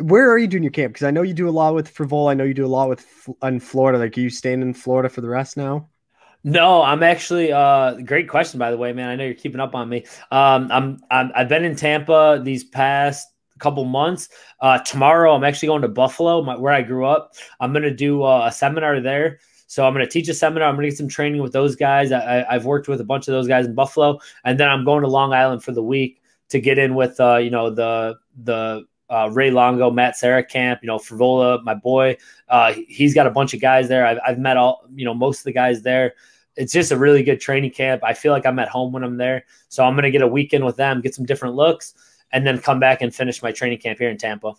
Where 0.00 0.30
are 0.30 0.38
you 0.38 0.46
doing 0.46 0.62
your 0.62 0.72
camp? 0.72 0.92
Because 0.92 1.06
I 1.06 1.10
know 1.10 1.22
you 1.22 1.34
do 1.34 1.48
a 1.48 1.50
lot 1.50 1.74
with 1.74 1.92
Frevola. 1.92 2.30
I 2.30 2.34
know 2.34 2.44
you 2.44 2.54
do 2.54 2.66
a 2.66 2.68
lot 2.68 2.90
with 2.90 3.28
in 3.42 3.58
Florida. 3.58 3.98
Like, 3.98 4.16
are 4.16 4.20
you 4.20 4.30
staying 4.30 4.60
in 4.60 4.74
Florida 4.74 5.08
for 5.08 5.22
the 5.22 5.28
rest 5.28 5.56
now? 5.56 5.88
No, 6.44 6.82
I'm 6.82 7.02
actually. 7.02 7.52
Uh, 7.52 7.94
great 8.00 8.28
question, 8.28 8.58
by 8.58 8.70
the 8.70 8.76
way, 8.76 8.92
man. 8.92 9.08
I 9.08 9.16
know 9.16 9.24
you're 9.24 9.34
keeping 9.34 9.60
up 9.60 9.74
on 9.74 9.88
me. 9.88 10.04
Um, 10.30 10.68
I'm, 10.72 11.00
I'm 11.10 11.30
I've 11.34 11.48
been 11.48 11.64
in 11.64 11.76
Tampa 11.76 12.40
these 12.42 12.64
past 12.64 13.28
couple 13.60 13.84
months. 13.84 14.28
Uh, 14.60 14.78
tomorrow, 14.78 15.34
I'm 15.34 15.44
actually 15.44 15.68
going 15.68 15.82
to 15.82 15.88
Buffalo, 15.88 16.42
my, 16.42 16.56
where 16.56 16.72
I 16.72 16.82
grew 16.82 17.06
up. 17.06 17.34
I'm 17.60 17.72
going 17.72 17.84
to 17.84 17.94
do 17.94 18.24
uh, 18.24 18.46
a 18.46 18.52
seminar 18.52 19.00
there. 19.00 19.38
So 19.68 19.86
I'm 19.86 19.94
going 19.94 20.04
to 20.04 20.10
teach 20.10 20.28
a 20.28 20.34
seminar. 20.34 20.68
I'm 20.68 20.74
going 20.74 20.84
to 20.84 20.90
get 20.90 20.98
some 20.98 21.08
training 21.08 21.40
with 21.40 21.52
those 21.52 21.76
guys. 21.76 22.12
I, 22.12 22.44
have 22.52 22.66
worked 22.66 22.88
with 22.88 23.00
a 23.00 23.04
bunch 23.04 23.28
of 23.28 23.32
those 23.32 23.48
guys 23.48 23.64
in 23.64 23.74
Buffalo, 23.74 24.18
and 24.44 24.60
then 24.60 24.68
I'm 24.68 24.84
going 24.84 25.02
to 25.02 25.08
Long 25.08 25.32
Island 25.32 25.62
for 25.64 25.72
the 25.72 25.82
week 25.82 26.20
to 26.50 26.60
get 26.60 26.76
in 26.76 26.94
with 26.94 27.18
uh, 27.18 27.36
you 27.36 27.50
know 27.50 27.70
the 27.70 28.16
the 28.42 28.84
uh, 29.12 29.28
Ray 29.30 29.50
Longo, 29.50 29.90
Matt 29.90 30.16
Serra 30.16 30.42
camp. 30.42 30.80
You 30.82 30.88
know, 30.88 30.98
Frevola, 30.98 31.62
my 31.62 31.74
boy. 31.74 32.16
Uh, 32.48 32.74
he's 32.88 33.14
got 33.14 33.26
a 33.26 33.30
bunch 33.30 33.54
of 33.54 33.60
guys 33.60 33.88
there. 33.88 34.06
I've, 34.06 34.18
I've 34.26 34.38
met 34.38 34.56
all 34.56 34.84
you 34.94 35.04
know 35.04 35.14
most 35.14 35.40
of 35.40 35.44
the 35.44 35.52
guys 35.52 35.82
there. 35.82 36.14
It's 36.56 36.72
just 36.72 36.92
a 36.92 36.96
really 36.96 37.22
good 37.22 37.40
training 37.40 37.70
camp. 37.70 38.02
I 38.04 38.12
feel 38.14 38.32
like 38.32 38.44
I'm 38.44 38.58
at 38.58 38.68
home 38.68 38.92
when 38.92 39.04
I'm 39.04 39.16
there. 39.16 39.44
So 39.68 39.84
I'm 39.84 39.94
going 39.94 40.02
to 40.04 40.10
get 40.10 40.20
a 40.20 40.26
weekend 40.26 40.64
with 40.66 40.76
them, 40.76 41.00
get 41.00 41.14
some 41.14 41.24
different 41.24 41.54
looks 41.54 41.94
and 42.32 42.46
then 42.46 42.58
come 42.58 42.80
back 42.80 43.02
and 43.02 43.14
finish 43.14 43.42
my 43.42 43.52
training 43.52 43.78
camp 43.78 43.98
here 43.98 44.10
in 44.10 44.18
Tampa. 44.18 44.54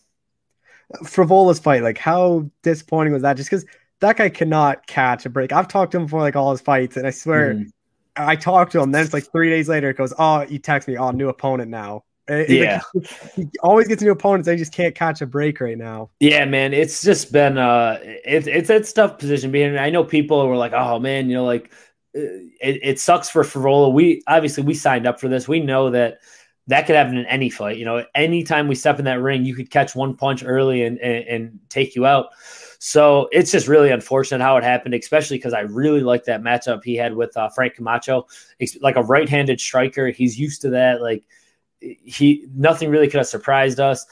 Frevola's 1.03 1.59
fight, 1.59 1.81
like 1.81 1.97
how 1.97 2.49
disappointing 2.61 3.13
was 3.13 3.23
that? 3.23 3.35
Just 3.35 3.49
because 3.49 3.65
that 3.99 4.17
guy 4.17 4.29
cannot 4.29 4.85
catch 4.85 5.25
a 5.25 5.29
break. 5.29 5.51
I've 5.51 5.67
talked 5.67 5.91
to 5.93 5.97
him 5.97 6.05
before, 6.05 6.21
like 6.21 6.35
all 6.35 6.51
his 6.51 6.61
fights, 6.61 6.97
and 6.97 7.07
I 7.07 7.09
swear, 7.09 7.55
mm. 7.55 7.71
I 8.15 8.35
talked 8.35 8.73
to 8.73 8.81
him. 8.81 8.91
Then 8.91 9.03
it's 9.03 9.13
like 9.13 9.31
three 9.31 9.49
days 9.49 9.69
later, 9.69 9.89
it 9.89 9.97
goes, 9.97 10.13
"Oh, 10.19 10.41
you 10.41 10.59
text 10.59 10.87
me, 10.87 10.97
oh, 10.97 11.11
new 11.11 11.29
opponent 11.29 11.71
now." 11.71 12.03
It, 12.27 12.49
yeah, 12.49 12.81
like, 12.93 13.07
he 13.35 13.49
always 13.61 13.87
gets 13.87 14.01
new 14.01 14.11
opponents. 14.11 14.45
They 14.45 14.55
just 14.55 14.73
can't 14.73 14.95
catch 14.95 15.21
a 15.21 15.25
break 15.25 15.59
right 15.59 15.77
now. 15.77 16.09
Yeah, 16.21 16.45
man, 16.45 16.73
it's 16.73 17.01
just 17.03 17.33
been 17.33 17.57
uh, 17.57 17.99
it's 18.01 18.47
it's 18.47 18.69
a 18.69 18.93
tough 18.93 19.17
position 19.17 19.51
being. 19.51 19.77
I 19.77 19.89
know 19.89 20.05
people 20.05 20.47
were 20.47 20.55
like, 20.55 20.71
"Oh 20.71 20.99
man, 20.99 21.27
you 21.27 21.35
know, 21.35 21.43
like 21.43 21.73
uh, 22.15 22.21
it, 22.61 22.79
it 22.81 22.99
sucks 22.99 23.29
for 23.29 23.43
Frevola." 23.43 23.91
We 23.91 24.23
obviously 24.25 24.63
we 24.63 24.73
signed 24.73 25.05
up 25.05 25.19
for 25.19 25.27
this. 25.27 25.49
We 25.49 25.59
know 25.59 25.89
that 25.89 26.19
that 26.67 26.85
could 26.85 26.95
happen 26.95 27.17
in 27.17 27.25
any 27.25 27.49
fight. 27.49 27.77
You 27.77 27.83
know, 27.83 28.05
anytime 28.15 28.69
we 28.69 28.75
step 28.75 28.99
in 28.99 29.05
that 29.05 29.21
ring, 29.21 29.43
you 29.43 29.53
could 29.53 29.69
catch 29.69 29.95
one 29.95 30.15
punch 30.15 30.45
early 30.45 30.83
and, 30.83 30.97
and, 30.99 31.25
and 31.25 31.59
take 31.67 31.93
you 31.93 32.05
out. 32.05 32.27
So 32.79 33.27
it's 33.31 33.51
just 33.51 33.67
really 33.67 33.91
unfortunate 33.91 34.41
how 34.41 34.55
it 34.57 34.63
happened, 34.63 34.93
especially 34.93 35.37
because 35.37 35.53
I 35.53 35.61
really 35.61 36.01
like 36.01 36.23
that 36.25 36.41
matchup 36.41 36.83
he 36.83 36.95
had 36.95 37.15
with 37.15 37.35
uh, 37.35 37.49
Frank 37.49 37.75
Camacho, 37.75 38.27
like 38.81 38.95
a 38.95 39.03
right-handed 39.03 39.59
striker. 39.59 40.07
He's 40.07 40.39
used 40.39 40.61
to 40.61 40.69
that. 40.69 41.01
Like 41.01 41.23
he, 42.03 42.47
nothing 42.53 42.89
really 42.89 43.07
could 43.07 43.17
have 43.17 43.27
surprised 43.27 43.79
us. 43.79 44.05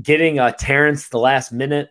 Getting 0.00 0.38
uh, 0.38 0.52
Terrance 0.52 1.08
the 1.08 1.18
last 1.18 1.52
minute, 1.52 1.90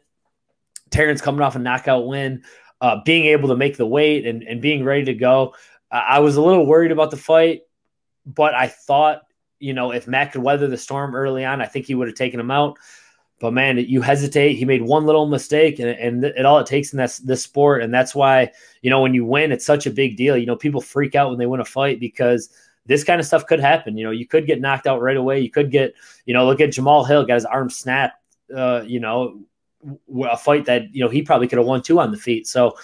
Terrance 0.89 1.21
coming 1.21 1.41
off 1.41 1.55
a 1.55 1.59
knockout 1.59 2.07
win, 2.07 2.43
uh, 2.81 3.01
being 3.03 3.25
able 3.25 3.49
to 3.49 3.55
make 3.55 3.77
the 3.77 3.85
weight 3.85 4.25
and, 4.25 4.43
and 4.43 4.61
being 4.61 4.83
ready 4.83 5.05
to 5.05 5.13
go. 5.13 5.55
I 5.89 6.19
was 6.19 6.35
a 6.35 6.41
little 6.41 6.65
worried 6.65 6.91
about 6.91 7.11
the 7.11 7.17
fight, 7.17 7.61
but 8.25 8.53
I 8.53 8.67
thought 8.67 9.21
you 9.59 9.73
know, 9.73 9.91
if 9.91 10.07
Matt 10.07 10.31
could 10.31 10.43
weather 10.43 10.67
the 10.67 10.77
storm 10.77 11.15
early 11.15 11.43
on, 11.43 11.61
I 11.61 11.65
think 11.65 11.85
he 11.85 11.95
would 11.95 12.07
have 12.07 12.17
taken 12.17 12.39
him 12.39 12.51
out. 12.51 12.77
But 13.39 13.53
man, 13.53 13.77
you 13.77 14.01
hesitate. 14.01 14.55
He 14.55 14.65
made 14.65 14.81
one 14.81 15.05
little 15.05 15.27
mistake, 15.27 15.79
and, 15.79 15.89
and 15.89 16.23
it 16.23 16.45
all 16.45 16.57
it 16.57 16.65
takes 16.65 16.91
in 16.91 16.97
this 16.97 17.19
this 17.19 17.43
sport, 17.43 17.83
and 17.83 17.93
that's 17.93 18.15
why 18.15 18.51
you 18.81 18.89
know 18.89 19.01
when 19.01 19.13
you 19.13 19.25
win, 19.25 19.51
it's 19.51 19.65
such 19.65 19.85
a 19.85 19.91
big 19.91 20.17
deal. 20.17 20.35
You 20.35 20.47
know, 20.47 20.55
people 20.55 20.81
freak 20.81 21.13
out 21.13 21.29
when 21.29 21.37
they 21.37 21.45
win 21.45 21.59
a 21.59 21.65
fight 21.65 21.99
because 21.99 22.49
this 22.87 23.03
kind 23.03 23.19
of 23.19 23.27
stuff 23.27 23.45
could 23.45 23.59
happen. 23.59 23.97
You 23.97 24.05
know, 24.05 24.11
you 24.11 24.25
could 24.25 24.47
get 24.47 24.59
knocked 24.59 24.87
out 24.87 25.01
right 25.01 25.17
away. 25.17 25.39
You 25.39 25.51
could 25.51 25.71
get, 25.71 25.93
you 26.25 26.33
know, 26.33 26.45
look 26.45 26.61
at 26.61 26.69
Jamahal 26.69 27.07
Hill 27.07 27.25
got 27.25 27.35
his 27.35 27.45
arm 27.45 27.69
snapped. 27.69 28.15
Uh, 28.53 28.81
you 28.85 28.99
know, 28.99 29.41
a 30.23 30.37
fight 30.37 30.65
that 30.65 30.93
you 30.93 31.03
know 31.03 31.09
he 31.09 31.21
probably 31.21 31.47
could 31.47 31.57
have 31.57 31.67
won 31.67 31.81
two 31.81 31.99
on 31.99 32.11
the 32.11 32.17
feet. 32.17 32.47
So 32.47 32.77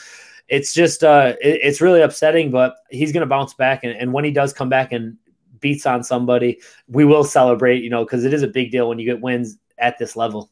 it's 0.47 0.73
just 0.73 1.03
uh, 1.03 1.33
it, 1.41 1.59
it's 1.63 1.81
really 1.81 2.01
upsetting, 2.01 2.51
but 2.51 2.75
he's 2.89 3.11
going 3.11 3.21
to 3.21 3.27
bounce 3.27 3.53
back, 3.53 3.83
and, 3.83 3.93
and 3.93 4.13
when 4.13 4.25
he 4.25 4.31
does 4.31 4.53
come 4.53 4.69
back 4.69 4.91
and 4.91 5.17
beats 5.59 5.85
on 5.85 6.03
somebody, 6.03 6.61
we 6.87 7.05
will 7.05 7.23
celebrate, 7.23 7.81
you 7.81 7.89
know, 7.89 8.03
because 8.03 8.25
it 8.25 8.33
is 8.33 8.43
a 8.43 8.47
big 8.47 8.71
deal 8.71 8.89
when 8.89 8.99
you 8.99 9.05
get 9.05 9.21
wins 9.21 9.57
at 9.77 9.97
this 9.97 10.15
level. 10.15 10.51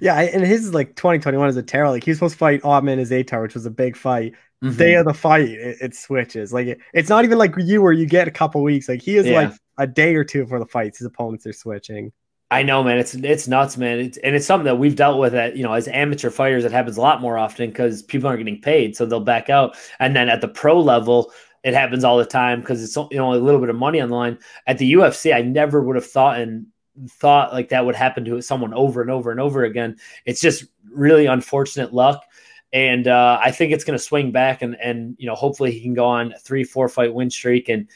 Yeah, 0.00 0.20
and 0.20 0.44
his 0.44 0.74
like 0.74 0.96
2021 0.96 1.48
is 1.48 1.56
a 1.56 1.62
terror. 1.62 1.88
Like 1.90 2.04
he's 2.04 2.16
supposed 2.16 2.34
to 2.34 2.38
fight 2.38 2.62
Ottman 2.62 3.00
Azaitar, 3.00 3.42
which 3.42 3.54
was 3.54 3.66
a 3.66 3.70
big 3.70 3.96
fight. 3.96 4.34
Mm-hmm. 4.64 4.76
Day 4.76 4.94
of 4.94 5.04
the 5.04 5.14
fight, 5.14 5.48
it, 5.48 5.76
it 5.80 5.94
switches. 5.94 6.52
Like 6.52 6.66
it, 6.66 6.78
it's 6.94 7.08
not 7.08 7.24
even 7.24 7.38
like 7.38 7.54
you 7.58 7.82
where 7.82 7.92
you 7.92 8.06
get 8.06 8.26
a 8.26 8.30
couple 8.30 8.62
weeks. 8.62 8.88
Like 8.88 9.02
he 9.02 9.16
is 9.16 9.26
yeah. 9.26 9.40
like 9.40 9.52
a 9.78 9.86
day 9.86 10.14
or 10.14 10.24
two 10.24 10.44
before 10.44 10.58
the 10.58 10.66
fights. 10.66 10.98
His 10.98 11.06
opponents 11.06 11.46
are 11.46 11.52
switching. 11.52 12.12
I 12.50 12.62
know, 12.62 12.82
man. 12.82 12.98
It's 12.98 13.14
it's 13.14 13.48
nuts, 13.48 13.76
man. 13.76 13.98
It's, 13.98 14.18
and 14.18 14.36
it's 14.36 14.46
something 14.46 14.66
that 14.66 14.76
we've 14.76 14.94
dealt 14.94 15.18
with 15.18 15.34
at 15.34 15.56
you 15.56 15.64
know 15.64 15.72
as 15.72 15.88
amateur 15.88 16.30
fighters. 16.30 16.64
It 16.64 16.72
happens 16.72 16.96
a 16.96 17.00
lot 17.00 17.20
more 17.20 17.36
often 17.36 17.70
because 17.70 18.02
people 18.02 18.28
aren't 18.28 18.38
getting 18.38 18.60
paid, 18.60 18.96
so 18.96 19.04
they'll 19.04 19.20
back 19.20 19.50
out. 19.50 19.76
And 19.98 20.14
then 20.14 20.28
at 20.28 20.40
the 20.40 20.48
pro 20.48 20.80
level, 20.80 21.32
it 21.64 21.74
happens 21.74 22.04
all 22.04 22.16
the 22.16 22.24
time 22.24 22.60
because 22.60 22.82
it's 22.82 22.96
you 22.96 23.18
know 23.18 23.34
a 23.34 23.36
little 23.36 23.60
bit 23.60 23.68
of 23.68 23.76
money 23.76 24.00
on 24.00 24.08
the 24.08 24.14
line. 24.14 24.38
At 24.66 24.78
the 24.78 24.92
UFC, 24.92 25.34
I 25.34 25.42
never 25.42 25.82
would 25.82 25.96
have 25.96 26.06
thought 26.06 26.38
and 26.38 26.68
thought 27.08 27.52
like 27.52 27.70
that 27.70 27.84
would 27.84 27.94
happen 27.94 28.24
to 28.24 28.40
someone 28.40 28.74
over 28.74 29.02
and 29.02 29.10
over 29.10 29.30
and 29.30 29.40
over 29.40 29.64
again. 29.64 29.96
It's 30.24 30.40
just 30.40 30.64
really 30.90 31.26
unfortunate 31.26 31.92
luck. 31.92 32.24
And 32.72 33.06
uh, 33.06 33.38
I 33.42 33.52
think 33.52 33.72
it's 33.72 33.84
going 33.84 33.98
to 33.98 34.04
swing 34.04 34.32
back, 34.32 34.60
and 34.60 34.76
and 34.80 35.16
you 35.18 35.26
know 35.26 35.34
hopefully 35.34 35.70
he 35.70 35.80
can 35.80 35.94
go 35.94 36.04
on 36.04 36.34
three 36.40 36.64
four 36.64 36.88
fight 36.88 37.14
win 37.14 37.30
streak 37.30 37.68
and 37.68 37.88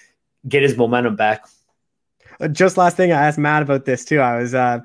get 0.49 0.63
his 0.63 0.77
momentum 0.77 1.17
back. 1.17 1.45
Uh, 2.41 2.49
just 2.49 2.77
last 2.77 2.97
thing, 2.97 3.13
I 3.13 3.27
asked 3.27 3.39
Matt 3.39 3.63
about 3.63 3.85
this 3.85 4.05
too. 4.05 4.21
I 4.21 4.39
was 4.39 4.55
uh, 4.55 4.81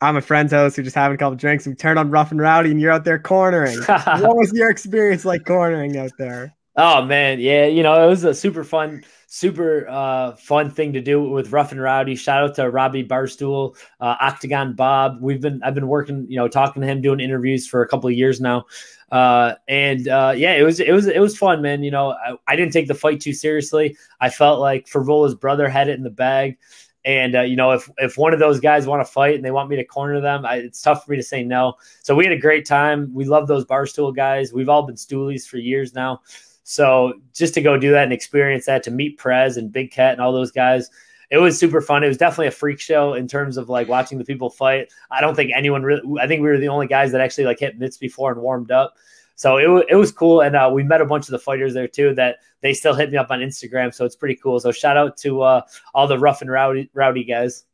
I'm 0.00 0.16
a 0.16 0.20
friend's 0.20 0.52
house. 0.52 0.78
We're 0.78 0.84
just 0.84 0.96
having 0.96 1.16
a 1.16 1.18
couple 1.18 1.36
drinks. 1.36 1.66
We 1.66 1.74
turned 1.74 1.98
on 1.98 2.10
Rough 2.10 2.30
and 2.30 2.40
Rowdy, 2.40 2.70
and 2.70 2.80
you're 2.80 2.92
out 2.92 3.04
there 3.04 3.18
cornering. 3.18 3.78
what 3.86 4.36
was 4.36 4.52
your 4.52 4.70
experience 4.70 5.24
like 5.24 5.44
cornering 5.44 5.96
out 5.96 6.12
there? 6.18 6.54
Oh 6.76 7.04
man, 7.04 7.40
yeah, 7.40 7.66
you 7.66 7.82
know 7.82 8.02
it 8.04 8.06
was 8.08 8.22
a 8.22 8.32
super 8.32 8.62
fun, 8.62 9.04
super 9.30 9.86
uh, 9.88 10.32
fun 10.36 10.70
thing 10.70 10.94
to 10.94 11.00
do 11.02 11.22
with 11.22 11.52
Rough 11.52 11.70
and 11.70 11.80
Rowdy. 11.80 12.16
Shout 12.16 12.42
out 12.42 12.54
to 12.56 12.70
Robbie 12.70 13.04
Barstool, 13.04 13.76
uh, 14.00 14.16
Octagon 14.20 14.74
Bob. 14.74 15.18
We've 15.20 15.40
been 15.40 15.62
I've 15.62 15.74
been 15.74 15.86
working, 15.86 16.26
you 16.28 16.36
know, 16.36 16.48
talking 16.48 16.80
to 16.82 16.88
him, 16.88 17.00
doing 17.00 17.20
interviews 17.20 17.68
for 17.68 17.82
a 17.82 17.88
couple 17.88 18.08
of 18.08 18.14
years 18.14 18.40
now, 18.40 18.64
uh, 19.12 19.54
and 19.68 20.08
uh, 20.08 20.32
yeah, 20.34 20.54
it 20.54 20.62
was 20.62 20.80
it 20.80 20.92
was 20.92 21.06
it 21.06 21.20
was 21.20 21.36
fun, 21.36 21.62
man. 21.62 21.82
You 21.82 21.90
know, 21.90 22.12
I, 22.12 22.36
I 22.48 22.56
didn't 22.56 22.72
take 22.72 22.88
the 22.88 22.94
fight 22.94 23.20
too 23.20 23.34
seriously. 23.34 23.96
I 24.20 24.30
felt 24.30 24.60
like 24.60 24.86
Frevola's 24.86 25.34
brother 25.34 25.68
had 25.68 25.88
it 25.88 25.96
in 25.98 26.02
the 26.02 26.10
bag. 26.10 26.58
And 27.04 27.36
uh, 27.36 27.42
you 27.42 27.56
know, 27.56 27.70
if 27.72 27.88
if 27.98 28.18
one 28.18 28.32
of 28.32 28.40
those 28.40 28.60
guys 28.60 28.86
want 28.86 29.06
to 29.06 29.10
fight 29.10 29.36
and 29.36 29.44
they 29.44 29.50
want 29.50 29.70
me 29.70 29.76
to 29.76 29.84
corner 29.84 30.20
them, 30.20 30.44
I, 30.44 30.56
it's 30.56 30.82
tough 30.82 31.04
for 31.04 31.12
me 31.12 31.16
to 31.16 31.22
say 31.22 31.44
no. 31.44 31.74
So 32.02 32.14
we 32.14 32.24
had 32.24 32.32
a 32.32 32.38
great 32.38 32.66
time. 32.66 33.12
We 33.14 33.24
love 33.24 33.46
those 33.46 33.64
barstool 33.64 34.14
guys. 34.14 34.52
We've 34.52 34.68
all 34.68 34.82
been 34.82 34.96
stoolies 34.96 35.46
for 35.46 35.58
years 35.58 35.94
now. 35.94 36.22
So 36.68 37.14
just 37.32 37.54
to 37.54 37.62
go 37.62 37.78
do 37.78 37.92
that 37.92 38.02
and 38.02 38.12
experience 38.12 38.66
that, 38.66 38.82
to 38.82 38.90
meet 38.90 39.16
Prez 39.16 39.56
and 39.56 39.72
Big 39.72 39.90
Cat 39.90 40.12
and 40.12 40.20
all 40.20 40.34
those 40.34 40.50
guys, 40.50 40.90
it 41.30 41.38
was 41.38 41.58
super 41.58 41.80
fun. 41.80 42.04
It 42.04 42.08
was 42.08 42.18
definitely 42.18 42.48
a 42.48 42.50
freak 42.50 42.78
show 42.78 43.14
in 43.14 43.26
terms 43.26 43.56
of 43.56 43.70
like 43.70 43.88
watching 43.88 44.18
the 44.18 44.24
people 44.24 44.50
fight. 44.50 44.92
I 45.10 45.22
don't 45.22 45.34
think 45.34 45.50
anyone 45.56 45.82
really. 45.82 46.02
I 46.20 46.26
think 46.26 46.42
we 46.42 46.48
were 46.48 46.58
the 46.58 46.68
only 46.68 46.86
guys 46.86 47.10
that 47.12 47.22
actually 47.22 47.44
like 47.44 47.58
hit 47.58 47.78
mitts 47.78 47.96
before 47.96 48.32
and 48.32 48.42
warmed 48.42 48.70
up. 48.70 48.96
So 49.34 49.56
it, 49.56 49.86
it 49.88 49.94
was 49.94 50.12
cool, 50.12 50.42
and 50.42 50.54
uh, 50.54 50.70
we 50.70 50.82
met 50.82 51.00
a 51.00 51.06
bunch 51.06 51.24
of 51.26 51.30
the 51.30 51.38
fighters 51.38 51.72
there 51.72 51.88
too. 51.88 52.14
That 52.14 52.36
they 52.60 52.74
still 52.74 52.92
hit 52.92 53.10
me 53.10 53.16
up 53.16 53.30
on 53.30 53.38
Instagram, 53.38 53.94
so 53.94 54.04
it's 54.04 54.16
pretty 54.16 54.34
cool. 54.34 54.60
So 54.60 54.70
shout 54.70 54.98
out 54.98 55.16
to 55.18 55.40
uh, 55.40 55.62
all 55.94 56.06
the 56.06 56.18
rough 56.18 56.42
and 56.42 56.50
rowdy 56.50 56.90
rowdy 56.92 57.24
guys. 57.24 57.64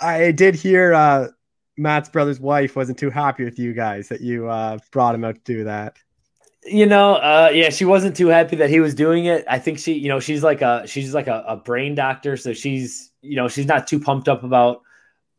I 0.00 0.32
did 0.32 0.54
hear 0.54 0.94
uh, 0.94 1.28
Matt's 1.76 2.08
brother's 2.08 2.40
wife 2.40 2.74
wasn't 2.74 2.96
too 2.96 3.10
happy 3.10 3.44
with 3.44 3.58
you 3.58 3.74
guys 3.74 4.08
that 4.08 4.22
you 4.22 4.48
uh, 4.48 4.78
brought 4.92 5.14
him 5.14 5.24
out 5.24 5.34
to 5.34 5.40
do 5.44 5.64
that 5.64 5.98
you 6.64 6.86
know 6.86 7.14
uh, 7.14 7.50
yeah 7.52 7.70
she 7.70 7.84
wasn't 7.84 8.16
too 8.16 8.28
happy 8.28 8.56
that 8.56 8.70
he 8.70 8.80
was 8.80 8.94
doing 8.94 9.26
it. 9.26 9.44
I 9.48 9.58
think 9.58 9.78
she 9.78 9.94
you 9.94 10.08
know 10.08 10.20
she's 10.20 10.42
like 10.42 10.62
a 10.62 10.86
she's 10.86 11.14
like 11.14 11.26
a, 11.26 11.44
a, 11.46 11.56
brain 11.56 11.94
doctor 11.94 12.36
so 12.36 12.52
she's 12.52 13.10
you 13.22 13.36
know 13.36 13.48
she's 13.48 13.66
not 13.66 13.86
too 13.86 13.98
pumped 13.98 14.28
up 14.28 14.44
about 14.44 14.82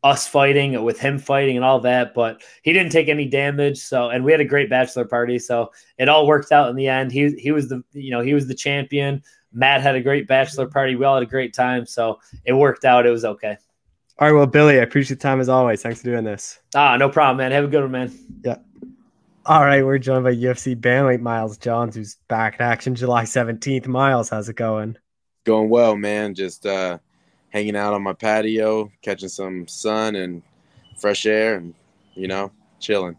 us 0.02 0.26
fighting 0.26 0.82
with 0.82 0.98
him 0.98 1.16
fighting 1.16 1.54
and 1.54 1.64
all 1.64 1.78
that 1.78 2.12
but 2.12 2.42
he 2.62 2.72
didn't 2.72 2.90
take 2.90 3.08
any 3.08 3.24
damage 3.24 3.78
so 3.78 4.10
and 4.10 4.24
we 4.24 4.32
had 4.32 4.40
a 4.40 4.44
great 4.44 4.68
bachelor 4.68 5.04
party 5.04 5.38
so 5.38 5.70
it 5.96 6.08
all 6.08 6.26
worked 6.26 6.50
out 6.50 6.68
in 6.68 6.76
the 6.76 6.88
end. 6.88 7.12
He 7.12 7.30
he 7.38 7.52
was 7.52 7.68
the 7.68 7.82
you 7.92 8.10
know 8.10 8.20
he 8.20 8.34
was 8.34 8.48
the 8.48 8.54
champion. 8.54 9.22
Matt 9.52 9.82
had 9.82 9.94
a 9.94 10.00
great 10.00 10.26
bachelor 10.26 10.66
party. 10.66 10.96
We 10.96 11.04
all 11.04 11.14
had 11.14 11.22
a 11.22 11.26
great 11.26 11.54
time 11.54 11.86
so 11.86 12.18
it 12.44 12.52
worked 12.52 12.84
out. 12.84 13.06
It 13.06 13.10
was 13.10 13.24
okay. 13.24 13.56
All 14.18 14.28
right 14.28 14.36
well 14.36 14.46
billy 14.46 14.78
i 14.78 14.82
appreciate 14.82 15.18
the 15.18 15.22
time 15.22 15.40
as 15.40 15.48
always. 15.48 15.82
Thanks 15.82 16.00
for 16.00 16.06
doing 16.06 16.24
this. 16.24 16.58
Ah 16.74 16.96
no 16.96 17.08
problem 17.08 17.36
man. 17.36 17.52
Have 17.52 17.64
a 17.64 17.68
good 17.68 17.82
one 17.82 17.92
man. 17.92 18.12
Yeah 18.44 18.56
all 19.46 19.64
right, 19.64 19.84
we're 19.84 19.98
joined 19.98 20.24
by 20.24 20.34
UFC 20.34 20.76
bantamweight 20.76 21.20
Miles 21.20 21.58
Johns, 21.58 21.96
who's 21.96 22.16
back 22.28 22.56
in 22.60 22.62
action 22.62 22.94
July 22.94 23.24
17th. 23.24 23.86
Miles, 23.88 24.28
how's 24.28 24.48
it 24.48 24.56
going? 24.56 24.96
Going 25.44 25.68
well, 25.68 25.96
man. 25.96 26.34
Just 26.34 26.64
uh, 26.64 26.98
hanging 27.50 27.74
out 27.74 27.92
on 27.92 28.02
my 28.02 28.12
patio, 28.12 28.90
catching 29.02 29.28
some 29.28 29.66
sun 29.66 30.14
and 30.14 30.42
fresh 30.98 31.26
air, 31.26 31.56
and 31.56 31.74
you 32.14 32.28
know, 32.28 32.52
chilling. 32.78 33.16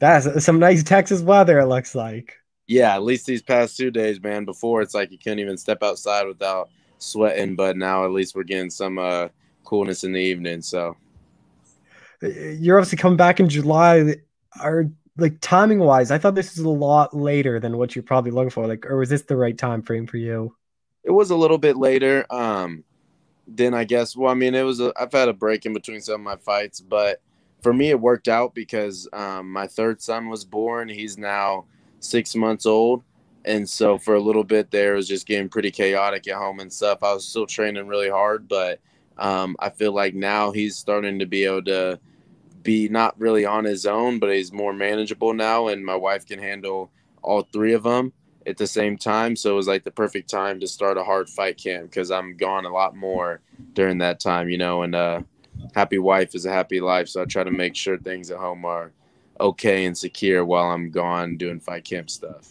That's 0.00 0.44
some 0.44 0.58
nice 0.58 0.82
Texas 0.82 1.22
weather. 1.22 1.58
It 1.60 1.66
looks 1.66 1.94
like. 1.94 2.36
Yeah, 2.66 2.94
at 2.94 3.02
least 3.02 3.26
these 3.26 3.42
past 3.42 3.76
two 3.76 3.90
days, 3.90 4.22
man. 4.22 4.44
Before 4.44 4.82
it's 4.82 4.94
like 4.94 5.10
you 5.10 5.18
couldn't 5.18 5.38
even 5.38 5.56
step 5.56 5.82
outside 5.82 6.26
without 6.26 6.68
sweating, 6.98 7.56
but 7.56 7.78
now 7.78 8.04
at 8.04 8.10
least 8.10 8.34
we're 8.34 8.42
getting 8.42 8.70
some 8.70 8.98
uh, 8.98 9.28
coolness 9.64 10.04
in 10.04 10.12
the 10.12 10.20
evening. 10.20 10.60
So 10.60 10.96
you're 12.20 12.78
obviously 12.78 12.98
coming 12.98 13.16
back 13.16 13.40
in 13.40 13.48
July. 13.48 14.16
Are 14.60 14.86
like 15.16 15.40
timing 15.40 15.78
wise, 15.78 16.10
I 16.10 16.18
thought 16.18 16.34
this 16.34 16.56
was 16.56 16.64
a 16.64 16.68
lot 16.68 17.14
later 17.14 17.60
than 17.60 17.78
what 17.78 17.94
you're 17.94 18.02
probably 18.02 18.30
looking 18.30 18.50
for. 18.50 18.66
Like, 18.66 18.86
or 18.86 18.96
was 18.98 19.08
this 19.08 19.22
the 19.22 19.36
right 19.36 19.56
time 19.56 19.82
frame 19.82 20.06
for 20.06 20.16
you? 20.16 20.54
It 21.04 21.12
was 21.12 21.30
a 21.30 21.36
little 21.36 21.58
bit 21.58 21.76
later. 21.76 22.26
Um, 22.30 22.84
then 23.46 23.74
I 23.74 23.84
guess. 23.84 24.16
Well, 24.16 24.30
I 24.30 24.34
mean, 24.34 24.54
it 24.54 24.62
was. 24.62 24.80
i 24.80 24.90
have 24.98 25.12
had 25.12 25.28
a 25.28 25.32
break 25.32 25.66
in 25.66 25.72
between 25.72 26.00
some 26.00 26.14
of 26.14 26.20
my 26.20 26.36
fights, 26.36 26.80
but 26.80 27.20
for 27.62 27.72
me, 27.72 27.90
it 27.90 28.00
worked 28.00 28.28
out 28.28 28.54
because 28.54 29.08
um, 29.12 29.50
my 29.50 29.66
third 29.66 30.02
son 30.02 30.28
was 30.28 30.44
born. 30.44 30.88
He's 30.88 31.16
now 31.16 31.66
six 32.00 32.34
months 32.34 32.66
old, 32.66 33.04
and 33.44 33.68
so 33.68 33.98
for 33.98 34.14
a 34.14 34.20
little 34.20 34.44
bit 34.44 34.70
there, 34.70 34.94
it 34.94 34.96
was 34.96 35.08
just 35.08 35.26
getting 35.26 35.48
pretty 35.48 35.70
chaotic 35.70 36.26
at 36.26 36.36
home 36.36 36.60
and 36.60 36.72
stuff. 36.72 37.02
I 37.02 37.12
was 37.12 37.26
still 37.26 37.46
training 37.46 37.86
really 37.86 38.10
hard, 38.10 38.48
but 38.48 38.80
um, 39.18 39.56
I 39.60 39.70
feel 39.70 39.92
like 39.92 40.14
now 40.14 40.50
he's 40.50 40.76
starting 40.76 41.18
to 41.18 41.26
be 41.26 41.44
able 41.44 41.64
to 41.64 42.00
be 42.64 42.88
not 42.88 43.18
really 43.20 43.44
on 43.44 43.64
his 43.64 43.86
own, 43.86 44.18
but 44.18 44.32
he's 44.32 44.52
more 44.52 44.72
manageable 44.72 45.32
now, 45.32 45.68
and 45.68 45.84
my 45.84 45.94
wife 45.94 46.26
can 46.26 46.40
handle 46.40 46.90
all 47.22 47.42
three 47.42 47.74
of 47.74 47.84
them 47.84 48.12
at 48.46 48.56
the 48.56 48.66
same 48.66 48.96
time. 48.98 49.36
So 49.36 49.52
it 49.52 49.56
was 49.56 49.68
like 49.68 49.84
the 49.84 49.90
perfect 49.90 50.28
time 50.28 50.58
to 50.60 50.66
start 50.66 50.98
a 50.98 51.04
hard 51.04 51.28
fight 51.28 51.58
camp 51.58 51.84
because 51.90 52.10
I'm 52.10 52.36
gone 52.36 52.64
a 52.64 52.72
lot 52.72 52.96
more 52.96 53.40
during 53.74 53.98
that 53.98 54.18
time, 54.18 54.48
you 54.48 54.58
know. 54.58 54.82
And 54.82 54.94
uh, 54.94 55.22
happy 55.74 55.98
wife 55.98 56.34
is 56.34 56.46
a 56.46 56.52
happy 56.52 56.80
life, 56.80 57.08
so 57.08 57.22
I 57.22 57.26
try 57.26 57.44
to 57.44 57.50
make 57.50 57.76
sure 57.76 57.98
things 57.98 58.30
at 58.30 58.38
home 58.38 58.64
are 58.64 58.92
okay 59.40 59.84
and 59.84 59.96
secure 59.96 60.44
while 60.44 60.70
I'm 60.70 60.90
gone 60.90 61.36
doing 61.36 61.60
fight 61.60 61.84
camp 61.84 62.10
stuff. 62.10 62.50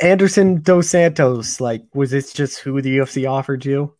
Anderson 0.00 0.60
Dos 0.60 0.88
Santos, 0.88 1.60
like, 1.60 1.82
was 1.94 2.12
this 2.12 2.32
just 2.32 2.60
who 2.60 2.80
the 2.80 2.98
UFC 2.98 3.28
offered 3.28 3.64
you? 3.64 3.94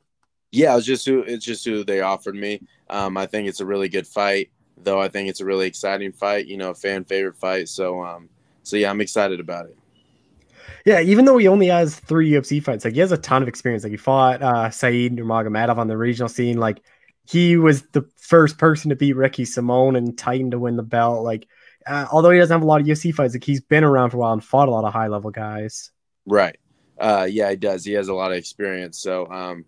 Yeah, 0.53 0.73
it 0.73 0.77
was 0.77 0.87
just 0.87 1.07
who 1.07 1.23
it's 1.23 1.45
just 1.45 1.65
who 1.65 1.83
they 1.83 2.01
offered 2.03 2.35
me. 2.35 2.61
Um, 2.91 3.17
I 3.17 3.27
think 3.27 3.49
it's 3.49 3.61
a 3.61 3.67
really 3.67 3.89
good 3.89 4.07
fight 4.07 4.51
though 4.85 5.01
I 5.01 5.09
think 5.09 5.29
it's 5.29 5.41
a 5.41 5.45
really 5.45 5.67
exciting 5.67 6.13
fight, 6.13 6.47
you 6.47 6.57
know, 6.57 6.71
a 6.71 6.75
fan 6.75 7.05
favorite 7.05 7.37
fight. 7.37 7.69
So, 7.69 8.03
um, 8.05 8.29
so 8.63 8.77
yeah, 8.77 8.91
I'm 8.91 9.01
excited 9.01 9.41
about 9.41 9.67
it. 9.67 9.77
Yeah, 10.85 11.01
even 11.01 11.25
though 11.25 11.39
he 11.39 11.49
only 11.49 11.69
has 11.69 11.97
three 11.97 12.31
UFC 12.31 12.63
fights, 12.63 12.85
like 12.85 12.95
he 12.95 13.01
has 13.01 13.13
a 13.13 13.17
ton 13.17 13.43
of 13.43 13.49
experience. 13.49 13.85
Like 13.85 13.93
he 13.93 13.97
fought 13.97 14.43
uh, 14.43 14.71
Saeed 14.71 15.17
Nurmagomedov 15.17 15.77
on 15.77 15.89
the 15.89 15.97
regional 15.97 16.29
scene. 16.29 16.59
Like 16.59 16.83
he 17.27 17.57
was 17.57 17.83
the 17.93 18.09
first 18.17 18.59
person 18.59 18.91
to 18.91 18.97
beat 18.97 19.15
Ricky 19.15 19.45
Simón 19.45 19.97
and 19.97 20.17
Titan 20.19 20.51
to 20.51 20.59
win 20.59 20.77
the 20.77 20.83
belt. 20.83 21.25
Like 21.25 21.47
uh, 21.87 22.07
although 22.11 22.31
he 22.31 22.39
doesn't 22.39 22.55
have 22.55 22.63
a 22.63 22.67
lot 22.67 22.81
of 22.81 22.87
UFC 22.87 23.15
fights, 23.15 23.35
like 23.35 23.45
he's 23.45 23.61
been 23.61 23.85
around 23.85 24.11
for 24.11 24.17
a 24.17 24.21
while 24.21 24.33
and 24.33 24.43
fought 24.43 24.69
a 24.69 24.73
lot 24.73 24.85
of 24.85 24.93
high 24.93 25.09
level 25.09 25.31
guys. 25.31 25.91
Right. 26.27 26.57
Uh, 26.99 27.27
yeah, 27.31 27.51
he 27.51 27.57
does. 27.57 27.85
He 27.85 27.93
has 27.93 28.09
a 28.09 28.15
lot 28.15 28.33
of 28.33 28.39
experience. 28.39 28.99
So, 28.99 29.27
um, 29.27 29.65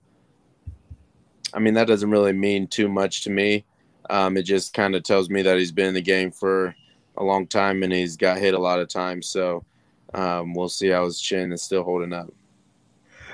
I 1.53 1.59
mean, 1.59 1.75
that 1.75 1.87
doesn't 1.87 2.11
really 2.11 2.33
mean 2.33 2.67
too 2.67 2.89
much 2.89 3.23
to 3.23 3.31
me. 3.31 3.65
Um, 4.11 4.37
it 4.37 4.43
just 4.43 4.75
kind 4.75 4.95
of 4.95 5.03
tells 5.03 5.31
me 5.31 5.43
that 5.43 5.59
he's 5.59 5.73
been 5.73 5.87
in 5.87 5.95
the 5.95 6.03
game 6.03 6.31
for 6.31 6.75
a 7.17 7.25
long 7.25 7.47
time 7.47 7.83
and 7.83 7.93
he's 7.93 8.17
got 8.17 8.39
hit 8.39 8.55
a 8.55 8.59
lot 8.59 8.81
of 8.81 8.89
times. 8.89 9.27
So 9.29 9.65
um, 10.13 10.55
we'll 10.55 10.69
see 10.69 10.89
how 10.89 11.05
his 11.05 11.21
chin 11.21 11.53
is 11.53 11.63
still 11.63 11.83
holding 11.83 12.13
up. 12.13 12.33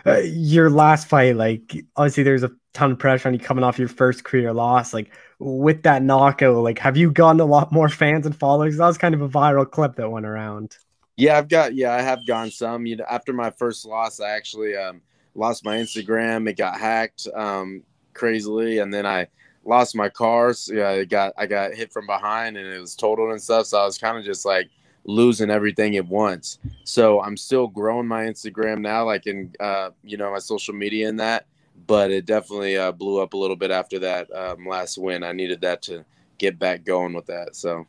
Uh, 0.06 0.18
your 0.18 0.70
last 0.70 1.08
fight, 1.08 1.36
like 1.36 1.84
obviously, 1.96 2.22
there's 2.22 2.42
a 2.42 2.50
ton 2.72 2.92
of 2.92 2.98
pressure 2.98 3.28
on 3.28 3.34
you 3.34 3.40
coming 3.40 3.64
off 3.64 3.78
your 3.78 3.88
first 3.88 4.24
career 4.24 4.52
loss. 4.52 4.94
Like 4.94 5.10
with 5.38 5.82
that 5.82 6.02
knockout, 6.02 6.56
like 6.56 6.78
have 6.78 6.96
you 6.96 7.10
gotten 7.10 7.40
a 7.40 7.44
lot 7.44 7.70
more 7.70 7.88
fans 7.88 8.24
and 8.24 8.34
followers? 8.34 8.78
That 8.78 8.86
was 8.86 8.98
kind 8.98 9.14
of 9.14 9.20
a 9.20 9.28
viral 9.28 9.70
clip 9.70 9.96
that 9.96 10.10
went 10.10 10.26
around. 10.26 10.78
Yeah, 11.16 11.36
I've 11.36 11.48
got 11.48 11.74
yeah, 11.74 11.92
I 11.92 12.00
have 12.00 12.26
gone 12.26 12.50
some. 12.50 12.86
You 12.86 12.96
know, 12.96 13.04
after 13.10 13.34
my 13.34 13.50
first 13.50 13.84
loss, 13.84 14.20
I 14.20 14.30
actually 14.30 14.74
um, 14.74 15.02
lost 15.34 15.64
my 15.64 15.76
Instagram. 15.76 16.48
It 16.48 16.56
got 16.56 16.80
hacked 16.80 17.28
um, 17.34 17.82
crazily, 18.14 18.78
and 18.78 18.92
then 18.92 19.04
I 19.04 19.26
lost 19.64 19.94
my 19.94 20.08
car. 20.08 20.52
So 20.52 20.74
yeah, 20.74 20.90
I 20.90 21.04
got 21.04 21.32
I 21.36 21.46
got 21.46 21.74
hit 21.74 21.92
from 21.92 22.06
behind 22.06 22.56
and 22.56 22.66
it 22.66 22.80
was 22.80 22.94
totaled 22.94 23.30
and 23.30 23.42
stuff. 23.42 23.66
So 23.66 23.78
I 23.78 23.84
was 23.84 23.98
kind 23.98 24.18
of 24.18 24.24
just 24.24 24.44
like 24.44 24.70
losing 25.04 25.50
everything 25.50 25.96
at 25.96 26.06
once. 26.06 26.58
So 26.84 27.20
I'm 27.22 27.36
still 27.36 27.66
growing 27.66 28.06
my 28.06 28.24
Instagram 28.24 28.80
now, 28.80 29.04
like 29.04 29.26
in 29.26 29.54
uh, 29.60 29.90
you 30.02 30.16
know 30.16 30.32
my 30.32 30.38
social 30.38 30.74
media 30.74 31.08
and 31.08 31.20
that. 31.20 31.46
But 31.86 32.10
it 32.10 32.26
definitely 32.26 32.76
uh, 32.76 32.92
blew 32.92 33.20
up 33.20 33.32
a 33.32 33.36
little 33.36 33.56
bit 33.56 33.70
after 33.70 33.98
that 34.00 34.32
um, 34.34 34.66
last 34.66 34.98
win. 34.98 35.24
I 35.24 35.32
needed 35.32 35.60
that 35.62 35.82
to 35.82 36.04
get 36.38 36.58
back 36.58 36.84
going 36.84 37.14
with 37.14 37.26
that. 37.26 37.56
So 37.56 37.86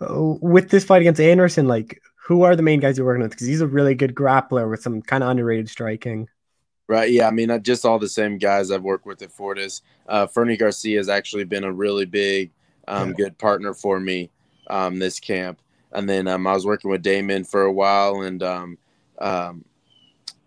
uh, 0.00 0.34
with 0.40 0.70
this 0.70 0.84
fight 0.84 1.00
against 1.00 1.20
Anderson, 1.20 1.66
like 1.66 2.00
who 2.16 2.42
are 2.42 2.54
the 2.56 2.62
main 2.62 2.80
guys 2.80 2.98
you're 2.98 3.06
working 3.06 3.22
with? 3.22 3.30
Because 3.32 3.46
he's 3.46 3.60
a 3.60 3.66
really 3.66 3.94
good 3.94 4.14
grappler 4.14 4.68
with 4.68 4.82
some 4.82 5.02
kind 5.02 5.22
of 5.22 5.30
underrated 5.30 5.68
striking. 5.68 6.28
Right. 6.90 7.12
Yeah. 7.12 7.28
I 7.28 7.30
mean, 7.30 7.56
just 7.62 7.84
all 7.84 8.00
the 8.00 8.08
same 8.08 8.36
guys 8.36 8.72
I've 8.72 8.82
worked 8.82 9.06
with 9.06 9.22
at 9.22 9.30
Fortis. 9.30 9.82
Uh, 10.08 10.26
Fernie 10.26 10.56
Garcia 10.56 10.98
has 10.98 11.08
actually 11.08 11.44
been 11.44 11.62
a 11.62 11.72
really 11.72 12.04
big, 12.04 12.50
um, 12.88 13.12
good 13.12 13.38
partner 13.38 13.74
for 13.74 14.00
me 14.00 14.28
um, 14.68 14.98
this 14.98 15.20
camp. 15.20 15.60
And 15.92 16.08
then 16.08 16.26
um, 16.26 16.48
I 16.48 16.52
was 16.52 16.66
working 16.66 16.90
with 16.90 17.00
Damon 17.00 17.44
for 17.44 17.62
a 17.62 17.72
while 17.72 18.22
and 18.22 18.42
um, 18.42 18.78
um, 19.20 19.64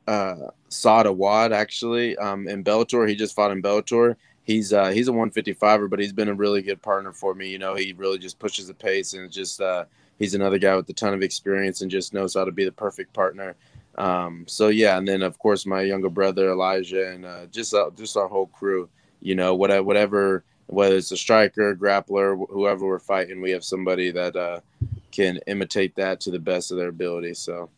uh, 0.05 0.35
Saad 0.67 1.05
Awad 1.05 1.53
actually 1.53 2.17
um, 2.17 2.49
in 2.49 2.61
Bellator. 2.61 3.07
He 3.07 3.15
just 3.15 3.33
fought 3.33 3.51
in 3.51 3.61
Bellator. 3.61 4.17
He's 4.43 4.73
uh, 4.73 4.89
he's 4.89 5.07
a 5.07 5.13
155er, 5.13 5.89
but 5.89 5.99
he's 5.99 6.11
been 6.11 6.27
a 6.27 6.33
really 6.33 6.61
good 6.61 6.81
partner 6.81 7.13
for 7.13 7.33
me. 7.33 7.47
You 7.47 7.57
know, 7.57 7.73
he 7.73 7.93
really 7.93 8.17
just 8.17 8.37
pushes 8.37 8.67
the 8.67 8.73
pace 8.73 9.13
and 9.13 9.31
just 9.31 9.61
uh, 9.61 9.85
he's 10.19 10.35
another 10.35 10.57
guy 10.57 10.75
with 10.75 10.89
a 10.89 10.93
ton 10.93 11.13
of 11.13 11.23
experience 11.23 11.79
and 11.79 11.89
just 11.89 12.13
knows 12.13 12.33
how 12.33 12.43
to 12.43 12.51
be 12.51 12.65
the 12.65 12.71
perfect 12.73 13.13
partner. 13.13 13.55
Um, 13.97 14.45
so 14.47 14.69
yeah, 14.69 14.97
and 14.97 15.07
then 15.07 15.21
of 15.21 15.37
course 15.37 15.65
my 15.65 15.81
younger 15.81 16.09
brother 16.09 16.49
Elijah 16.49 17.11
and 17.11 17.25
uh, 17.25 17.45
just 17.47 17.73
uh, 17.73 17.91
just 17.95 18.17
our 18.17 18.27
whole 18.27 18.47
crew. 18.47 18.89
You 19.21 19.35
know, 19.35 19.55
whatever, 19.55 19.83
whatever, 19.83 20.43
whether 20.67 20.95
it's 20.95 21.11
a 21.11 21.17
striker, 21.17 21.75
grappler, 21.75 22.45
whoever 22.49 22.85
we're 22.85 22.99
fighting, 22.99 23.41
we 23.41 23.51
have 23.51 23.63
somebody 23.63 24.11
that 24.11 24.35
uh, 24.35 24.59
can 25.11 25.39
imitate 25.47 25.95
that 25.95 26.19
to 26.21 26.31
the 26.31 26.39
best 26.39 26.71
of 26.71 26.77
their 26.77 26.89
ability. 26.89 27.33
So. 27.33 27.69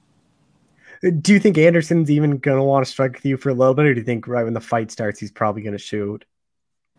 Do 1.21 1.33
you 1.33 1.39
think 1.39 1.57
Anderson's 1.57 2.09
even 2.09 2.39
to 2.57 2.63
want 2.63 2.85
to 2.85 2.91
strike 2.91 3.13
with 3.13 3.25
you 3.25 3.37
for 3.37 3.49
a 3.49 3.53
little 3.53 3.73
bit, 3.73 3.85
or 3.85 3.93
do 3.93 3.99
you 3.99 4.05
think 4.05 4.27
right 4.27 4.43
when 4.43 4.53
the 4.53 4.61
fight 4.61 4.89
starts, 4.89 5.19
he's 5.19 5.31
probably 5.31 5.61
to 5.73 5.77
shoot? 5.77 6.25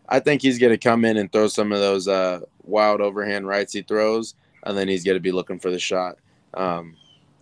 I 0.07 0.19
think 0.19 0.41
he's 0.41 0.59
to 0.71 0.77
come 0.77 1.03
in 1.03 1.17
and 1.17 1.31
throw 1.31 1.47
some 1.47 1.73
of 1.73 1.79
those 1.79 2.07
uh, 2.07 2.41
wild 2.63 3.01
overhand 3.01 3.47
rights 3.47 3.73
he 3.73 3.81
throws, 3.81 4.35
and 4.63 4.77
then 4.77 4.87
he's 4.87 5.03
to 5.15 5.19
be 5.19 5.31
looking 5.31 5.59
for 5.59 5.71
the 5.71 5.79
shot. 5.79 6.17
Um, 6.53 6.95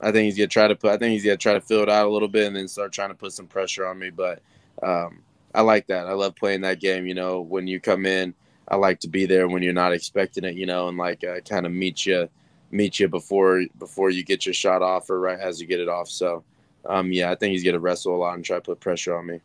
I 0.06 0.12
think 0.12 0.26
he's 0.26 0.38
gonna 0.38 0.48
try 0.48 0.68
to 0.68 0.76
put. 0.76 0.92
I 0.92 0.98
think 0.98 1.14
he's 1.14 1.26
gonna 1.26 1.36
try 1.36 1.54
to 1.54 1.62
fill 1.62 1.82
it 1.82 1.90
out 1.90 2.06
a 2.06 2.10
little 2.12 2.28
bit 2.28 2.46
and 2.46 2.56
then 2.56 2.68
start 2.68 2.94
trying 2.94 3.10
to 3.10 3.16
put 3.16 3.34
some 3.34 3.48
pressure 3.48 3.88
on 3.88 3.98
me. 3.98 4.12
But 4.12 4.40
um, 4.84 5.24
I 5.56 5.62
like 5.62 5.88
that. 5.88 6.06
I 6.06 6.14
love 6.14 6.36
playing 6.36 6.62
that 6.62 6.80
game. 6.80 7.08
You 7.08 7.16
know, 7.16 7.42
when 7.42 7.66
you 7.66 7.80
come 7.80 8.06
in, 8.06 8.36
I 8.68 8.76
like 8.76 9.00
to 9.00 9.08
be 9.10 9.26
there 9.26 9.48
when 9.48 9.64
you're 9.64 9.74
not 9.74 9.94
expecting 9.94 10.44
it. 10.44 10.54
You 10.56 10.68
know, 10.68 10.90
and 10.90 10.98
like 10.98 11.24
uh, 11.24 11.40
kind 11.42 11.66
of 11.66 11.72
meet 11.72 12.06
you, 12.06 12.30
meet 12.70 13.00
you 13.00 13.08
before 13.08 13.64
before 13.80 14.12
you 14.12 14.24
get 14.24 14.46
your 14.46 14.54
shot 14.54 14.84
off 14.84 15.10
or 15.10 15.20
right 15.20 15.40
as 15.40 15.60
you 15.60 15.66
get 15.66 15.80
it 15.80 15.90
off. 15.90 16.08
So, 16.08 16.44
um, 16.88 17.12
yeah, 17.12 17.32
I 17.32 17.36
think 17.36 17.54
he's 17.54 17.64
gonna 17.64 17.80
wrestle 17.80 18.16
a 18.16 18.18
lot 18.18 18.36
and 18.36 18.46
try 18.46 18.58
to 18.58 18.62
put 18.62 18.80
pressure 18.80 19.18
on 19.18 19.26
me. 19.26 19.42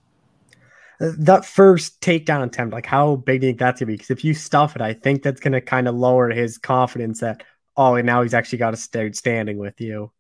that 1.00 1.46
first 1.46 2.00
takedown 2.02 2.44
attempt, 2.44 2.74
like 2.74 2.86
how 2.86 3.16
big 3.16 3.40
do 3.40 3.46
you 3.46 3.52
think 3.52 3.60
that's 3.60 3.80
gonna 3.80 3.86
be? 3.86 3.94
Because 3.94 4.10
if 4.10 4.24
you 4.24 4.34
stuff 4.34 4.76
it, 4.76 4.82
I 4.82 4.92
think 4.92 5.22
that's 5.22 5.40
gonna 5.40 5.62
kind 5.62 5.88
of 5.88 5.94
lower 5.94 6.28
his 6.30 6.58
confidence 6.58 7.20
that 7.20 7.44
oh, 7.76 7.94
and 7.94 8.06
now 8.06 8.22
he's 8.22 8.34
actually 8.34 8.58
got 8.58 8.74
a 8.74 8.76
start 8.76 9.16
standing 9.16 9.56
with 9.58 9.80
you. 9.80 10.12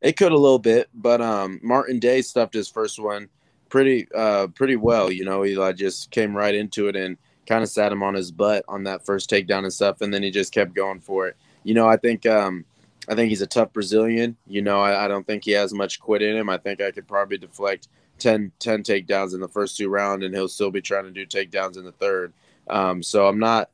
It 0.00 0.16
could 0.16 0.32
a 0.32 0.36
little 0.36 0.58
bit, 0.58 0.88
but 0.94 1.20
um, 1.20 1.60
Martin 1.62 1.98
Day 1.98 2.22
stuffed 2.22 2.54
his 2.54 2.68
first 2.68 2.98
one 2.98 3.28
pretty 3.68 4.08
uh 4.14 4.46
pretty 4.48 4.76
well. 4.76 5.10
You 5.10 5.24
know, 5.24 5.42
he 5.42 5.56
like, 5.56 5.76
just 5.76 6.10
came 6.10 6.36
right 6.36 6.54
into 6.54 6.88
it 6.88 6.96
and 6.96 7.16
kind 7.46 7.62
of 7.62 7.68
sat 7.68 7.92
him 7.92 8.02
on 8.02 8.14
his 8.14 8.30
butt 8.30 8.64
on 8.68 8.84
that 8.84 9.04
first 9.04 9.30
takedown 9.30 9.64
and 9.64 9.72
stuff, 9.72 10.00
and 10.00 10.12
then 10.12 10.22
he 10.22 10.30
just 10.30 10.52
kept 10.52 10.74
going 10.74 11.00
for 11.00 11.28
it. 11.28 11.36
You 11.64 11.74
know, 11.74 11.88
I 11.88 11.96
think 11.96 12.26
um, 12.26 12.64
I 13.08 13.14
think 13.14 13.30
he's 13.30 13.42
a 13.42 13.46
tough 13.46 13.72
Brazilian. 13.72 14.36
You 14.46 14.62
know, 14.62 14.80
I, 14.80 15.04
I 15.04 15.08
don't 15.08 15.26
think 15.26 15.44
he 15.44 15.52
has 15.52 15.72
much 15.72 16.00
quit 16.00 16.22
in 16.22 16.36
him. 16.36 16.48
I 16.48 16.58
think 16.58 16.80
I 16.80 16.90
could 16.90 17.08
probably 17.08 17.38
deflect 17.38 17.88
10, 18.18 18.52
10 18.58 18.82
takedowns 18.82 19.34
in 19.34 19.40
the 19.40 19.48
first 19.48 19.76
two 19.76 19.88
rounds, 19.88 20.24
and 20.24 20.34
he'll 20.34 20.48
still 20.48 20.70
be 20.70 20.82
trying 20.82 21.04
to 21.04 21.10
do 21.10 21.26
takedowns 21.26 21.78
in 21.78 21.84
the 21.84 21.92
third. 21.92 22.32
Um, 22.68 23.02
so 23.02 23.26
I'm 23.26 23.38
not, 23.38 23.70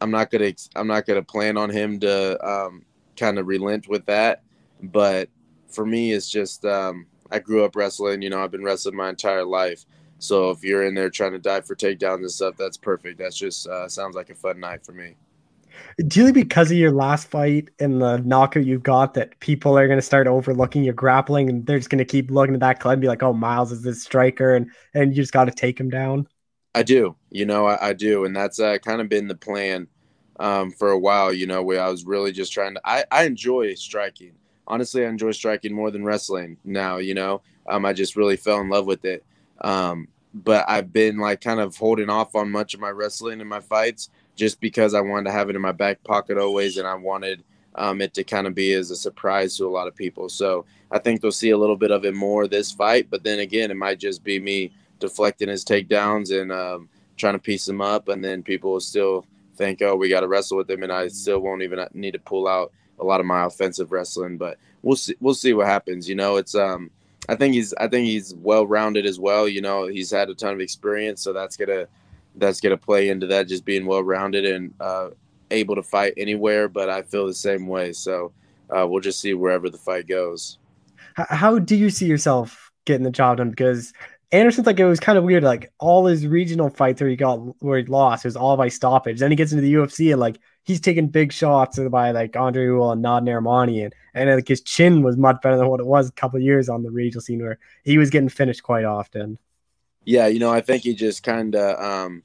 I'm 0.00 0.10
not 0.10 0.30
gonna, 0.30 0.52
I'm 0.74 0.86
not 0.86 1.06
gonna 1.06 1.22
plan 1.22 1.56
on 1.56 1.68
him 1.68 2.00
to 2.00 2.46
um, 2.46 2.84
kind 3.16 3.38
of 3.38 3.46
relent 3.46 3.88
with 3.88 4.06
that. 4.06 4.42
But 4.82 5.28
for 5.72 5.86
me, 5.86 6.12
it's 6.12 6.30
just 6.30 6.64
um, 6.64 7.06
I 7.30 7.38
grew 7.38 7.64
up 7.64 7.76
wrestling. 7.76 8.22
You 8.22 8.30
know, 8.30 8.42
I've 8.42 8.50
been 8.50 8.64
wrestling 8.64 8.96
my 8.96 9.08
entire 9.08 9.44
life. 9.44 9.84
So 10.18 10.50
if 10.50 10.62
you're 10.62 10.84
in 10.84 10.94
there 10.94 11.10
trying 11.10 11.32
to 11.32 11.38
dive 11.38 11.66
for 11.66 11.74
takedowns 11.74 12.18
and 12.18 12.30
stuff, 12.30 12.56
that's 12.56 12.76
perfect. 12.76 13.18
That's 13.18 13.36
just 13.36 13.66
uh, 13.66 13.88
sounds 13.88 14.14
like 14.14 14.30
a 14.30 14.34
fun 14.34 14.60
night 14.60 14.84
for 14.84 14.92
me. 14.92 15.16
Do 16.06 16.20
you 16.20 16.26
think 16.26 16.34
because 16.34 16.70
of 16.70 16.76
your 16.76 16.92
last 16.92 17.28
fight 17.28 17.70
and 17.80 18.00
the 18.00 18.18
knockout 18.18 18.64
you 18.64 18.78
got 18.78 19.14
that 19.14 19.38
people 19.40 19.76
are 19.76 19.86
going 19.86 19.98
to 19.98 20.02
start 20.02 20.26
overlooking 20.26 20.84
your 20.84 20.94
grappling 20.94 21.48
and 21.48 21.66
they're 21.66 21.78
just 21.78 21.90
going 21.90 21.98
to 21.98 22.04
keep 22.04 22.30
looking 22.30 22.54
at 22.54 22.60
that 22.60 22.78
club 22.78 22.92
and 22.92 23.00
be 23.00 23.08
like, 23.08 23.22
"Oh, 23.22 23.32
Miles 23.32 23.72
is 23.72 23.82
this 23.82 24.02
striker," 24.02 24.54
and 24.54 24.70
and 24.94 25.10
you 25.16 25.22
just 25.22 25.32
got 25.32 25.46
to 25.46 25.50
take 25.50 25.80
him 25.80 25.90
down? 25.90 26.28
I 26.74 26.82
do, 26.82 27.16
you 27.30 27.44
know, 27.44 27.66
I, 27.66 27.88
I 27.88 27.92
do, 27.92 28.24
and 28.24 28.34
that's 28.34 28.60
uh, 28.60 28.78
kind 28.78 29.00
of 29.00 29.08
been 29.08 29.28
the 29.28 29.34
plan 29.34 29.88
um, 30.38 30.70
for 30.70 30.90
a 30.90 30.98
while. 30.98 31.32
You 31.32 31.46
know, 31.46 31.62
where 31.62 31.82
I 31.82 31.88
was 31.88 32.04
really 32.04 32.32
just 32.32 32.52
trying 32.52 32.74
to. 32.74 32.80
I 32.84 33.04
I 33.10 33.24
enjoy 33.24 33.74
striking. 33.74 34.34
Honestly, 34.66 35.04
I 35.04 35.08
enjoy 35.08 35.32
striking 35.32 35.74
more 35.74 35.90
than 35.90 36.04
wrestling 36.04 36.56
now. 36.64 36.98
You 36.98 37.14
know, 37.14 37.42
um, 37.68 37.84
I 37.84 37.92
just 37.92 38.16
really 38.16 38.36
fell 38.36 38.60
in 38.60 38.68
love 38.68 38.86
with 38.86 39.04
it. 39.04 39.24
Um, 39.60 40.08
but 40.34 40.64
I've 40.68 40.92
been 40.92 41.18
like 41.18 41.40
kind 41.40 41.60
of 41.60 41.76
holding 41.76 42.08
off 42.08 42.34
on 42.34 42.50
much 42.50 42.74
of 42.74 42.80
my 42.80 42.90
wrestling 42.90 43.40
and 43.40 43.48
my 43.48 43.60
fights 43.60 44.08
just 44.34 44.60
because 44.60 44.94
I 44.94 45.00
wanted 45.00 45.24
to 45.24 45.32
have 45.32 45.50
it 45.50 45.56
in 45.56 45.62
my 45.62 45.72
back 45.72 46.02
pocket 46.04 46.38
always, 46.38 46.78
and 46.78 46.86
I 46.86 46.94
wanted 46.94 47.44
um, 47.74 48.00
it 48.00 48.14
to 48.14 48.24
kind 48.24 48.46
of 48.46 48.54
be 48.54 48.72
as 48.72 48.90
a 48.90 48.96
surprise 48.96 49.56
to 49.56 49.66
a 49.66 49.70
lot 49.70 49.88
of 49.88 49.94
people. 49.94 50.28
So 50.28 50.64
I 50.90 50.98
think 50.98 51.20
they'll 51.20 51.32
see 51.32 51.50
a 51.50 51.58
little 51.58 51.76
bit 51.76 51.90
of 51.90 52.04
it 52.04 52.14
more 52.14 52.46
this 52.46 52.72
fight, 52.72 53.08
but 53.10 53.24
then 53.24 53.40
again, 53.40 53.70
it 53.70 53.76
might 53.76 53.98
just 53.98 54.24
be 54.24 54.38
me 54.40 54.72
deflecting 55.00 55.48
his 55.48 55.64
takedowns 55.64 56.38
and 56.38 56.52
um, 56.52 56.88
trying 57.16 57.34
to 57.34 57.38
piece 57.38 57.68
him 57.68 57.80
up, 57.80 58.08
and 58.08 58.24
then 58.24 58.42
people 58.42 58.72
will 58.72 58.80
still 58.80 59.26
think, 59.56 59.82
"Oh, 59.82 59.96
we 59.96 60.08
got 60.08 60.20
to 60.20 60.28
wrestle 60.28 60.56
with 60.56 60.70
him," 60.70 60.82
and 60.82 60.92
I 60.92 61.08
still 61.08 61.40
won't 61.40 61.62
even 61.62 61.84
need 61.92 62.12
to 62.12 62.18
pull 62.18 62.48
out 62.48 62.72
a 63.02 63.06
lot 63.06 63.20
of 63.20 63.26
my 63.26 63.44
offensive 63.44 63.92
wrestling. 63.92 64.38
But 64.38 64.58
we'll 64.82 64.96
see. 64.96 65.14
We'll 65.20 65.34
see 65.34 65.52
what 65.52 65.66
happens. 65.66 66.08
You 66.08 66.14
know, 66.14 66.36
it's 66.36 66.54
um. 66.54 66.90
I 67.28 67.36
think 67.36 67.54
he's 67.54 67.72
I 67.74 67.86
think 67.86 68.06
he's 68.06 68.34
well 68.34 68.66
rounded 68.66 69.06
as 69.06 69.20
well. 69.20 69.46
You 69.46 69.60
know, 69.60 69.86
he's 69.86 70.10
had 70.10 70.28
a 70.28 70.34
ton 70.34 70.54
of 70.54 70.60
experience, 70.60 71.22
so 71.22 71.32
that's 71.32 71.56
gonna 71.56 71.86
that's 72.36 72.60
to 72.60 72.76
play 72.76 73.08
into 73.08 73.26
that 73.28 73.48
just 73.48 73.64
being 73.64 73.86
well 73.86 74.02
rounded 74.02 74.44
and 74.44 74.74
uh, 74.80 75.10
able 75.50 75.74
to 75.74 75.82
fight 75.82 76.14
anywhere. 76.16 76.68
But 76.68 76.88
I 76.88 77.02
feel 77.02 77.26
the 77.26 77.34
same 77.34 77.66
way. 77.66 77.92
So 77.92 78.32
uh, 78.70 78.86
we'll 78.88 79.00
just 79.00 79.20
see 79.20 79.34
wherever 79.34 79.68
the 79.68 79.78
fight 79.78 80.06
goes. 80.06 80.58
How 81.14 81.58
do 81.58 81.76
you 81.76 81.90
see 81.90 82.06
yourself 82.06 82.70
getting 82.86 83.04
the 83.04 83.10
job 83.10 83.36
done? 83.36 83.50
Because 83.50 83.92
Anderson's 84.32 84.66
like 84.66 84.80
it 84.80 84.86
was 84.86 84.98
kind 84.98 85.18
of 85.18 85.24
weird. 85.24 85.42
Like 85.42 85.72
all 85.78 86.06
his 86.06 86.26
regional 86.26 86.70
fights 86.70 87.00
where 87.00 87.10
he 87.10 87.16
got 87.16 87.36
where 87.62 87.78
he 87.78 87.84
lost, 87.84 88.24
was 88.24 88.36
all 88.36 88.56
by 88.56 88.68
stoppage. 88.68 89.20
Then 89.20 89.30
he 89.30 89.36
gets 89.36 89.52
into 89.52 89.62
the 89.62 89.74
UFC 89.74 90.10
and 90.10 90.20
like 90.20 90.38
he's 90.64 90.80
taking 90.80 91.08
big 91.08 91.32
shots 91.32 91.78
by 91.78 92.10
like 92.10 92.34
Andre 92.36 92.64
Ewell 92.64 92.92
and 92.92 93.02
Nad 93.02 93.24
Narimani, 93.24 93.84
and 93.84 93.94
and 94.14 94.30
like 94.30 94.48
his 94.48 94.62
chin 94.62 95.02
was 95.02 95.16
much 95.16 95.40
better 95.42 95.56
than 95.56 95.68
what 95.68 95.80
it 95.80 95.86
was 95.86 96.08
a 96.08 96.12
couple 96.12 96.40
years 96.40 96.68
on 96.68 96.82
the 96.82 96.90
regional 96.90 97.20
scene 97.20 97.42
where 97.42 97.58
he 97.84 97.98
was 97.98 98.10
getting 98.10 98.28
finished 98.28 98.62
quite 98.62 98.84
often. 98.84 99.38
Yeah, 100.04 100.26
you 100.26 100.40
know, 100.40 100.50
I 100.50 100.60
think 100.60 100.82
he 100.82 100.94
just 100.94 101.22
kind 101.22 101.54
of 101.54 101.80
um, 101.80 102.22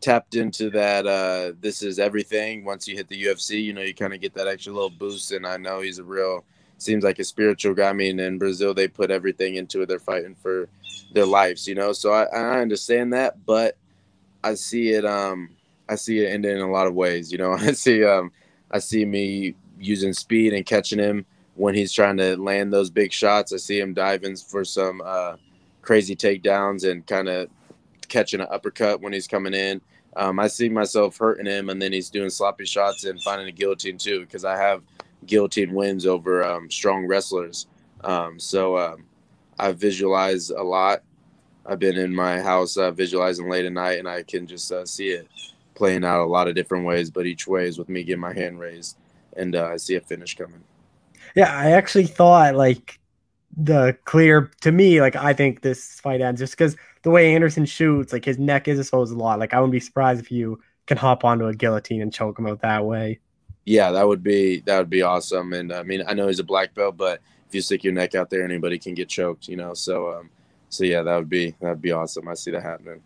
tapped 0.00 0.34
into 0.34 0.70
that. 0.70 1.06
Uh, 1.06 1.52
this 1.60 1.82
is 1.82 1.98
everything. 1.98 2.64
Once 2.64 2.88
you 2.88 2.96
hit 2.96 3.08
the 3.08 3.22
UFC, 3.22 3.62
you 3.62 3.72
know, 3.72 3.82
you 3.82 3.94
kind 3.94 4.14
of 4.14 4.20
get 4.20 4.34
that 4.34 4.48
extra 4.48 4.72
little 4.72 4.90
boost. 4.90 5.32
And 5.32 5.46
I 5.46 5.56
know 5.56 5.80
he's 5.80 5.98
a 5.98 6.04
real, 6.04 6.44
seems 6.82 7.04
like 7.04 7.18
a 7.18 7.24
spiritual 7.24 7.74
guy. 7.74 7.90
I 7.90 7.92
mean, 7.92 8.20
in 8.20 8.38
Brazil, 8.38 8.74
they 8.74 8.88
put 8.88 9.10
everything 9.10 9.56
into 9.56 9.82
it. 9.82 9.86
They're 9.86 9.98
fighting 9.98 10.34
for 10.34 10.68
their 11.12 11.26
lives, 11.26 11.66
you 11.66 11.74
know. 11.74 11.92
So 11.92 12.12
I, 12.12 12.24
I 12.24 12.60
understand 12.60 13.12
that, 13.12 13.44
but 13.46 13.76
I 14.42 14.54
see 14.54 14.90
it. 14.90 15.04
Um, 15.04 15.50
I 15.88 15.96
see 15.96 16.20
it 16.20 16.28
ending 16.28 16.56
in 16.56 16.62
a 16.62 16.70
lot 16.70 16.86
of 16.86 16.94
ways. 16.94 17.32
You 17.32 17.38
know, 17.38 17.52
I 17.58 17.72
see. 17.72 18.04
Um, 18.04 18.32
I 18.70 18.78
see 18.78 19.04
me 19.04 19.54
using 19.78 20.12
speed 20.12 20.52
and 20.52 20.64
catching 20.64 20.98
him 20.98 21.26
when 21.56 21.74
he's 21.74 21.92
trying 21.92 22.16
to 22.18 22.36
land 22.36 22.72
those 22.72 22.90
big 22.90 23.12
shots. 23.12 23.52
I 23.52 23.56
see 23.56 23.80
him 23.80 23.94
diving 23.94 24.36
for 24.36 24.64
some. 24.64 25.02
Uh, 25.04 25.36
crazy 25.82 26.14
takedowns 26.14 26.88
and 26.88 27.06
kind 27.06 27.28
of 27.28 27.48
catching 28.08 28.40
an 28.40 28.46
uppercut 28.50 29.00
when 29.00 29.12
he's 29.12 29.26
coming 29.26 29.54
in. 29.54 29.80
Um, 30.16 30.40
I 30.40 30.48
see 30.48 30.68
myself 30.68 31.16
hurting 31.16 31.46
him, 31.46 31.70
and 31.70 31.80
then 31.80 31.92
he's 31.92 32.10
doing 32.10 32.30
sloppy 32.30 32.64
shots 32.64 33.04
and 33.04 33.20
finding 33.22 33.48
a 33.48 33.52
guillotine 33.52 33.96
too, 33.98 34.20
because 34.20 34.44
I 34.44 34.56
have 34.56 34.82
guillotine 35.26 35.72
wins 35.74 36.06
over 36.06 36.44
um, 36.44 36.70
strong 36.70 37.06
wrestlers. 37.06 37.66
Um, 38.02 38.38
so 38.38 38.78
um, 38.78 39.04
I 39.58 39.72
visualize 39.72 40.50
a 40.50 40.62
lot. 40.62 41.02
I've 41.66 41.78
been 41.78 41.98
in 41.98 42.14
my 42.14 42.40
house 42.40 42.76
uh, 42.76 42.90
visualizing 42.90 43.48
late 43.48 43.66
at 43.66 43.72
night, 43.72 43.98
and 43.98 44.08
I 44.08 44.22
can 44.22 44.46
just 44.46 44.72
uh, 44.72 44.86
see 44.86 45.08
it 45.08 45.28
playing 45.74 46.04
out 46.04 46.24
a 46.24 46.26
lot 46.26 46.48
of 46.48 46.54
different 46.54 46.86
ways. 46.86 47.10
But 47.10 47.26
each 47.26 47.46
way 47.46 47.66
is 47.66 47.78
with 47.78 47.88
me 47.88 48.02
getting 48.02 48.20
my 48.20 48.32
hand 48.32 48.58
raised, 48.58 48.96
and 49.36 49.54
uh, 49.54 49.66
I 49.66 49.76
see 49.76 49.96
a 49.96 50.00
finish 50.00 50.36
coming. 50.36 50.62
Yeah, 51.36 51.54
I 51.54 51.72
actually 51.72 52.06
thought 52.06 52.54
like 52.54 52.98
the 53.56 53.96
clear 54.04 54.50
to 54.62 54.72
me, 54.72 55.00
like 55.00 55.16
I 55.16 55.32
think 55.32 55.60
this 55.60 56.00
fight 56.00 56.20
ends 56.20 56.40
just 56.40 56.52
because 56.52 56.76
the 57.02 57.10
way 57.10 57.34
Anderson 57.34 57.66
shoots, 57.66 58.12
like 58.12 58.24
his 58.24 58.38
neck 58.38 58.68
is 58.68 58.78
exposed 58.78 59.12
a 59.12 59.16
lot. 59.16 59.38
Like 59.38 59.54
I 59.54 59.60
wouldn't 59.60 59.72
be 59.72 59.80
surprised 59.80 60.20
if 60.20 60.30
you 60.30 60.60
can 60.86 60.96
hop 60.96 61.24
onto 61.24 61.46
a 61.46 61.54
guillotine 61.54 62.02
and 62.02 62.12
choke 62.12 62.38
him 62.38 62.46
out 62.46 62.62
that 62.62 62.84
way. 62.84 63.20
Yeah, 63.64 63.90
that 63.92 64.06
would 64.06 64.22
be 64.22 64.60
that 64.60 64.78
would 64.78 64.90
be 64.90 65.02
awesome. 65.02 65.52
And 65.52 65.72
I 65.72 65.82
mean, 65.82 66.02
I 66.06 66.14
know 66.14 66.26
he's 66.26 66.38
a 66.38 66.44
black 66.44 66.74
belt, 66.74 66.96
but 66.96 67.20
if 67.48 67.54
you 67.54 67.60
stick 67.60 67.84
your 67.84 67.92
neck 67.92 68.14
out 68.14 68.30
there, 68.30 68.44
anybody 68.44 68.78
can 68.78 68.94
get 68.94 69.08
choked, 69.08 69.48
you 69.48 69.56
know. 69.56 69.74
So, 69.74 70.12
um, 70.12 70.30
so 70.68 70.84
yeah, 70.84 71.02
that 71.02 71.16
would 71.16 71.28
be 71.28 71.54
that 71.60 71.68
would 71.68 71.82
be 71.82 71.92
awesome. 71.92 72.28
I 72.28 72.34
see 72.34 72.50
that 72.52 72.62
happening. 72.62 73.02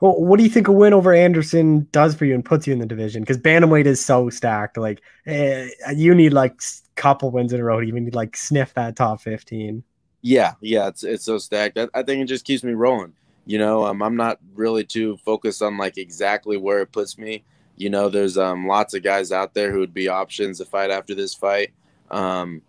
Well, 0.00 0.20
what 0.20 0.38
do 0.38 0.42
you 0.42 0.50
think 0.50 0.66
a 0.66 0.72
win 0.72 0.92
over 0.92 1.12
Anderson 1.12 1.86
does 1.92 2.14
for 2.16 2.24
you 2.24 2.34
and 2.34 2.44
puts 2.44 2.66
you 2.66 2.72
in 2.72 2.80
the 2.80 2.86
division? 2.86 3.22
Because 3.22 3.38
bantamweight 3.38 3.86
is 3.86 4.04
so 4.04 4.30
stacked. 4.30 4.76
Like 4.76 5.02
eh, 5.26 5.68
you 5.94 6.14
need 6.14 6.32
like 6.32 6.60
couple 6.94 7.30
wins 7.30 7.52
in 7.52 7.60
a 7.60 7.64
row 7.64 7.80
to 7.80 7.86
even 7.86 8.10
like 8.12 8.36
sniff 8.36 8.74
that 8.74 8.96
top 8.96 9.20
fifteen. 9.20 9.84
Yeah, 10.22 10.54
yeah, 10.60 10.88
it's 10.88 11.04
it's 11.04 11.24
so 11.24 11.38
stacked. 11.38 11.78
I, 11.78 11.88
I 11.94 12.02
think 12.02 12.22
it 12.22 12.26
just 12.26 12.44
keeps 12.44 12.64
me 12.64 12.72
rolling. 12.72 13.12
You 13.46 13.58
know, 13.58 13.84
um, 13.84 14.02
I'm 14.02 14.16
not 14.16 14.38
really 14.54 14.84
too 14.84 15.16
focused 15.18 15.62
on 15.62 15.76
like 15.76 15.98
exactly 15.98 16.56
where 16.56 16.80
it 16.80 16.92
puts 16.92 17.18
me. 17.18 17.44
You 17.82 17.90
know, 17.90 18.08
there's 18.08 18.38
um 18.38 18.66
lots 18.66 18.94
of 18.94 19.02
guys 19.02 19.32
out 19.32 19.54
there 19.54 19.72
who 19.72 19.80
would 19.80 19.92
be 19.92 20.08
options 20.08 20.58
to 20.58 20.64
fight 20.64 20.90
after 20.90 21.14
this 21.14 21.34
fight. 21.34 21.72
Um, 22.10 22.62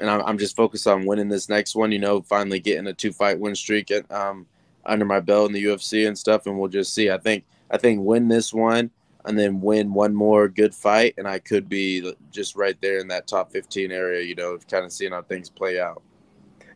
and 0.00 0.10
I'm, 0.10 0.22
I'm 0.22 0.38
just 0.38 0.56
focused 0.56 0.86
on 0.86 1.06
winning 1.06 1.28
this 1.28 1.48
next 1.48 1.74
one. 1.74 1.92
You 1.92 2.00
know, 2.00 2.20
finally 2.22 2.60
getting 2.60 2.86
a 2.88 2.92
two 2.92 3.12
fight 3.12 3.38
win 3.38 3.54
streak 3.54 3.90
at 3.90 4.10
um 4.10 4.46
under 4.84 5.04
my 5.04 5.20
belt 5.20 5.48
in 5.48 5.52
the 5.52 5.64
UFC 5.64 6.06
and 6.06 6.18
stuff, 6.18 6.46
and 6.46 6.58
we'll 6.58 6.68
just 6.68 6.92
see. 6.92 7.10
I 7.10 7.18
think 7.18 7.44
I 7.70 7.78
think 7.78 8.00
win 8.02 8.28
this 8.28 8.52
one 8.52 8.90
and 9.24 9.38
then 9.38 9.60
win 9.60 9.92
one 9.92 10.14
more 10.14 10.48
good 10.48 10.74
fight, 10.74 11.14
and 11.18 11.26
I 11.26 11.38
could 11.38 11.68
be 11.68 12.14
just 12.30 12.56
right 12.56 12.76
there 12.80 12.98
in 12.98 13.08
that 13.08 13.26
top 13.26 13.52
15 13.52 13.90
area. 13.90 14.22
You 14.22 14.34
know, 14.34 14.58
kind 14.70 14.84
of 14.84 14.92
seeing 14.92 15.12
how 15.12 15.22
things 15.22 15.50
play 15.50 15.80
out. 15.80 16.02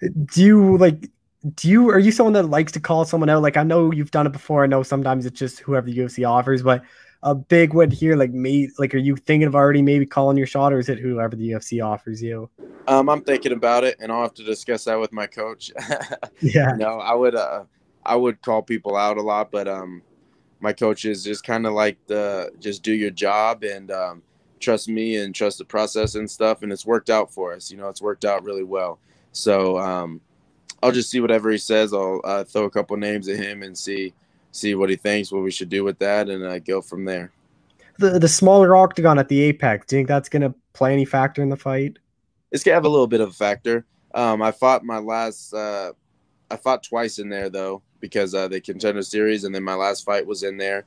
Do 0.00 0.42
you 0.42 0.76
like? 0.76 1.08
Do 1.54 1.68
you 1.68 1.88
are 1.88 1.98
you 1.98 2.12
someone 2.12 2.34
that 2.34 2.44
likes 2.44 2.72
to 2.72 2.80
call 2.80 3.04
someone 3.04 3.30
out? 3.30 3.42
Like 3.42 3.56
I 3.56 3.62
know 3.62 3.92
you've 3.92 4.10
done 4.10 4.26
it 4.26 4.32
before. 4.32 4.62
I 4.62 4.66
know 4.66 4.82
sometimes 4.82 5.24
it's 5.26 5.38
just 5.38 5.60
whoever 5.60 5.86
the 5.86 5.96
UFC 5.96 6.28
offers, 6.28 6.62
but 6.62 6.82
a 7.22 7.34
big 7.34 7.74
win 7.74 7.90
here, 7.90 8.16
like 8.16 8.32
me, 8.32 8.70
like 8.78 8.94
are 8.94 8.98
you 8.98 9.16
thinking 9.16 9.46
of 9.46 9.54
already 9.54 9.82
maybe 9.82 10.06
calling 10.06 10.36
your 10.36 10.46
shot, 10.46 10.72
or 10.72 10.78
is 10.78 10.88
it 10.88 10.98
whoever 10.98 11.36
the 11.36 11.50
UFC 11.50 11.84
offers 11.84 12.22
you? 12.22 12.48
Um, 12.88 13.08
I'm 13.08 13.22
thinking 13.22 13.52
about 13.52 13.84
it, 13.84 13.96
and 14.00 14.10
I'll 14.10 14.22
have 14.22 14.34
to 14.34 14.44
discuss 14.44 14.84
that 14.84 14.98
with 14.98 15.12
my 15.12 15.26
coach. 15.26 15.70
yeah, 16.40 16.72
no, 16.76 16.98
I 16.98 17.14
would. 17.14 17.34
Uh, 17.34 17.64
I 18.04 18.16
would 18.16 18.40
call 18.40 18.62
people 18.62 18.96
out 18.96 19.18
a 19.18 19.22
lot, 19.22 19.50
but 19.50 19.68
um, 19.68 20.02
my 20.60 20.72
coach 20.72 21.04
is 21.04 21.22
just 21.22 21.44
kind 21.44 21.66
of 21.66 21.74
like 21.74 21.98
the 22.06 22.50
just 22.58 22.82
do 22.82 22.92
your 22.92 23.10
job 23.10 23.62
and 23.64 23.90
um, 23.90 24.22
trust 24.58 24.88
me 24.88 25.16
and 25.16 25.34
trust 25.34 25.58
the 25.58 25.64
process 25.64 26.14
and 26.14 26.30
stuff, 26.30 26.62
and 26.62 26.72
it's 26.72 26.86
worked 26.86 27.10
out 27.10 27.32
for 27.32 27.52
us. 27.52 27.70
You 27.70 27.76
know, 27.76 27.88
it's 27.88 28.02
worked 28.02 28.24
out 28.24 28.44
really 28.44 28.64
well. 28.64 28.98
So 29.32 29.78
um, 29.78 30.22
I'll 30.82 30.92
just 30.92 31.10
see 31.10 31.20
whatever 31.20 31.50
he 31.50 31.58
says. 31.58 31.92
I'll 31.92 32.22
uh, 32.24 32.44
throw 32.44 32.64
a 32.64 32.70
couple 32.70 32.96
names 32.96 33.28
at 33.28 33.36
him 33.36 33.62
and 33.62 33.76
see 33.76 34.14
see 34.52 34.74
what 34.74 34.90
he 34.90 34.96
thinks, 34.96 35.32
what 35.32 35.42
we 35.42 35.50
should 35.50 35.68
do 35.68 35.84
with 35.84 35.98
that, 35.98 36.28
and 36.28 36.44
uh, 36.44 36.58
go 36.58 36.80
from 36.80 37.04
there. 37.04 37.32
The 37.98 38.18
the 38.18 38.28
smaller 38.28 38.74
octagon 38.76 39.18
at 39.18 39.28
the 39.28 39.40
apex. 39.42 39.86
Do 39.86 39.96
you 39.96 39.98
think 40.00 40.08
that's 40.08 40.28
going 40.28 40.42
to 40.42 40.54
play 40.72 40.92
any 40.92 41.04
factor 41.04 41.42
in 41.42 41.48
the 41.48 41.56
fight? 41.56 41.98
It's 42.50 42.64
gonna 42.64 42.74
have 42.74 42.84
a 42.84 42.88
little 42.88 43.06
bit 43.06 43.20
of 43.20 43.30
a 43.30 43.32
factor. 43.32 43.84
Um, 44.14 44.42
I 44.42 44.50
fought 44.50 44.84
my 44.84 44.98
last. 44.98 45.54
Uh, 45.54 45.92
I 46.50 46.56
fought 46.56 46.82
twice 46.82 47.18
in 47.18 47.28
there 47.28 47.48
though, 47.48 47.82
because 48.00 48.34
uh, 48.34 48.48
the 48.48 48.60
contender 48.60 49.02
series, 49.02 49.44
and 49.44 49.54
then 49.54 49.62
my 49.62 49.74
last 49.74 50.04
fight 50.04 50.26
was 50.26 50.42
in 50.42 50.56
there. 50.56 50.84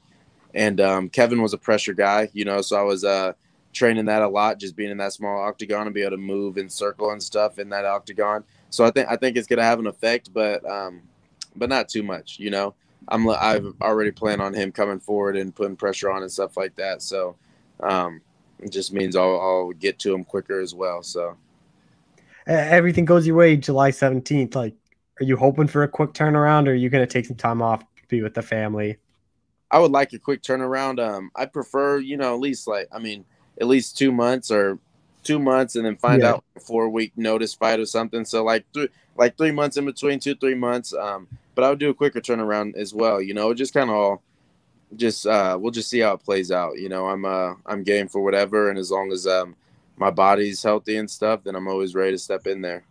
And 0.53 0.81
um, 0.81 1.09
Kevin 1.09 1.41
was 1.41 1.53
a 1.53 1.57
pressure 1.57 1.93
guy, 1.93 2.29
you 2.33 2.45
know, 2.45 2.61
so 2.61 2.77
I 2.77 2.83
was 2.83 3.03
uh, 3.03 3.33
training 3.71 4.05
that 4.05 4.21
a 4.21 4.27
lot, 4.27 4.59
just 4.59 4.75
being 4.75 4.91
in 4.91 4.97
that 4.97 5.13
small 5.13 5.41
octagon 5.41 5.87
and 5.87 5.93
be 5.93 6.01
able 6.01 6.11
to 6.11 6.17
move 6.17 6.57
and 6.57 6.71
circle 6.71 7.11
and 7.11 7.23
stuff 7.23 7.57
in 7.57 7.69
that 7.69 7.85
octagon. 7.85 8.43
So 8.69 8.85
I 8.85 8.91
think 8.91 9.07
I 9.09 9.15
think 9.15 9.37
it's 9.37 9.47
gonna 9.47 9.63
have 9.63 9.79
an 9.79 9.87
effect, 9.87 10.33
but 10.33 10.65
um, 10.69 11.01
but 11.55 11.69
not 11.69 11.89
too 11.89 12.03
much, 12.03 12.39
you 12.39 12.49
know. 12.49 12.75
I'm 13.07 13.29
I've 13.29 13.73
already 13.81 14.11
planned 14.11 14.41
on 14.41 14.53
him 14.53 14.71
coming 14.71 14.99
forward 14.99 15.35
and 15.35 15.53
putting 15.53 15.75
pressure 15.75 16.11
on 16.11 16.21
and 16.21 16.31
stuff 16.31 16.57
like 16.57 16.75
that. 16.75 17.01
So 17.01 17.35
um, 17.81 18.21
it 18.59 18.71
just 18.71 18.93
means 18.93 19.15
I'll, 19.15 19.39
I'll 19.39 19.71
get 19.71 19.99
to 19.99 20.13
him 20.13 20.23
quicker 20.23 20.59
as 20.59 20.73
well. 20.73 21.03
So 21.03 21.35
everything 22.47 23.05
goes 23.05 23.27
your 23.27 23.35
way 23.35 23.55
July 23.57 23.91
17th. 23.91 24.55
Like, 24.55 24.75
are 25.19 25.25
you 25.25 25.37
hoping 25.37 25.67
for 25.67 25.83
a 25.83 25.87
quick 25.87 26.13
turnaround 26.13 26.67
or 26.67 26.71
are 26.71 26.75
you 26.75 26.89
going 26.89 27.05
to 27.05 27.11
take 27.11 27.25
some 27.25 27.35
time 27.35 27.61
off 27.61 27.79
to 27.79 28.07
be 28.07 28.21
with 28.21 28.33
the 28.33 28.41
family? 28.41 28.97
I 29.69 29.79
would 29.79 29.91
like 29.91 30.13
a 30.13 30.19
quick 30.19 30.41
turnaround. 30.41 30.99
Um, 30.99 31.31
I 31.35 31.45
prefer, 31.45 31.99
you 31.99 32.17
know, 32.17 32.33
at 32.33 32.39
least 32.39 32.67
like, 32.67 32.87
I 32.91 32.99
mean, 32.99 33.25
at 33.59 33.67
least 33.67 33.97
two 33.97 34.11
months 34.11 34.51
or 34.51 34.79
two 35.23 35.39
months 35.39 35.75
and 35.75 35.85
then 35.85 35.95
find 35.95 36.21
yeah. 36.21 36.31
out 36.31 36.43
four 36.61 36.89
week 36.89 37.13
notice 37.15 37.53
fight 37.53 37.79
or 37.79 37.85
something. 37.85 38.25
So 38.25 38.43
like 38.43 38.65
three, 38.73 38.89
like 39.15 39.37
three 39.37 39.51
months 39.51 39.77
in 39.77 39.85
between, 39.85 40.19
two, 40.19 40.35
three 40.35 40.55
months. 40.55 40.93
Um, 40.93 41.27
but 41.55 41.63
I 41.63 41.69
would 41.69 41.79
do 41.79 41.89
a 41.89 41.93
quicker 41.93 42.21
turnaround 42.21 42.75
as 42.75 42.93
well. 42.93 43.21
You 43.21 43.33
know, 43.33 43.53
just 43.53 43.73
kind 43.73 43.89
of 43.89 43.95
all, 43.95 44.23
just 44.95 45.25
uh, 45.25 45.57
we'll 45.59 45.71
just 45.71 45.89
see 45.89 45.99
how 45.99 46.13
it 46.13 46.23
plays 46.23 46.51
out. 46.51 46.79
You 46.79 46.89
know, 46.89 47.07
I'm 47.07 47.25
uh, 47.25 47.53
I'm 47.65 47.83
game 47.83 48.07
for 48.07 48.21
whatever, 48.21 48.69
and 48.69 48.77
as 48.77 48.91
long 48.91 49.11
as 49.11 49.27
um, 49.27 49.55
my 49.97 50.11
body's 50.11 50.61
healthy 50.61 50.97
and 50.97 51.09
stuff, 51.09 51.43
then 51.43 51.55
I'm 51.55 51.67
always 51.67 51.95
ready 51.95 52.11
to 52.11 52.17
step 52.17 52.47
in 52.47 52.61
there. 52.61 52.83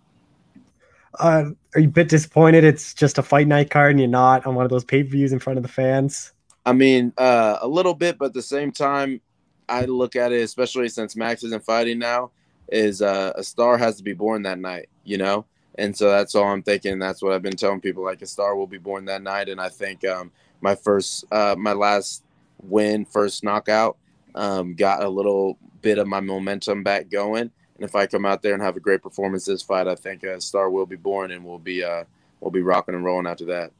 Uh, 1.18 1.50
are 1.74 1.80
you 1.80 1.88
a 1.88 1.90
bit 1.90 2.08
disappointed? 2.08 2.64
It's 2.64 2.94
just 2.94 3.18
a 3.18 3.22
fight 3.22 3.46
night 3.46 3.70
card, 3.70 3.90
and 3.90 4.00
you're 4.00 4.08
not 4.08 4.46
on 4.46 4.54
one 4.54 4.64
of 4.64 4.70
those 4.70 4.84
pay 4.84 5.02
per 5.02 5.10
views 5.10 5.32
in 5.32 5.38
front 5.38 5.58
of 5.58 5.62
the 5.62 5.68
fans. 5.68 6.32
I 6.64 6.72
mean, 6.72 7.12
uh, 7.18 7.58
a 7.60 7.68
little 7.68 7.94
bit, 7.94 8.18
but 8.18 8.26
at 8.26 8.34
the 8.34 8.42
same 8.42 8.72
time, 8.72 9.20
I 9.68 9.84
look 9.84 10.16
at 10.16 10.32
it, 10.32 10.42
especially 10.42 10.88
since 10.88 11.16
Max 11.16 11.42
isn't 11.42 11.64
fighting 11.64 11.98
now, 11.98 12.30
is 12.68 13.02
uh, 13.02 13.32
a 13.34 13.42
star 13.42 13.76
has 13.76 13.96
to 13.96 14.02
be 14.02 14.12
born 14.12 14.42
that 14.42 14.58
night, 14.58 14.88
you 15.04 15.18
know. 15.18 15.44
And 15.76 15.96
so 15.96 16.10
that's 16.10 16.34
all 16.34 16.44
I'm 16.44 16.62
thinking. 16.62 16.98
That's 16.98 17.22
what 17.22 17.32
I've 17.32 17.42
been 17.42 17.56
telling 17.56 17.80
people. 17.80 18.04
Like 18.04 18.22
a 18.22 18.26
star 18.26 18.56
will 18.56 18.66
be 18.66 18.78
born 18.78 19.06
that 19.06 19.22
night, 19.22 19.48
and 19.48 19.60
I 19.60 19.68
think 19.68 20.04
um, 20.06 20.30
my 20.60 20.74
first, 20.74 21.24
uh, 21.32 21.56
my 21.58 21.72
last 21.72 22.24
win, 22.62 23.04
first 23.04 23.42
knockout, 23.42 23.96
um, 24.34 24.74
got 24.74 25.02
a 25.02 25.08
little 25.08 25.58
bit 25.80 25.98
of 25.98 26.06
my 26.06 26.20
momentum 26.20 26.82
back 26.82 27.08
going. 27.10 27.50
And 27.76 27.84
if 27.84 27.94
I 27.94 28.06
come 28.06 28.26
out 28.26 28.42
there 28.42 28.54
and 28.54 28.62
have 28.62 28.76
a 28.76 28.80
great 28.80 29.02
performance 29.02 29.46
this 29.46 29.62
fight, 29.62 29.88
I 29.88 29.94
think 29.94 30.22
a 30.22 30.40
star 30.40 30.70
will 30.70 30.86
be 30.86 30.96
born, 30.96 31.30
and 31.30 31.44
we'll 31.44 31.58
be 31.58 31.82
uh, 31.82 32.04
we'll 32.40 32.50
be 32.50 32.62
rocking 32.62 32.94
and 32.94 33.04
rolling 33.04 33.26
after 33.26 33.46
that. 33.46 33.72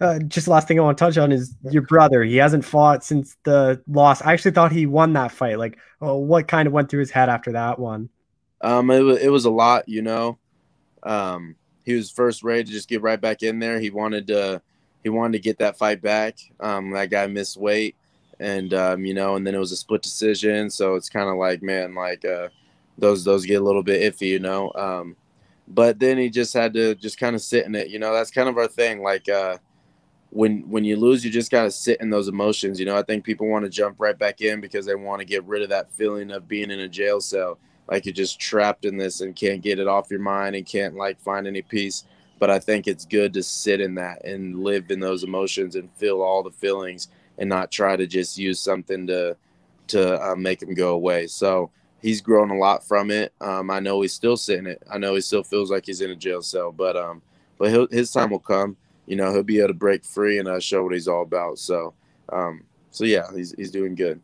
Uh, 0.00 0.18
just 0.20 0.46
the 0.46 0.52
last 0.52 0.68
thing 0.68 0.78
I 0.78 0.82
want 0.82 0.98
to 0.98 1.04
touch 1.04 1.16
on 1.16 1.32
is 1.32 1.54
your 1.70 1.82
brother. 1.82 2.22
He 2.22 2.36
hasn't 2.36 2.64
fought 2.64 3.04
since 3.04 3.36
the 3.44 3.82
loss. 3.88 4.20
I 4.22 4.32
actually 4.32 4.50
thought 4.50 4.72
he 4.72 4.86
won 4.86 5.12
that 5.14 5.32
fight. 5.32 5.58
Like, 5.58 5.78
oh, 6.00 6.16
what 6.16 6.48
kind 6.48 6.66
of 6.66 6.72
went 6.72 6.90
through 6.90 7.00
his 7.00 7.10
head 7.10 7.28
after 7.28 7.52
that 7.52 7.78
one? 7.78 8.10
Um, 8.60 8.90
it 8.90 9.00
was, 9.00 9.18
it 9.18 9.28
was 9.28 9.44
a 9.44 9.50
lot, 9.50 9.88
you 9.88 10.02
know. 10.02 10.38
Um, 11.06 11.56
he 11.84 11.94
was 11.94 12.10
first 12.10 12.42
ready 12.42 12.64
to 12.64 12.70
just 12.70 12.88
get 12.88 13.02
right 13.02 13.20
back 13.20 13.42
in 13.42 13.58
there. 13.58 13.78
He 13.78 13.90
wanted 13.90 14.26
to, 14.26 14.60
he 15.02 15.08
wanted 15.08 15.32
to 15.34 15.42
get 15.42 15.58
that 15.58 15.78
fight 15.78 16.02
back. 16.02 16.38
Um, 16.60 16.90
that 16.90 17.10
guy 17.10 17.26
missed 17.28 17.56
weight, 17.56 17.94
and 18.40 18.74
um, 18.74 19.04
you 19.04 19.14
know, 19.14 19.36
and 19.36 19.46
then 19.46 19.54
it 19.54 19.58
was 19.58 19.72
a 19.72 19.76
split 19.76 20.02
decision. 20.02 20.68
So 20.68 20.96
it's 20.96 21.08
kind 21.08 21.30
of 21.30 21.36
like, 21.36 21.62
man, 21.62 21.94
like 21.94 22.24
uh, 22.24 22.48
those 22.98 23.24
those 23.24 23.46
get 23.46 23.60
a 23.60 23.64
little 23.64 23.82
bit 23.82 24.12
iffy, 24.12 24.28
you 24.28 24.40
know. 24.40 24.72
Um, 24.74 25.16
but 25.68 25.98
then 25.98 26.18
he 26.18 26.28
just 26.28 26.52
had 26.54 26.74
to 26.74 26.94
just 26.94 27.18
kind 27.18 27.34
of 27.34 27.42
sit 27.42 27.66
in 27.66 27.74
it. 27.74 27.88
You 27.88 27.98
know, 27.98 28.12
that's 28.12 28.30
kind 28.30 28.48
of 28.48 28.56
our 28.58 28.68
thing. 28.68 29.02
Like, 29.02 29.28
uh, 29.28 29.58
when 30.30 30.68
when 30.68 30.84
you 30.84 30.96
lose, 30.96 31.24
you 31.24 31.30
just 31.30 31.50
gotta 31.50 31.70
sit 31.70 32.00
in 32.00 32.10
those 32.10 32.28
emotions. 32.28 32.78
You 32.78 32.86
know, 32.86 32.96
I 32.96 33.02
think 33.02 33.24
people 33.24 33.48
want 33.48 33.64
to 33.64 33.70
jump 33.70 33.96
right 33.98 34.18
back 34.18 34.40
in 34.40 34.60
because 34.60 34.86
they 34.86 34.94
want 34.94 35.20
to 35.20 35.24
get 35.24 35.44
rid 35.44 35.62
of 35.62 35.68
that 35.70 35.90
feeling 35.92 36.30
of 36.30 36.48
being 36.48 36.70
in 36.70 36.80
a 36.80 36.88
jail 36.88 37.20
cell, 37.20 37.58
like 37.88 38.04
you're 38.04 38.12
just 38.12 38.40
trapped 38.40 38.84
in 38.84 38.96
this 38.96 39.20
and 39.20 39.36
can't 39.36 39.62
get 39.62 39.78
it 39.78 39.88
off 39.88 40.10
your 40.10 40.20
mind 40.20 40.56
and 40.56 40.66
can't 40.66 40.96
like 40.96 41.20
find 41.20 41.46
any 41.46 41.62
peace. 41.62 42.04
But 42.38 42.50
I 42.50 42.58
think 42.58 42.86
it's 42.86 43.06
good 43.06 43.32
to 43.34 43.42
sit 43.42 43.80
in 43.80 43.94
that 43.94 44.24
and 44.24 44.62
live 44.62 44.90
in 44.90 45.00
those 45.00 45.24
emotions 45.24 45.74
and 45.76 45.90
feel 45.92 46.20
all 46.20 46.42
the 46.42 46.50
feelings 46.50 47.08
and 47.38 47.48
not 47.48 47.70
try 47.70 47.96
to 47.96 48.06
just 48.06 48.36
use 48.36 48.60
something 48.60 49.06
to 49.06 49.36
to 49.88 50.22
uh, 50.22 50.36
make 50.36 50.58
them 50.58 50.74
go 50.74 50.90
away. 50.90 51.28
So 51.28 51.70
he's 52.02 52.20
grown 52.20 52.50
a 52.50 52.58
lot 52.58 52.86
from 52.86 53.10
it. 53.10 53.32
Um, 53.40 53.70
I 53.70 53.80
know 53.80 54.02
he's 54.02 54.12
still 54.12 54.36
sitting 54.36 54.66
it. 54.66 54.82
I 54.90 54.98
know 54.98 55.14
he 55.14 55.20
still 55.20 55.44
feels 55.44 55.70
like 55.70 55.86
he's 55.86 56.00
in 56.00 56.10
a 56.10 56.16
jail 56.16 56.42
cell, 56.42 56.72
but 56.72 56.96
um, 56.96 57.22
but 57.58 57.90
his 57.90 58.12
time 58.12 58.30
will 58.30 58.38
come 58.38 58.76
you 59.06 59.16
know 59.16 59.32
he'll 59.32 59.42
be 59.42 59.58
able 59.58 59.68
to 59.68 59.74
break 59.74 60.04
free 60.04 60.38
and 60.38 60.48
uh, 60.48 60.60
show 60.60 60.82
what 60.82 60.92
he's 60.92 61.08
all 61.08 61.22
about. 61.22 61.58
So, 61.58 61.94
um, 62.30 62.62
so 62.90 63.04
yeah, 63.04 63.26
he's 63.34 63.52
he's 63.52 63.70
doing 63.70 63.94
good. 63.94 64.20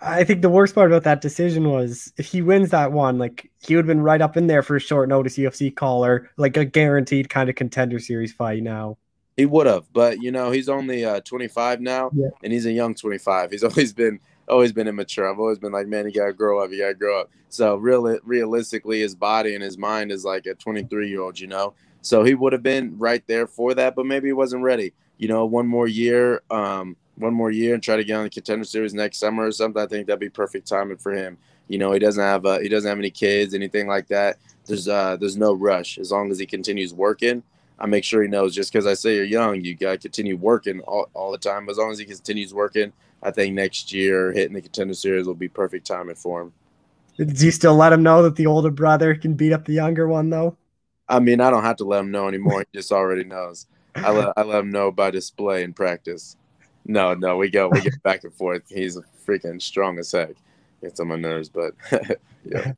I 0.00 0.24
think 0.24 0.42
the 0.42 0.50
worst 0.50 0.74
part 0.74 0.90
about 0.90 1.04
that 1.04 1.20
decision 1.20 1.68
was 1.68 2.12
if 2.16 2.26
he 2.26 2.42
wins 2.42 2.70
that 2.70 2.92
one, 2.92 3.18
like 3.18 3.50
he 3.60 3.74
would 3.74 3.84
have 3.84 3.88
been 3.88 4.02
right 4.02 4.20
up 4.20 4.36
in 4.36 4.46
there 4.46 4.62
for 4.62 4.76
a 4.76 4.80
short 4.80 5.08
notice 5.08 5.36
UFC 5.36 5.74
caller, 5.74 6.30
like 6.36 6.56
a 6.56 6.64
guaranteed 6.64 7.28
kind 7.28 7.50
of 7.50 7.56
contender 7.56 7.98
series 7.98 8.32
fight 8.32 8.62
now. 8.62 8.96
He 9.36 9.46
would 9.46 9.66
have, 9.66 9.92
but 9.92 10.20
you 10.22 10.30
know, 10.30 10.50
he's 10.50 10.68
only 10.68 11.04
uh, 11.04 11.20
25 11.20 11.80
now, 11.80 12.10
yeah. 12.12 12.28
and 12.42 12.52
he's 12.52 12.66
a 12.66 12.72
young 12.72 12.94
25. 12.94 13.50
He's 13.50 13.64
always 13.64 13.92
been 13.92 14.20
always 14.48 14.72
been 14.72 14.88
immature. 14.88 15.30
I've 15.30 15.38
always 15.38 15.58
been 15.58 15.72
like, 15.72 15.86
man, 15.86 16.06
you 16.06 16.12
gotta 16.12 16.32
grow 16.32 16.62
up, 16.62 16.70
you 16.70 16.78
gotta 16.78 16.94
grow 16.94 17.20
up. 17.20 17.30
So 17.48 17.76
real 17.76 18.18
realistically, 18.24 19.00
his 19.00 19.14
body 19.14 19.54
and 19.54 19.62
his 19.62 19.78
mind 19.78 20.12
is 20.12 20.24
like 20.24 20.46
a 20.46 20.54
23 20.54 21.08
year 21.08 21.20
old, 21.20 21.38
you 21.38 21.46
know. 21.46 21.74
So 22.02 22.24
he 22.24 22.34
would 22.34 22.52
have 22.52 22.62
been 22.62 22.96
right 22.98 23.24
there 23.26 23.46
for 23.46 23.74
that, 23.74 23.94
but 23.94 24.06
maybe 24.06 24.28
he 24.28 24.32
wasn't 24.32 24.62
ready. 24.62 24.92
You 25.18 25.28
know, 25.28 25.44
one 25.46 25.66
more 25.66 25.88
year, 25.88 26.42
um, 26.50 26.96
one 27.18 27.34
more 27.34 27.50
year, 27.50 27.74
and 27.74 27.82
try 27.82 27.96
to 27.96 28.04
get 28.04 28.16
on 28.16 28.24
the 28.24 28.30
contender 28.30 28.64
series 28.64 28.94
next 28.94 29.18
summer 29.18 29.46
or 29.46 29.52
something. 29.52 29.82
I 29.82 29.86
think 29.86 30.06
that'd 30.06 30.20
be 30.20 30.28
perfect 30.28 30.68
timing 30.68 30.98
for 30.98 31.12
him. 31.12 31.38
You 31.68 31.78
know, 31.78 31.92
he 31.92 31.98
doesn't 31.98 32.22
have 32.22 32.46
uh, 32.46 32.58
he 32.60 32.68
doesn't 32.68 32.88
have 32.88 32.98
any 32.98 33.10
kids, 33.10 33.54
anything 33.54 33.86
like 33.86 34.08
that. 34.08 34.38
There's 34.66 34.88
uh, 34.88 35.16
there's 35.16 35.36
no 35.36 35.52
rush 35.52 35.98
as 35.98 36.10
long 36.10 36.30
as 36.30 36.38
he 36.38 36.46
continues 36.46 36.94
working. 36.94 37.42
I 37.78 37.86
make 37.86 38.04
sure 38.04 38.22
he 38.22 38.28
knows 38.28 38.54
just 38.54 38.72
because 38.72 38.86
I 38.86 38.94
say 38.94 39.14
you're 39.14 39.24
young, 39.24 39.62
you 39.62 39.74
got 39.76 39.92
to 39.92 39.98
continue 39.98 40.36
working 40.36 40.80
all, 40.80 41.08
all 41.14 41.30
the 41.30 41.38
time. 41.38 41.66
But 41.66 41.72
as 41.72 41.78
long 41.78 41.92
as 41.92 41.98
he 41.98 42.04
continues 42.04 42.52
working, 42.52 42.92
I 43.22 43.30
think 43.30 43.54
next 43.54 43.92
year 43.92 44.32
hitting 44.32 44.54
the 44.54 44.62
contender 44.62 44.94
series 44.94 45.26
will 45.26 45.34
be 45.34 45.48
perfect 45.48 45.86
timing 45.86 46.16
for 46.16 46.42
him. 46.42 46.52
Do 47.16 47.44
you 47.44 47.50
still 47.50 47.74
let 47.74 47.92
him 47.92 48.02
know 48.02 48.22
that 48.22 48.36
the 48.36 48.46
older 48.46 48.70
brother 48.70 49.14
can 49.14 49.34
beat 49.34 49.52
up 49.52 49.64
the 49.64 49.72
younger 49.72 50.06
one, 50.06 50.30
though? 50.30 50.56
I 51.08 51.18
mean, 51.20 51.40
I 51.40 51.50
don't 51.50 51.64
have 51.64 51.76
to 51.76 51.84
let 51.84 52.00
him 52.00 52.10
know 52.10 52.28
anymore. 52.28 52.60
He 52.60 52.78
just 52.78 52.92
already 52.92 53.24
knows. 53.24 53.66
I 53.94 54.10
let 54.12 54.32
I 54.36 54.42
let 54.42 54.60
him 54.60 54.70
know 54.70 54.92
by 54.92 55.10
display 55.10 55.64
in 55.64 55.72
practice. 55.72 56.36
No, 56.88 57.14
no, 57.14 57.36
we 57.36 57.50
go 57.50 57.68
we 57.68 57.82
get 57.82 58.02
back 58.02 58.24
and 58.24 58.34
forth. 58.34 58.62
He's 58.68 58.98
freaking 59.26 59.62
strong 59.62 59.98
as 59.98 60.10
heck. 60.10 60.34
Gets 60.80 61.00
on 61.00 61.08
my 61.08 61.16
nerves, 61.16 61.48
but 61.48 61.74
yeah. 62.44 62.72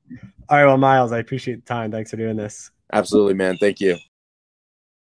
All 0.49 0.59
right, 0.59 0.67
well, 0.67 0.77
Miles, 0.77 1.13
I 1.13 1.19
appreciate 1.19 1.65
the 1.65 1.75
time. 1.75 1.91
Thanks 1.91 2.11
for 2.11 2.17
doing 2.17 2.37
this. 2.37 2.71
Absolutely, 2.93 3.35
man. 3.35 3.57
Thank 3.59 3.81
you. 3.81 3.97